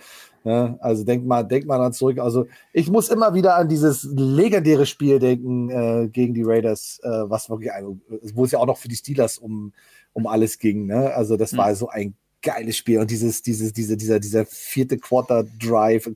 [0.46, 2.20] ja, also denk mal, denk mal dann zurück.
[2.20, 7.10] Also ich muss immer wieder an dieses legendäre Spiel denken äh, gegen die Raiders, äh,
[7.30, 8.00] was wirklich, ein-
[8.34, 9.74] wo es ja auch noch für die Steelers um,
[10.14, 10.86] um alles ging.
[10.86, 11.14] Ne?
[11.14, 13.00] Also das war so ein geiles Spiel.
[13.00, 16.10] Und dieses, dieses, diese, dieser, dieser vierte Quarter Drive,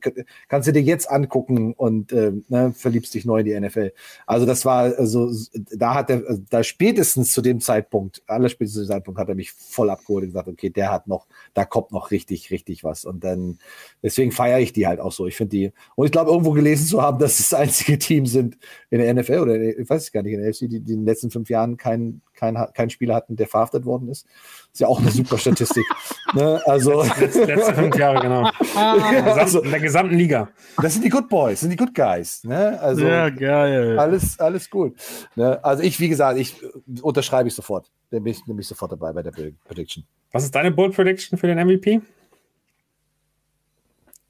[0.48, 3.92] kannst du dir jetzt angucken und äh, ne, verliebst dich neu in die NFL.
[4.26, 5.32] Also das war, also
[5.72, 9.34] da hat er, da spätestens zu dem Zeitpunkt, aller spätestens zu dem Zeitpunkt hat er
[9.34, 13.04] mich voll abgeholt und gesagt, okay, der hat noch, da kommt noch richtig, richtig was.
[13.04, 13.58] Und dann,
[14.02, 15.26] deswegen feiere ich die halt auch so.
[15.26, 18.56] Ich finde die, und ich glaube, irgendwo gelesen zu haben, dass das einzige Team sind
[18.90, 21.00] in der NFL oder ich weiß es gar nicht, in der NFC, die, die in
[21.00, 24.26] den letzten fünf Jahren kein, kein, kein Spieler hatten, der verhaftet worden ist.
[24.72, 25.84] Ist ja auch eine super Statistik.
[26.34, 26.60] ne?
[26.66, 28.50] Also letzte, letzte fünf Jahre, genau.
[28.74, 30.48] also, in der gesamten Liga.
[30.80, 32.42] Das sind die Good Boys, sind die Good Guys.
[32.42, 32.80] Ne?
[32.80, 33.96] Also, ja, geil.
[33.96, 34.96] Alles, alles gut.
[35.36, 35.62] Ne?
[35.64, 36.56] Also ich, wie gesagt, ich
[37.00, 37.92] unterschreibe ich sofort.
[38.10, 39.32] Da bin ich nämlich sofort dabei bei der
[39.64, 40.04] Prediction.
[40.32, 42.00] Was ist deine Bold Prediction für den MVP?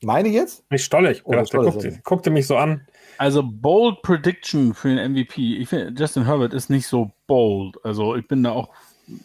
[0.03, 0.71] Meine jetzt?
[0.71, 1.23] Nicht Stollig.
[1.25, 2.87] Oh, der guckte, guckte mich so an.
[3.19, 5.59] Also bold Prediction für den MVP.
[5.59, 7.83] Ich finde, Justin Herbert ist nicht so bold.
[7.83, 8.69] Also ich bin da auch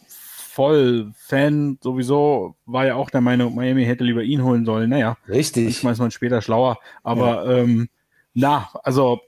[0.08, 1.78] voll Fan.
[1.82, 4.88] Sowieso war ja auch der Meinung, Miami hätte lieber ihn holen sollen.
[4.88, 5.66] Naja, richtig.
[5.66, 6.78] Manchmal ist man später schlauer.
[7.02, 7.58] Aber ja.
[7.58, 7.90] ähm,
[8.32, 9.20] na, also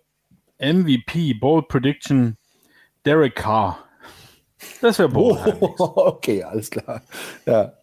[0.59, 2.39] MVP, bold Prediction,
[3.05, 3.79] Derek Carr.
[4.81, 5.41] Das wäre bold.
[5.61, 7.03] Oh, okay, alles klar.
[7.45, 7.75] Ja.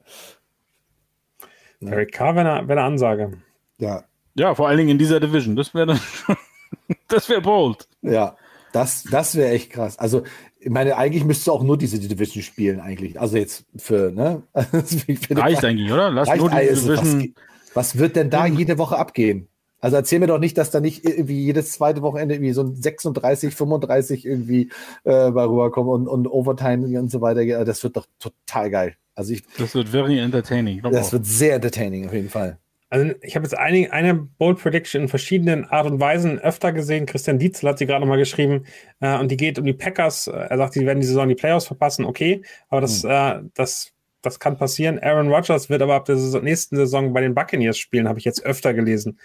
[1.80, 3.38] Derek Carr wäre eine, wär eine Ansage.
[3.78, 4.03] Ja.
[4.34, 5.56] Ja, vor allen Dingen in dieser Division.
[5.56, 6.38] Das wäre dann schon
[7.07, 7.88] das wäre bold.
[8.02, 8.36] Ja,
[8.74, 9.98] das, das wäre echt krass.
[9.98, 10.24] Also,
[10.68, 13.18] ich meine, eigentlich müsstest du auch nur diese Division spielen, eigentlich.
[13.22, 14.44] Also jetzt für, ne?
[14.53, 16.11] reicht eigentlich, oder?
[16.11, 17.34] Lass nur die Division.
[17.73, 19.48] Was, was, wird denn da jede Woche abgehen?
[19.80, 22.76] Also erzähl mir doch nicht, dass da nicht irgendwie jedes zweite Wochenende irgendwie so ein
[22.76, 24.69] 36, 35 irgendwie
[25.06, 27.64] äh, bei rüberkommen und, und Overtime und so weiter.
[27.64, 28.95] Das wird doch total geil.
[29.15, 30.81] Also ich, das wird very entertaining.
[30.81, 31.14] Das auch.
[31.14, 32.57] wird sehr entertaining auf jeden Fall.
[32.89, 37.05] Also ich habe jetzt eine, eine Bold Prediction in verschiedenen Art und Weisen öfter gesehen.
[37.05, 38.65] Christian Dietzel hat sie gerade nochmal geschrieben
[39.01, 40.27] äh, und die geht um die Packers.
[40.27, 42.05] Er sagt, sie werden die Saison die Playoffs verpassen.
[42.05, 43.09] Okay, aber das, mhm.
[43.09, 43.91] äh, das,
[44.22, 44.99] das kann passieren.
[44.99, 48.26] Aaron Rodgers wird aber ab der Saison, nächsten Saison bei den Buccaneers spielen, habe ich
[48.26, 49.19] jetzt öfter gelesen.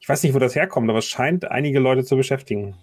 [0.00, 2.74] Ich weiß nicht, wo das herkommt, aber es scheint einige Leute zu beschäftigen.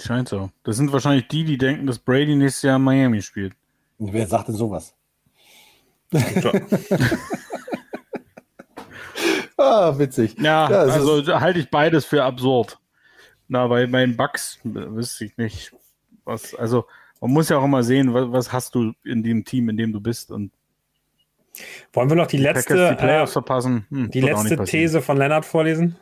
[0.00, 0.50] Scheint so.
[0.64, 3.54] Das sind wahrscheinlich die, die denken, dass Brady nächstes Jahr in Miami spielt.
[3.98, 4.94] Wer sagt denn sowas?
[9.56, 10.36] Ah, witzig.
[10.38, 12.78] Ja, ja also halte ich beides für absurd.
[13.48, 15.72] Na, bei meinen Bugs wüsste ich nicht,
[16.24, 16.84] was, also
[17.20, 19.92] man muss ja auch immer sehen, was, was, hast du in dem Team, in dem
[19.92, 20.52] du bist und
[21.92, 23.86] wollen wir noch die, die letzte die Playoffs äh, verpassen?
[23.88, 25.96] Hm, die letzte These von Lennart vorlesen?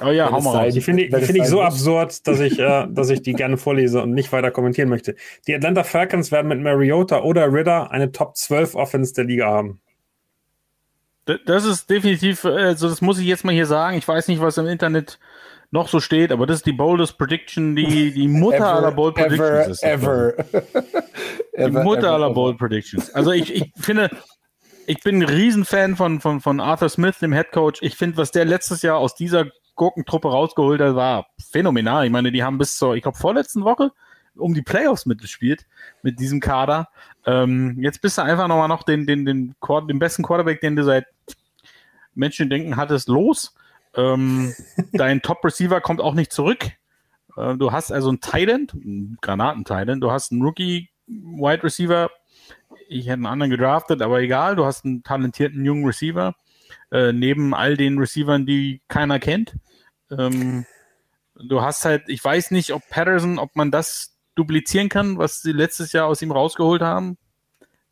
[0.00, 0.74] Oh ja, hau mal raus.
[0.74, 4.02] Die finde ich, find ich so absurd, dass ich, äh, dass ich die gerne vorlese
[4.02, 5.14] und nicht weiter kommentieren möchte.
[5.46, 9.80] Die Atlanta Falcons werden mit Mariota oder Ritter eine Top 12 Offense der Liga haben.
[11.46, 13.96] Das ist definitiv, also das muss ich jetzt mal hier sagen.
[13.96, 15.18] Ich weiß nicht, was im Internet
[15.70, 19.14] noch so steht, aber das ist die boldest Prediction, die, die Mutter ever, aller Bold
[19.14, 20.54] Predictions ever, ist.
[20.54, 20.72] Ever.
[21.56, 23.12] die ever, Mutter aller Bold Predictions.
[23.14, 24.10] Also ich, ich finde,
[24.86, 27.80] ich bin ein Riesenfan von, von, von Arthur Smith, dem Head Coach.
[27.82, 32.04] Ich finde, was der letztes Jahr aus dieser Gurkentruppe rausgeholt hat, war phänomenal.
[32.04, 33.90] Ich meine, die haben bis zur, ich glaube, vorletzten Woche
[34.36, 35.66] um die Playoffs mitgespielt
[36.02, 36.88] mit diesem Kader.
[37.26, 39.54] Ähm, jetzt bist du einfach nochmal noch den, den, den,
[39.88, 41.06] den besten Quarterback, den du seit
[42.14, 43.54] Menschen denken hattest, los.
[43.94, 44.54] Ähm,
[44.92, 46.64] dein Top-Receiver kommt auch nicht zurück.
[47.36, 52.10] Äh, du hast also einen Titan, einen Granaten-Titan, du hast einen Rookie-Wide Receiver.
[52.88, 56.34] Ich hätte einen anderen gedraftet, aber egal, du hast einen talentierten jungen Receiver.
[56.90, 59.56] Äh, neben all den Receivern, die keiner kennt.
[60.10, 60.66] Ähm,
[61.34, 65.52] du hast halt, ich weiß nicht, ob Patterson, ob man das duplizieren kann, was sie
[65.52, 67.16] letztes Jahr aus ihm rausgeholt haben.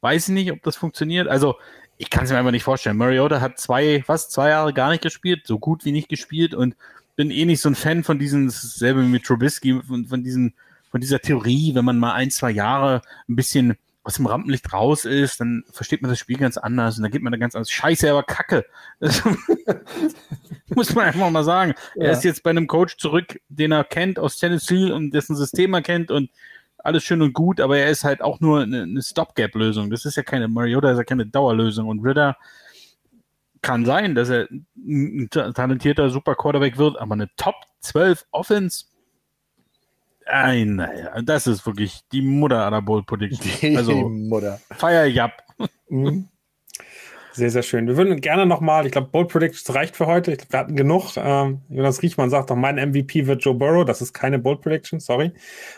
[0.01, 1.29] Weiß ich nicht, ob das funktioniert.
[1.29, 1.57] Also,
[1.99, 2.97] ich kann es mir einfach nicht vorstellen.
[2.97, 6.75] Mariota hat zwei, fast zwei Jahre gar nicht gespielt, so gut wie nicht gespielt und
[7.15, 10.55] bin eh nicht so ein Fan von diesen, selbe mit Trubisky, von, von diesen,
[10.91, 15.05] von dieser Theorie, wenn man mal ein, zwei Jahre ein bisschen aus dem Rampenlicht raus
[15.05, 17.71] ist, dann versteht man das Spiel ganz anders und dann geht man da ganz anders.
[17.71, 18.67] Scheiße, aber Kacke.
[20.75, 21.75] muss man einfach mal sagen.
[21.95, 22.07] Ja.
[22.07, 25.75] Er ist jetzt bei einem Coach zurück, den er kennt aus Tennessee und dessen System
[25.75, 26.31] er kennt und
[26.79, 29.91] alles schön und gut, aber er ist halt auch nur eine, eine Stopgap-Lösung.
[29.91, 31.87] Das ist ja keine Mariota, ist ja keine Dauerlösung.
[31.89, 32.37] Und Ritter
[33.61, 38.87] kann sein, dass er ein talentierter Super Quarterback wird, aber eine Top 12 Offense
[40.27, 43.51] Nein, naja, das ist wirklich die Mutter aller Bowl Prediction.
[43.61, 44.61] Die also, Mutter.
[44.71, 45.43] Feier ich ab.
[45.89, 46.29] Mhm.
[47.33, 47.87] Sehr, sehr schön.
[47.87, 50.33] Wir würden gerne nochmal, ich glaube, Bold Predictions reicht für heute.
[50.33, 51.17] Ich glaub, wir hatten genug.
[51.17, 53.87] Ähm, Jonas Riechmann sagt doch, mein MVP wird Joe Burrow.
[53.87, 55.33] Das ist keine Bold Prediction, sorry.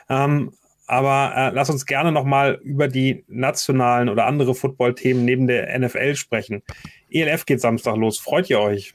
[0.09, 0.53] Ähm,
[0.87, 6.17] aber äh, lass uns gerne nochmal über die nationalen oder andere Football-Themen neben der NFL
[6.17, 6.63] sprechen.
[7.09, 8.19] ELF geht Samstag los.
[8.19, 8.95] Freut ihr euch?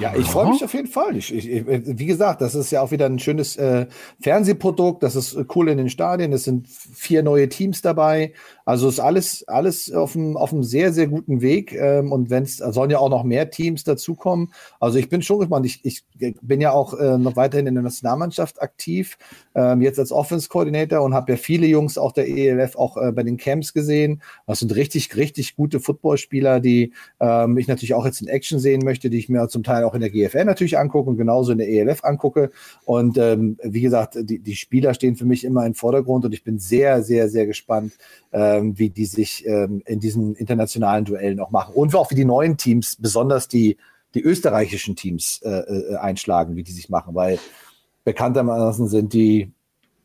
[0.00, 1.16] Ja, ich freue mich auf jeden Fall.
[1.16, 3.86] Ich, ich, wie gesagt, das ist ja auch wieder ein schönes äh,
[4.20, 5.02] Fernsehprodukt.
[5.02, 6.32] Das ist cool in den Stadien.
[6.32, 8.32] Es sind vier neue Teams dabei.
[8.70, 11.72] Also ist alles, alles auf einem, auf einem sehr, sehr guten Weg.
[11.72, 14.52] Ähm, und wenn es, sollen ja auch noch mehr Teams dazukommen.
[14.78, 15.66] Also ich bin schon gespannt.
[15.66, 16.04] Ich, ich
[16.40, 19.18] bin ja auch äh, noch weiterhin in der Nationalmannschaft aktiv,
[19.56, 23.24] ähm, jetzt als Offense-Coordinator und habe ja viele Jungs auch der ELF auch äh, bei
[23.24, 24.22] den Camps gesehen.
[24.46, 28.82] Das sind richtig, richtig gute Footballspieler, die ähm, ich natürlich auch jetzt in Action sehen
[28.84, 31.58] möchte, die ich mir zum Teil auch in der GFL natürlich angucke und genauso in
[31.58, 32.52] der ELF angucke.
[32.84, 36.44] Und ähm, wie gesagt, die, die Spieler stehen für mich immer im Vordergrund und ich
[36.44, 37.94] bin sehr, sehr, sehr gespannt,
[38.60, 41.74] ähm, wie die sich ähm, in diesen internationalen Duellen auch machen.
[41.74, 43.76] Und auch wie die neuen Teams, besonders die,
[44.14, 47.38] die österreichischen Teams äh, äh, einschlagen, wie die sich machen, weil
[48.04, 49.50] bekanntermaßen sind die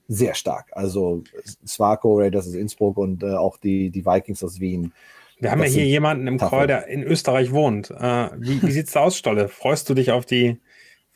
[0.08, 0.68] sehr stark.
[0.74, 1.24] Also
[1.66, 4.94] Swarco Raiders aus Innsbruck und äh, auch die, die Vikings aus Wien.
[5.40, 7.92] Wir haben ja hier jemanden im Call, der in Österreich wohnt.
[7.92, 9.50] Äh, wie wie sieht es da aus, Stolle?
[9.50, 10.60] Freust du dich auf die,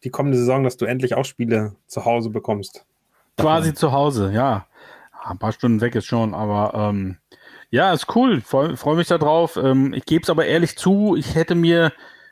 [0.04, 2.86] die kommende Saison, dass du endlich auch Spiele zu Hause bekommst?
[3.38, 4.66] Quasi zu Hause, ja.
[5.24, 7.18] Ein paar Stunden weg ist schon, aber ähm,
[7.70, 8.42] ja, ist cool.
[8.42, 9.58] Freue freu mich darauf.
[9.58, 11.92] Ähm, ich gebe es aber ehrlich zu, ich hätte mir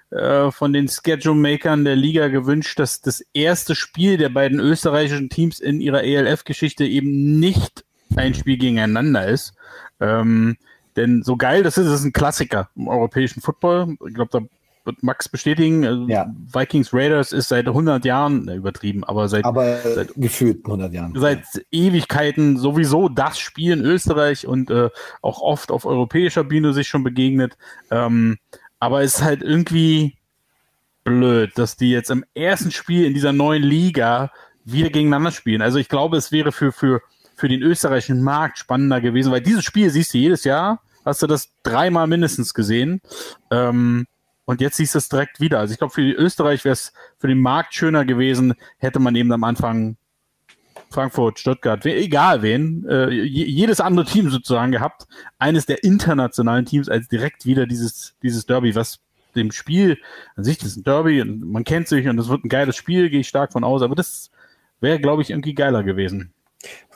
[0.10, 5.60] äh, von den Schedule-Makern der Liga gewünscht, dass das erste Spiel der beiden österreichischen Teams
[5.60, 7.84] in ihrer ELF-Geschichte eben nicht
[8.16, 9.54] ein Spiel gegeneinander ist.
[10.00, 10.58] Ähm,
[10.96, 13.98] denn so geil das ist, ist ein Klassiker im europäischen Football.
[14.08, 14.40] Ich glaube, da
[14.88, 15.86] wird Max bestätigen.
[15.86, 16.34] Also ja.
[16.52, 21.14] Vikings Raiders ist seit 100 Jahren, übertrieben, aber seit, aber seit gefühlt 100 Jahren.
[21.16, 24.90] Seit Ewigkeiten sowieso das Spiel in Österreich und äh,
[25.22, 27.58] auch oft auf europäischer Bühne sich schon begegnet.
[27.92, 28.38] Ähm,
[28.80, 30.18] aber es ist halt irgendwie
[31.04, 34.32] blöd, dass die jetzt im ersten Spiel in dieser neuen Liga
[34.66, 35.62] wieder gegeneinander spielen.
[35.62, 37.02] Also ich glaube, es wäre für, für,
[37.36, 41.28] für den österreichischen Markt spannender gewesen, weil dieses Spiel siehst du jedes Jahr, hast du
[41.28, 43.02] das dreimal mindestens gesehen.
[43.50, 44.08] Ähm,
[44.48, 45.60] und jetzt siehst du es direkt wieder.
[45.60, 49.32] Also ich glaube, für Österreich wäre es für den Markt schöner gewesen, hätte man eben
[49.34, 49.98] am Anfang
[50.90, 55.06] Frankfurt, Stuttgart, egal wen, äh, jedes andere Team sozusagen gehabt,
[55.38, 59.00] eines der internationalen Teams als direkt wieder dieses, dieses Derby, was
[59.36, 59.98] dem Spiel
[60.38, 62.78] an sich, das ist ein Derby und man kennt sich und es wird ein geiles
[62.78, 64.32] Spiel, gehe ich stark von aus, aber das
[64.80, 66.34] wäre, glaube ich, irgendwie geiler gewesen.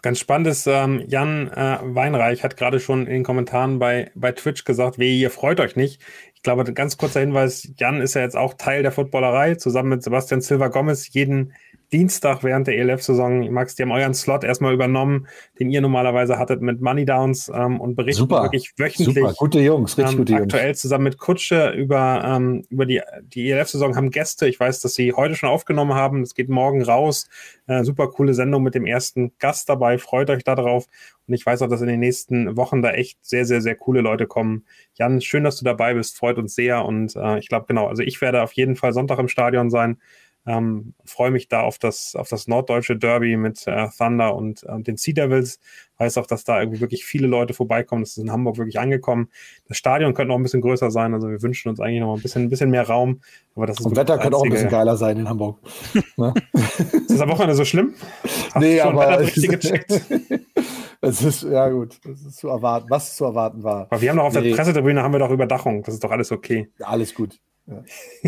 [0.01, 4.31] Ganz spannend ist, ähm, Jan äh, Weinreich hat gerade schon in den Kommentaren bei, bei
[4.31, 6.01] Twitch gesagt, wie ihr freut euch nicht.
[6.41, 10.01] Ich glaube, ganz kurzer Hinweis, Jan ist ja jetzt auch Teil der Footballerei, zusammen mit
[10.01, 11.53] Sebastian Silva Gomez, jeden
[11.91, 13.51] Dienstag während der ELF-Saison.
[13.51, 15.27] Max, die haben euren Slot erstmal übernommen,
[15.59, 18.43] den ihr normalerweise hattet mit Money Downs ähm, und berichten Super.
[18.43, 19.15] wirklich wöchentlich.
[19.15, 20.43] Super, gute Jungs, richtig ähm, gute Jungs.
[20.43, 24.47] Aktuell zusammen mit Kutsche über, ähm, über die, die ELF-Saison haben Gäste.
[24.47, 26.21] Ich weiß, dass sie heute schon aufgenommen haben.
[26.21, 27.27] Es geht morgen raus.
[27.67, 29.97] Äh, super coole Sendung mit dem ersten Gast dabei.
[29.97, 30.87] Freut euch darauf.
[31.27, 34.01] Und ich weiß auch, dass in den nächsten Wochen da echt sehr, sehr, sehr coole
[34.01, 34.65] Leute kommen.
[34.95, 36.17] Jan, schön, dass du dabei bist.
[36.17, 36.85] Freut uns sehr.
[36.85, 39.97] Und äh, ich glaube, genau, also ich werde auf jeden Fall Sonntag im Stadion sein.
[40.45, 44.81] Ähm, Freue mich da auf das, auf das norddeutsche Derby mit äh, Thunder und äh,
[44.81, 45.59] den Sea Devils.
[45.97, 48.01] Weiß auch, dass da irgendwie wirklich viele Leute vorbeikommen.
[48.01, 49.29] Das ist in Hamburg wirklich angekommen.
[49.67, 51.13] Das Stadion könnte noch ein bisschen größer sein.
[51.13, 53.21] Also wir wünschen uns eigentlich noch ein bisschen, ein bisschen mehr Raum.
[53.55, 55.59] Aber das ist und Wetter könnte auch ein bisschen geiler sein in Hamburg.
[56.17, 56.33] Ne?
[56.53, 57.93] ist das am Wochenende so schlimm?
[58.23, 59.91] Hast nee, aber richtig gecheckt.
[61.03, 63.87] Es ist, ja gut, das ist zu erwarten, was zu erwarten war.
[63.89, 64.49] Aber wir haben doch auf nee.
[64.49, 65.81] der Pressetribüne haben wir doch Überdachung.
[65.81, 66.69] Das ist doch alles okay.
[66.77, 67.39] Ja, alles gut.
[67.65, 67.83] Ja.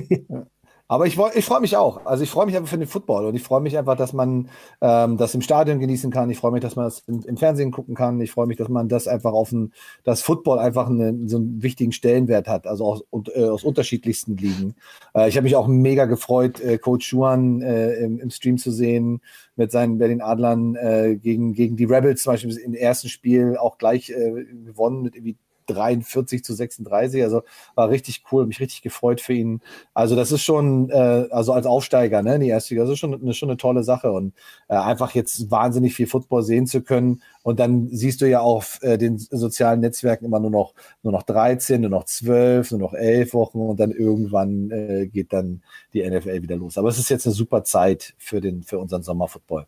[0.10, 0.48] ja.
[0.90, 2.06] Aber ich, ich freue mich auch.
[2.06, 4.50] Also ich freue mich einfach für den Football und ich freue mich einfach, dass man
[4.82, 6.30] ähm, das im Stadion genießen kann.
[6.30, 8.20] Ich freue mich, dass man das im, im, Fernsehen gucken kann.
[8.20, 9.72] Ich freue mich, dass man das einfach auf ein,
[10.04, 13.04] das Football einfach eine, so einen wichtigen Stellenwert hat, also aus,
[13.34, 14.76] äh, aus unterschiedlichsten Ligen.
[15.16, 18.70] Äh, ich habe mich auch mega gefreut, äh, Coach Juan äh, im, im, Stream zu
[18.70, 19.22] sehen
[19.56, 23.78] mit seinen Berlin Adlern äh, gegen, gegen die Rebels zum Beispiel im ersten Spiel auch
[23.78, 25.38] gleich äh, gewonnen mit irgendwie
[25.68, 27.24] 43 zu 36.
[27.24, 27.44] Also
[27.76, 29.62] war richtig cool, mich richtig gefreut für ihn.
[29.94, 33.00] Also das ist schon, äh, also als Aufsteiger, ne, in die erste Liga, das ist
[33.00, 34.34] schon eine, schon eine tolle Sache und
[34.68, 37.22] äh, einfach jetzt wahnsinnig viel Football sehen zu können.
[37.44, 40.74] Und dann siehst du ja auf äh, den sozialen Netzwerken immer nur noch,
[41.04, 45.34] nur noch 13, nur noch 12, nur noch 11 Wochen und dann irgendwann äh, geht
[45.34, 45.62] dann
[45.94, 46.78] die NFL wieder los.
[46.78, 49.68] Aber es ist jetzt eine super Zeit für den, für unseren Sommerfootball.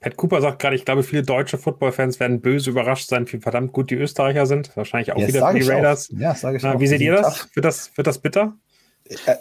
[0.00, 3.72] Pat Cooper sagt gerade, ich glaube, viele deutsche Football-Fans werden böse überrascht sein, wie verdammt
[3.72, 4.76] gut die Österreicher sind.
[4.76, 6.10] Wahrscheinlich auch ja, wieder die Raiders.
[6.10, 6.20] Auch.
[6.20, 7.48] Ja, sage ich äh, Wie seht ihr das?
[7.54, 7.96] Wird, das?
[7.96, 8.54] wird das bitter?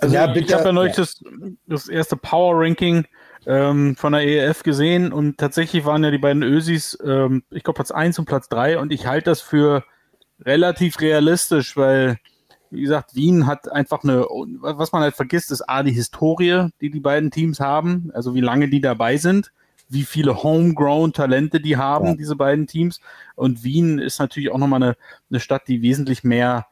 [0.01, 1.03] Also ja, bitter, ich habe ja neulich ja.
[1.03, 1.23] das,
[1.67, 3.05] das erste Power-Ranking
[3.45, 7.77] ähm, von der EF gesehen und tatsächlich waren ja die beiden Ösis, ähm, ich glaube,
[7.77, 9.83] Platz 1 und Platz 3 und ich halte das für
[10.39, 12.17] relativ realistisch, weil
[12.71, 16.89] wie gesagt, Wien hat einfach eine, was man halt vergisst, ist A, die Historie, die
[16.89, 19.51] die beiden Teams haben, also wie lange die dabei sind
[19.89, 22.15] wie viele Homegrown-Talente die haben, ja.
[22.15, 22.99] diese beiden Teams.
[23.35, 24.95] Und Wien ist natürlich auch nochmal eine,
[25.29, 26.67] eine Stadt, die wesentlich mehr,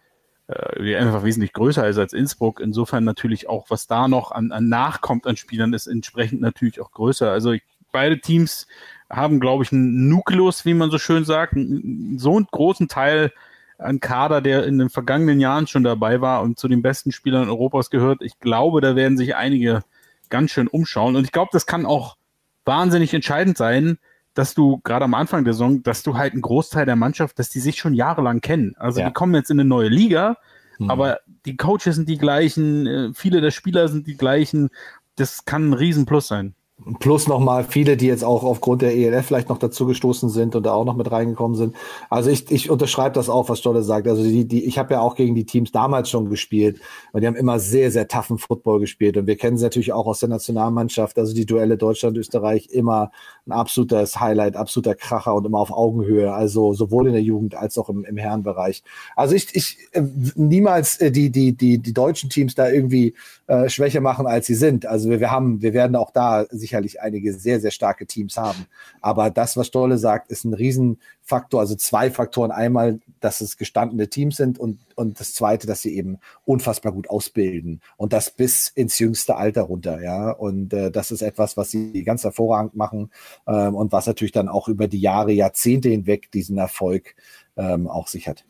[0.47, 2.59] äh, die einfach wesentlich größer ist als Innsbruck.
[2.59, 6.91] Insofern natürlich auch, was da noch an, an nachkommt an Spielern, ist entsprechend natürlich auch
[6.91, 7.31] größer.
[7.31, 8.67] Also ich, beide Teams
[9.09, 13.31] haben, glaube ich, einen Nukleus, wie man so schön sagt, so einen großen Teil
[13.77, 17.49] an Kader, der in den vergangenen Jahren schon dabei war und zu den besten Spielern
[17.49, 18.21] Europas gehört.
[18.21, 19.83] Ich glaube, da werden sich einige
[20.29, 21.15] ganz schön umschauen.
[21.15, 22.17] Und ich glaube, das kann auch
[22.65, 23.97] wahnsinnig entscheidend sein,
[24.33, 27.49] dass du gerade am Anfang der Saison, dass du halt einen Großteil der Mannschaft, dass
[27.49, 28.75] die sich schon jahrelang kennen.
[28.77, 29.07] Also ja.
[29.07, 30.37] die kommen jetzt in eine neue Liga,
[30.79, 30.89] mhm.
[30.89, 34.69] aber die Coaches sind die gleichen, äh, viele der Spieler sind die gleichen.
[35.15, 36.55] Das kann ein Riesenplus sein.
[36.99, 40.65] Plus nochmal viele, die jetzt auch aufgrund der ELF vielleicht noch dazu gestoßen sind und
[40.65, 41.75] da auch noch mit reingekommen sind.
[42.09, 44.07] Also ich, ich unterschreibe das auch, was Stolle sagt.
[44.07, 46.81] Also die, die, ich habe ja auch gegen die Teams damals schon gespielt
[47.11, 49.17] und die haben immer sehr, sehr toughen Football gespielt.
[49.17, 51.17] Und wir kennen sie natürlich auch aus der Nationalmannschaft.
[51.19, 53.11] Also die Duelle Deutschland-Österreich immer
[53.45, 56.33] ein absolutes Highlight, absoluter Kracher und immer auf Augenhöhe.
[56.33, 58.83] Also sowohl in der Jugend als auch im, im Herrenbereich.
[59.15, 60.01] Also ich, ich äh,
[60.35, 63.13] niemals äh, die, die, die, die deutschen Teams da irgendwie
[63.45, 64.85] äh, schwächer machen, als sie sind.
[64.85, 68.65] Also wir, wir haben, wir werden auch da sicherlich einige sehr, sehr starke Teams haben.
[68.99, 72.51] Aber das, was Stolle sagt, ist ein Riesenfaktor, also zwei Faktoren.
[72.51, 77.09] Einmal, dass es gestandene Teams sind und, und das zweite, dass sie eben unfassbar gut
[77.09, 80.31] ausbilden und das bis ins jüngste Alter runter, ja.
[80.31, 83.11] Und äh, das ist etwas, was sie ganz hervorragend machen
[83.47, 87.15] ähm, und was natürlich dann auch über die Jahre, Jahrzehnte hinweg diesen Erfolg
[87.55, 88.45] ähm, auch sichert.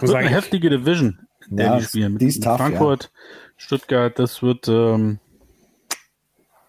[0.00, 2.12] Das ist eine heftige Division, der ja, die spielen.
[2.12, 3.10] Mit, mit tough, Frankfurt, ja.
[3.56, 5.18] Stuttgart, das wird ähm,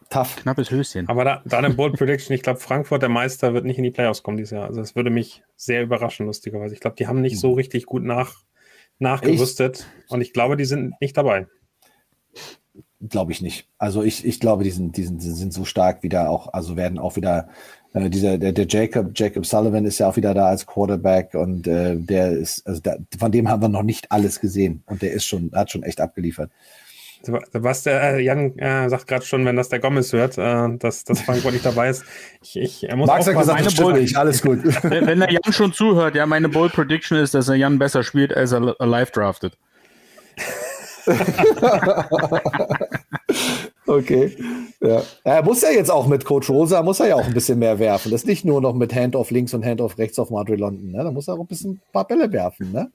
[0.09, 0.37] tough.
[0.37, 1.07] Knappes Höschen.
[1.07, 3.91] Aber da, da eine Bold Prediction, ich glaube, Frankfurt, der Meister, wird nicht in die
[3.91, 4.65] Playoffs kommen dieses Jahr.
[4.65, 6.73] Also das würde mich sehr überraschen, lustigerweise.
[6.73, 8.43] Ich glaube, die haben nicht so richtig gut nach,
[8.97, 11.47] nachgerüstet ich, und ich glaube, die sind nicht dabei.
[13.07, 13.69] Glaube ich nicht.
[13.77, 16.75] Also ich, ich glaube, die sind, die, sind, die sind so stark wieder auch, also
[16.75, 17.47] werden auch wieder
[17.93, 21.65] äh, dieser, der, der Jacob, Jacob Sullivan ist ja auch wieder da als Quarterback und
[21.65, 25.13] äh, der ist, also da, von dem haben wir noch nicht alles gesehen und der
[25.13, 26.51] ist schon, hat schon echt abgeliefert.
[27.27, 31.03] Was der äh, Jan äh, sagt gerade schon, wenn das der Gomez hört, äh, dass,
[31.03, 32.05] dass Frankfurt nicht dabei ist.
[32.41, 34.15] Ich, ich er muss Max auch hat gesagt, meine Bold, nicht.
[34.15, 34.59] alles gut.
[34.83, 38.03] wenn, wenn der Jan schon zuhört, ja, meine Bold Prediction ist, dass er Jan besser
[38.03, 39.57] spielt, als er live draftet.
[43.87, 44.37] okay.
[44.81, 45.01] Ja.
[45.23, 47.79] Er muss ja jetzt auch mit Coach Rosa, muss er ja auch ein bisschen mehr
[47.79, 48.11] werfen.
[48.11, 50.91] Das ist nicht nur noch mit Handoff links und Handoff rechts auf Madrid London.
[50.91, 51.03] Ne?
[51.03, 52.71] Da muss er auch ein bisschen ein paar Bälle werfen.
[52.71, 52.91] Ne?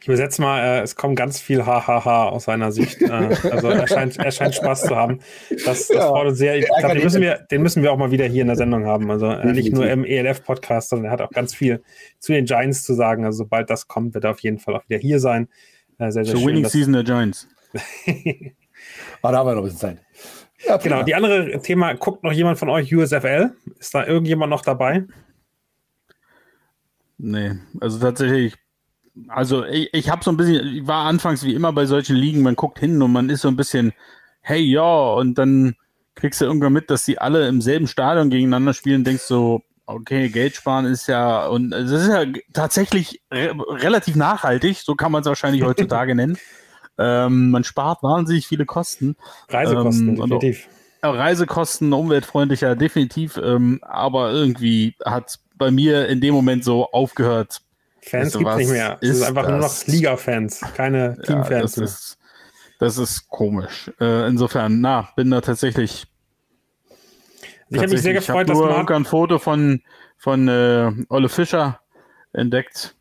[0.00, 3.00] Ich übersetze mal, äh, es kommt ganz viel Hahaha aus seiner Sicht.
[3.02, 3.10] Äh,
[3.50, 5.20] also er scheint, er scheint Spaß zu haben.
[5.50, 6.56] Das, das ja, freut uns sehr.
[6.58, 8.86] Ich glaube, den müssen, wir, den müssen wir auch mal wieder hier in der Sendung
[8.86, 9.10] haben.
[9.10, 11.82] Also äh, nicht nur im ELF-Podcast, sondern er hat auch ganz viel
[12.18, 13.24] zu den Giants zu sagen.
[13.24, 15.48] Also sobald das kommt, wird er auf jeden Fall auch wieder hier sein.
[15.98, 17.48] Äh, sehr, sehr so schön, Winning Season der Giants.
[19.22, 19.98] Aber da haben wir noch ein bisschen Zeit.
[20.66, 23.52] Ja, genau, die andere Thema, guckt noch jemand von euch USFL?
[23.78, 25.04] Ist da irgendjemand noch dabei?
[27.16, 28.54] Nee, also tatsächlich
[29.28, 32.42] also ich, ich habe so ein bisschen, ich war anfangs wie immer bei solchen Ligen,
[32.42, 33.92] man guckt hin und man ist so ein bisschen,
[34.40, 35.74] hey ja, und dann
[36.14, 40.28] kriegst du irgendwann mit, dass sie alle im selben Stadion gegeneinander spielen, denkst so, okay,
[40.28, 45.22] Geld sparen ist ja, und es ist ja tatsächlich re relativ nachhaltig, so kann man
[45.22, 46.38] es wahrscheinlich heutzutage nennen.
[46.98, 49.16] Ähm, man spart wahnsinnig viele Kosten.
[49.48, 50.68] Reisekosten, ähm, definitiv.
[51.02, 57.62] Auch, Reisekosten, umweltfreundlicher, definitiv, ähm, aber irgendwie hat bei mir in dem Moment so aufgehört,
[58.02, 58.98] Fans gibt es nicht mehr.
[59.00, 59.50] Es ist einfach das?
[59.50, 61.50] nur noch Liga-Fans, keine Team-Fans.
[61.50, 62.18] Ja, das, ist,
[62.78, 63.90] das ist komisch.
[64.00, 66.06] Äh, insofern, na, bin da tatsächlich.
[67.68, 69.82] Ich habe mich sehr gefreut, dass man ein Foto von,
[70.16, 71.80] von äh, Olle Fischer
[72.32, 72.96] entdeckt.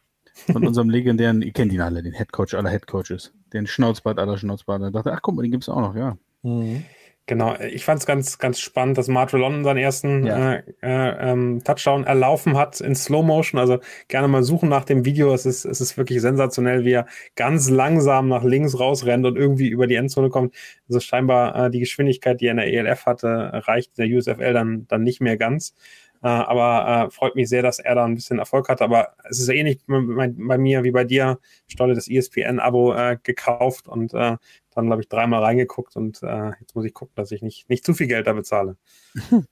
[0.52, 3.34] Von unserem legendären, ihr kennt ihn alle, den Headcoach aller Headcoaches.
[3.52, 4.82] Den Schnauzbart aller Schnauzbart.
[4.82, 6.18] Da dachte ach guck mal, den gibt es auch noch, ja.
[6.44, 6.86] Mhm.
[7.30, 10.54] Genau, ich fand es ganz, ganz spannend, dass Martel London seinen ersten ja.
[10.54, 13.60] äh, äh, ähm, Touchdown erlaufen hat in Slow Motion.
[13.60, 13.78] Also
[14.08, 15.32] gerne mal suchen nach dem Video.
[15.32, 19.68] Es ist, es ist wirklich sensationell, wie er ganz langsam nach links rausrennt und irgendwie
[19.68, 20.56] über die Endzone kommt.
[20.88, 24.54] Also scheinbar äh, die Geschwindigkeit, die er in der ELF hatte, reicht in der USFL
[24.54, 25.76] dann, dann nicht mehr ganz.
[26.24, 28.82] Äh, aber äh, freut mich sehr, dass er da ein bisschen Erfolg hat.
[28.82, 31.38] Aber es ist ja ähnlich bei, bei mir wie bei dir.
[31.68, 34.38] Stolle das ESPN-Abo äh, gekauft und äh,
[34.80, 37.86] dann, glaube ich, dreimal reingeguckt und äh, jetzt muss ich gucken, dass ich nicht, nicht
[37.86, 38.78] zu viel Geld da bezahle.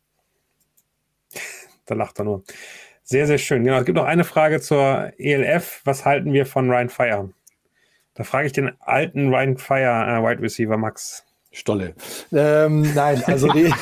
[1.85, 2.43] da lacht er nur.
[3.03, 3.63] Sehr, sehr schön.
[3.63, 5.81] Genau, es gibt noch eine Frage zur ELF.
[5.85, 7.29] Was halten wir von Ryan Fire?
[8.15, 11.26] Da frage ich den alten Ryan Fire äh, Wide Receiver Max.
[11.57, 11.95] Stolle.
[12.31, 13.73] Ähm, nein, also die,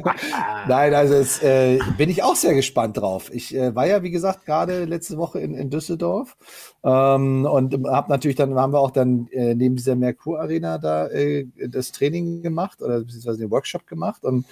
[0.68, 3.30] nein, also es, äh, bin ich auch sehr gespannt drauf.
[3.32, 6.36] Ich äh, war ja, wie gesagt, gerade letzte Woche in, in Düsseldorf
[6.84, 11.08] ähm, und habe natürlich dann haben wir auch dann äh, neben dieser Merkur Arena da
[11.08, 14.44] äh, das Training gemacht oder beziehungsweise den Workshop gemacht und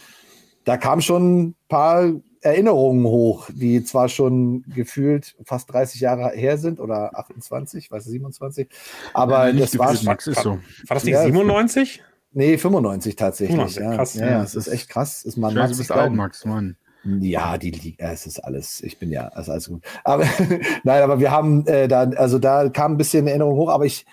[0.65, 6.57] da kamen schon ein paar Erinnerungen hoch, die zwar schon gefühlt fast 30 Jahre her
[6.57, 8.69] sind oder 28, weiß 27,
[9.13, 10.53] aber ja, das war, Max ist so.
[10.53, 12.03] War das nicht ja, 97?
[12.33, 13.57] Nee, 95 tatsächlich.
[13.57, 13.97] 95, ja.
[13.97, 15.25] Krass, ja, ja, das ist echt krass.
[15.25, 16.77] Ist man Scheiße, bist alt, Max, Mann.
[17.05, 19.83] Ja, die Liga, es ist alles, ich bin ja, also alles gut.
[20.05, 20.25] Aber
[20.85, 24.07] nein, aber wir haben äh, da, also da kam ein bisschen Erinnerung hoch, aber ich,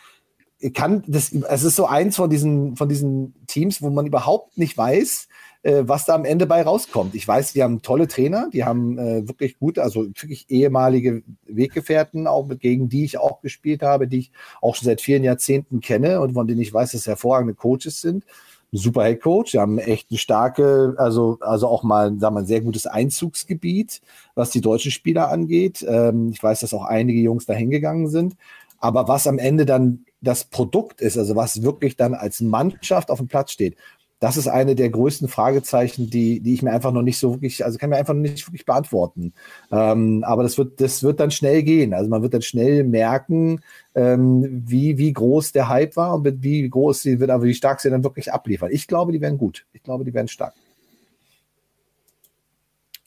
[0.74, 4.78] kann das, es ist so eins von diesen, von diesen Teams, wo man überhaupt nicht
[4.78, 5.28] weiß,
[5.64, 7.16] äh, was da am Ende bei rauskommt.
[7.16, 12.28] Ich weiß, die haben tolle Trainer, die haben äh, wirklich gut, also wirklich ehemalige Weggefährten,
[12.28, 14.32] auch mit, gegen die ich auch gespielt habe, die ich
[14.62, 18.26] auch schon seit vielen Jahrzehnten kenne und von denen ich weiß, dass hervorragende Coaches sind.
[18.72, 22.42] Ein super Head Coach, die haben echt eine starke, also, also auch mal, sagen wir,
[22.42, 24.02] ein sehr gutes Einzugsgebiet,
[24.36, 25.84] was die deutschen Spieler angeht.
[25.88, 28.36] Ähm, ich weiß, dass auch einige Jungs da hingegangen sind.
[28.78, 33.18] Aber was am Ende dann das Produkt ist, also was wirklich dann als Mannschaft auf
[33.20, 33.76] dem Platz steht,
[34.20, 37.64] das ist eine der größten Fragezeichen, die, die ich mir einfach noch nicht so wirklich,
[37.64, 39.34] also kann mir einfach noch nicht wirklich beantworten.
[39.72, 41.94] Ähm, aber das wird, das wird dann schnell gehen.
[41.94, 43.62] Also man wird dann schnell merken,
[43.96, 47.80] ähm, wie, wie groß der Hype war und wie groß sie wird, aber wie stark
[47.80, 48.72] sie dann wirklich abliefern.
[48.72, 49.66] Ich glaube, die werden gut.
[49.72, 50.54] Ich glaube, die werden stark.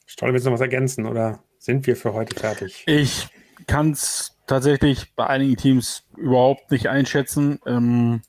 [0.07, 2.83] Stolle, willst du noch was ergänzen oder sind wir für heute fertig?
[2.87, 3.27] Ich
[3.67, 7.59] kann es tatsächlich bei einigen Teams überhaupt nicht einschätzen.
[7.67, 8.21] Ähm,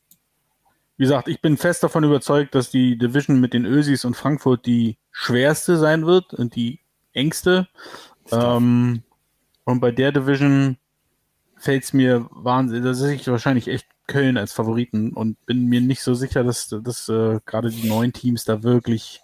[0.96, 4.66] wie gesagt, ich bin fest davon überzeugt, dass die Division mit den Ösis und Frankfurt
[4.66, 6.80] die schwerste sein wird und die
[7.12, 7.68] engste.
[8.30, 9.02] Ähm,
[9.64, 10.76] und bei der Division
[11.56, 15.80] fällt es mir wahnsinnig, da sehe ich wahrscheinlich echt Köln als Favoriten und bin mir
[15.80, 19.20] nicht so sicher, dass, dass äh, gerade die neuen Teams da wirklich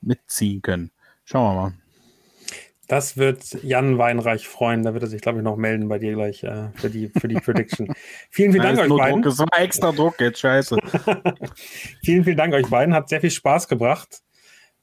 [0.00, 0.92] mitziehen können.
[1.24, 1.74] Schauen wir mal.
[2.88, 4.82] Das wird Jan Weinreich freuen.
[4.82, 7.28] Da wird er sich, glaube ich, noch melden bei dir gleich äh, für die, für
[7.28, 7.88] die Prediction.
[8.30, 9.22] vielen, vielen Dank euch beiden.
[9.22, 10.76] Druck, das war extra Druck jetzt, scheiße.
[12.04, 12.94] vielen, vielen Dank euch beiden.
[12.94, 14.23] Hat sehr viel Spaß gebracht.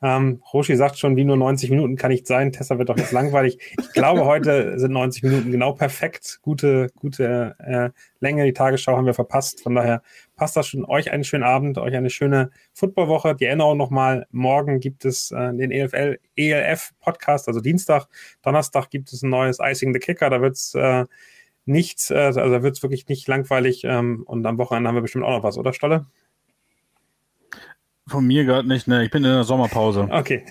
[0.04, 2.52] Ähm, Roshi sagt schon, wie nur 90 Minuten kann nicht sein.
[2.52, 3.60] Tessa wird doch jetzt langweilig.
[3.78, 6.40] Ich glaube, heute sind 90 Minuten genau perfekt.
[6.42, 8.46] Gute, gute äh, Länge.
[8.46, 9.62] Die Tagesschau haben wir verpasst.
[9.62, 10.02] Von daher
[10.36, 10.86] passt das schon.
[10.86, 13.36] Euch einen schönen Abend, euch eine schöne Footballwoche.
[13.36, 18.08] Die Erinnerung nochmal, morgen gibt es äh, den EFL, ELF-Podcast, also Dienstag.
[18.42, 20.32] Donnerstag gibt es ein neues Icing the Kicker.
[20.32, 21.06] Da wird es äh,
[21.66, 23.84] nichts, äh, also da wird es wirklich nicht langweilig.
[23.84, 26.08] Ähm, und am Wochenende haben wir bestimmt auch noch was, oder Stolle?
[28.08, 29.06] Von mir gerade nicht, ne?
[29.06, 30.08] Ich bin in der Sommerpause.
[30.12, 30.44] Okay.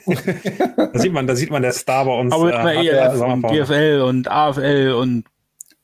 [0.77, 2.33] da sieht man, da sieht man der Star bei uns.
[2.33, 5.25] Aber mit äh, ELF und GFL und AFL und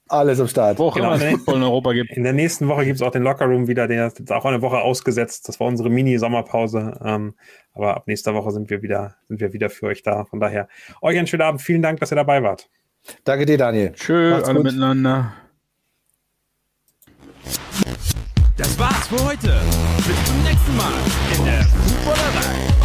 [0.09, 0.79] alles am Start.
[0.79, 2.11] Wo auch genau, immer es Football in Europa gibt.
[2.13, 4.79] In der nächsten Woche gibt es auch den Lockerroom wieder, der ist auch eine Woche
[4.79, 5.49] ausgesetzt.
[5.49, 6.99] Das war unsere Mini-Sommerpause.
[7.05, 7.35] Ähm,
[7.73, 10.25] aber ab nächster Woche sind wir wieder, sind wir wieder für euch da.
[10.25, 10.69] Von daher,
[11.03, 11.61] euch einen schönen Abend.
[11.61, 12.69] Vielen Dank, dass ihr dabei wart.
[13.25, 13.93] Danke dir, Daniel.
[13.93, 14.65] Tschö, alle gut.
[14.65, 15.33] miteinander.
[18.57, 19.61] Das war's für heute.
[20.07, 20.93] Bis zum nächsten Mal
[21.37, 22.76] in der Fußballerei.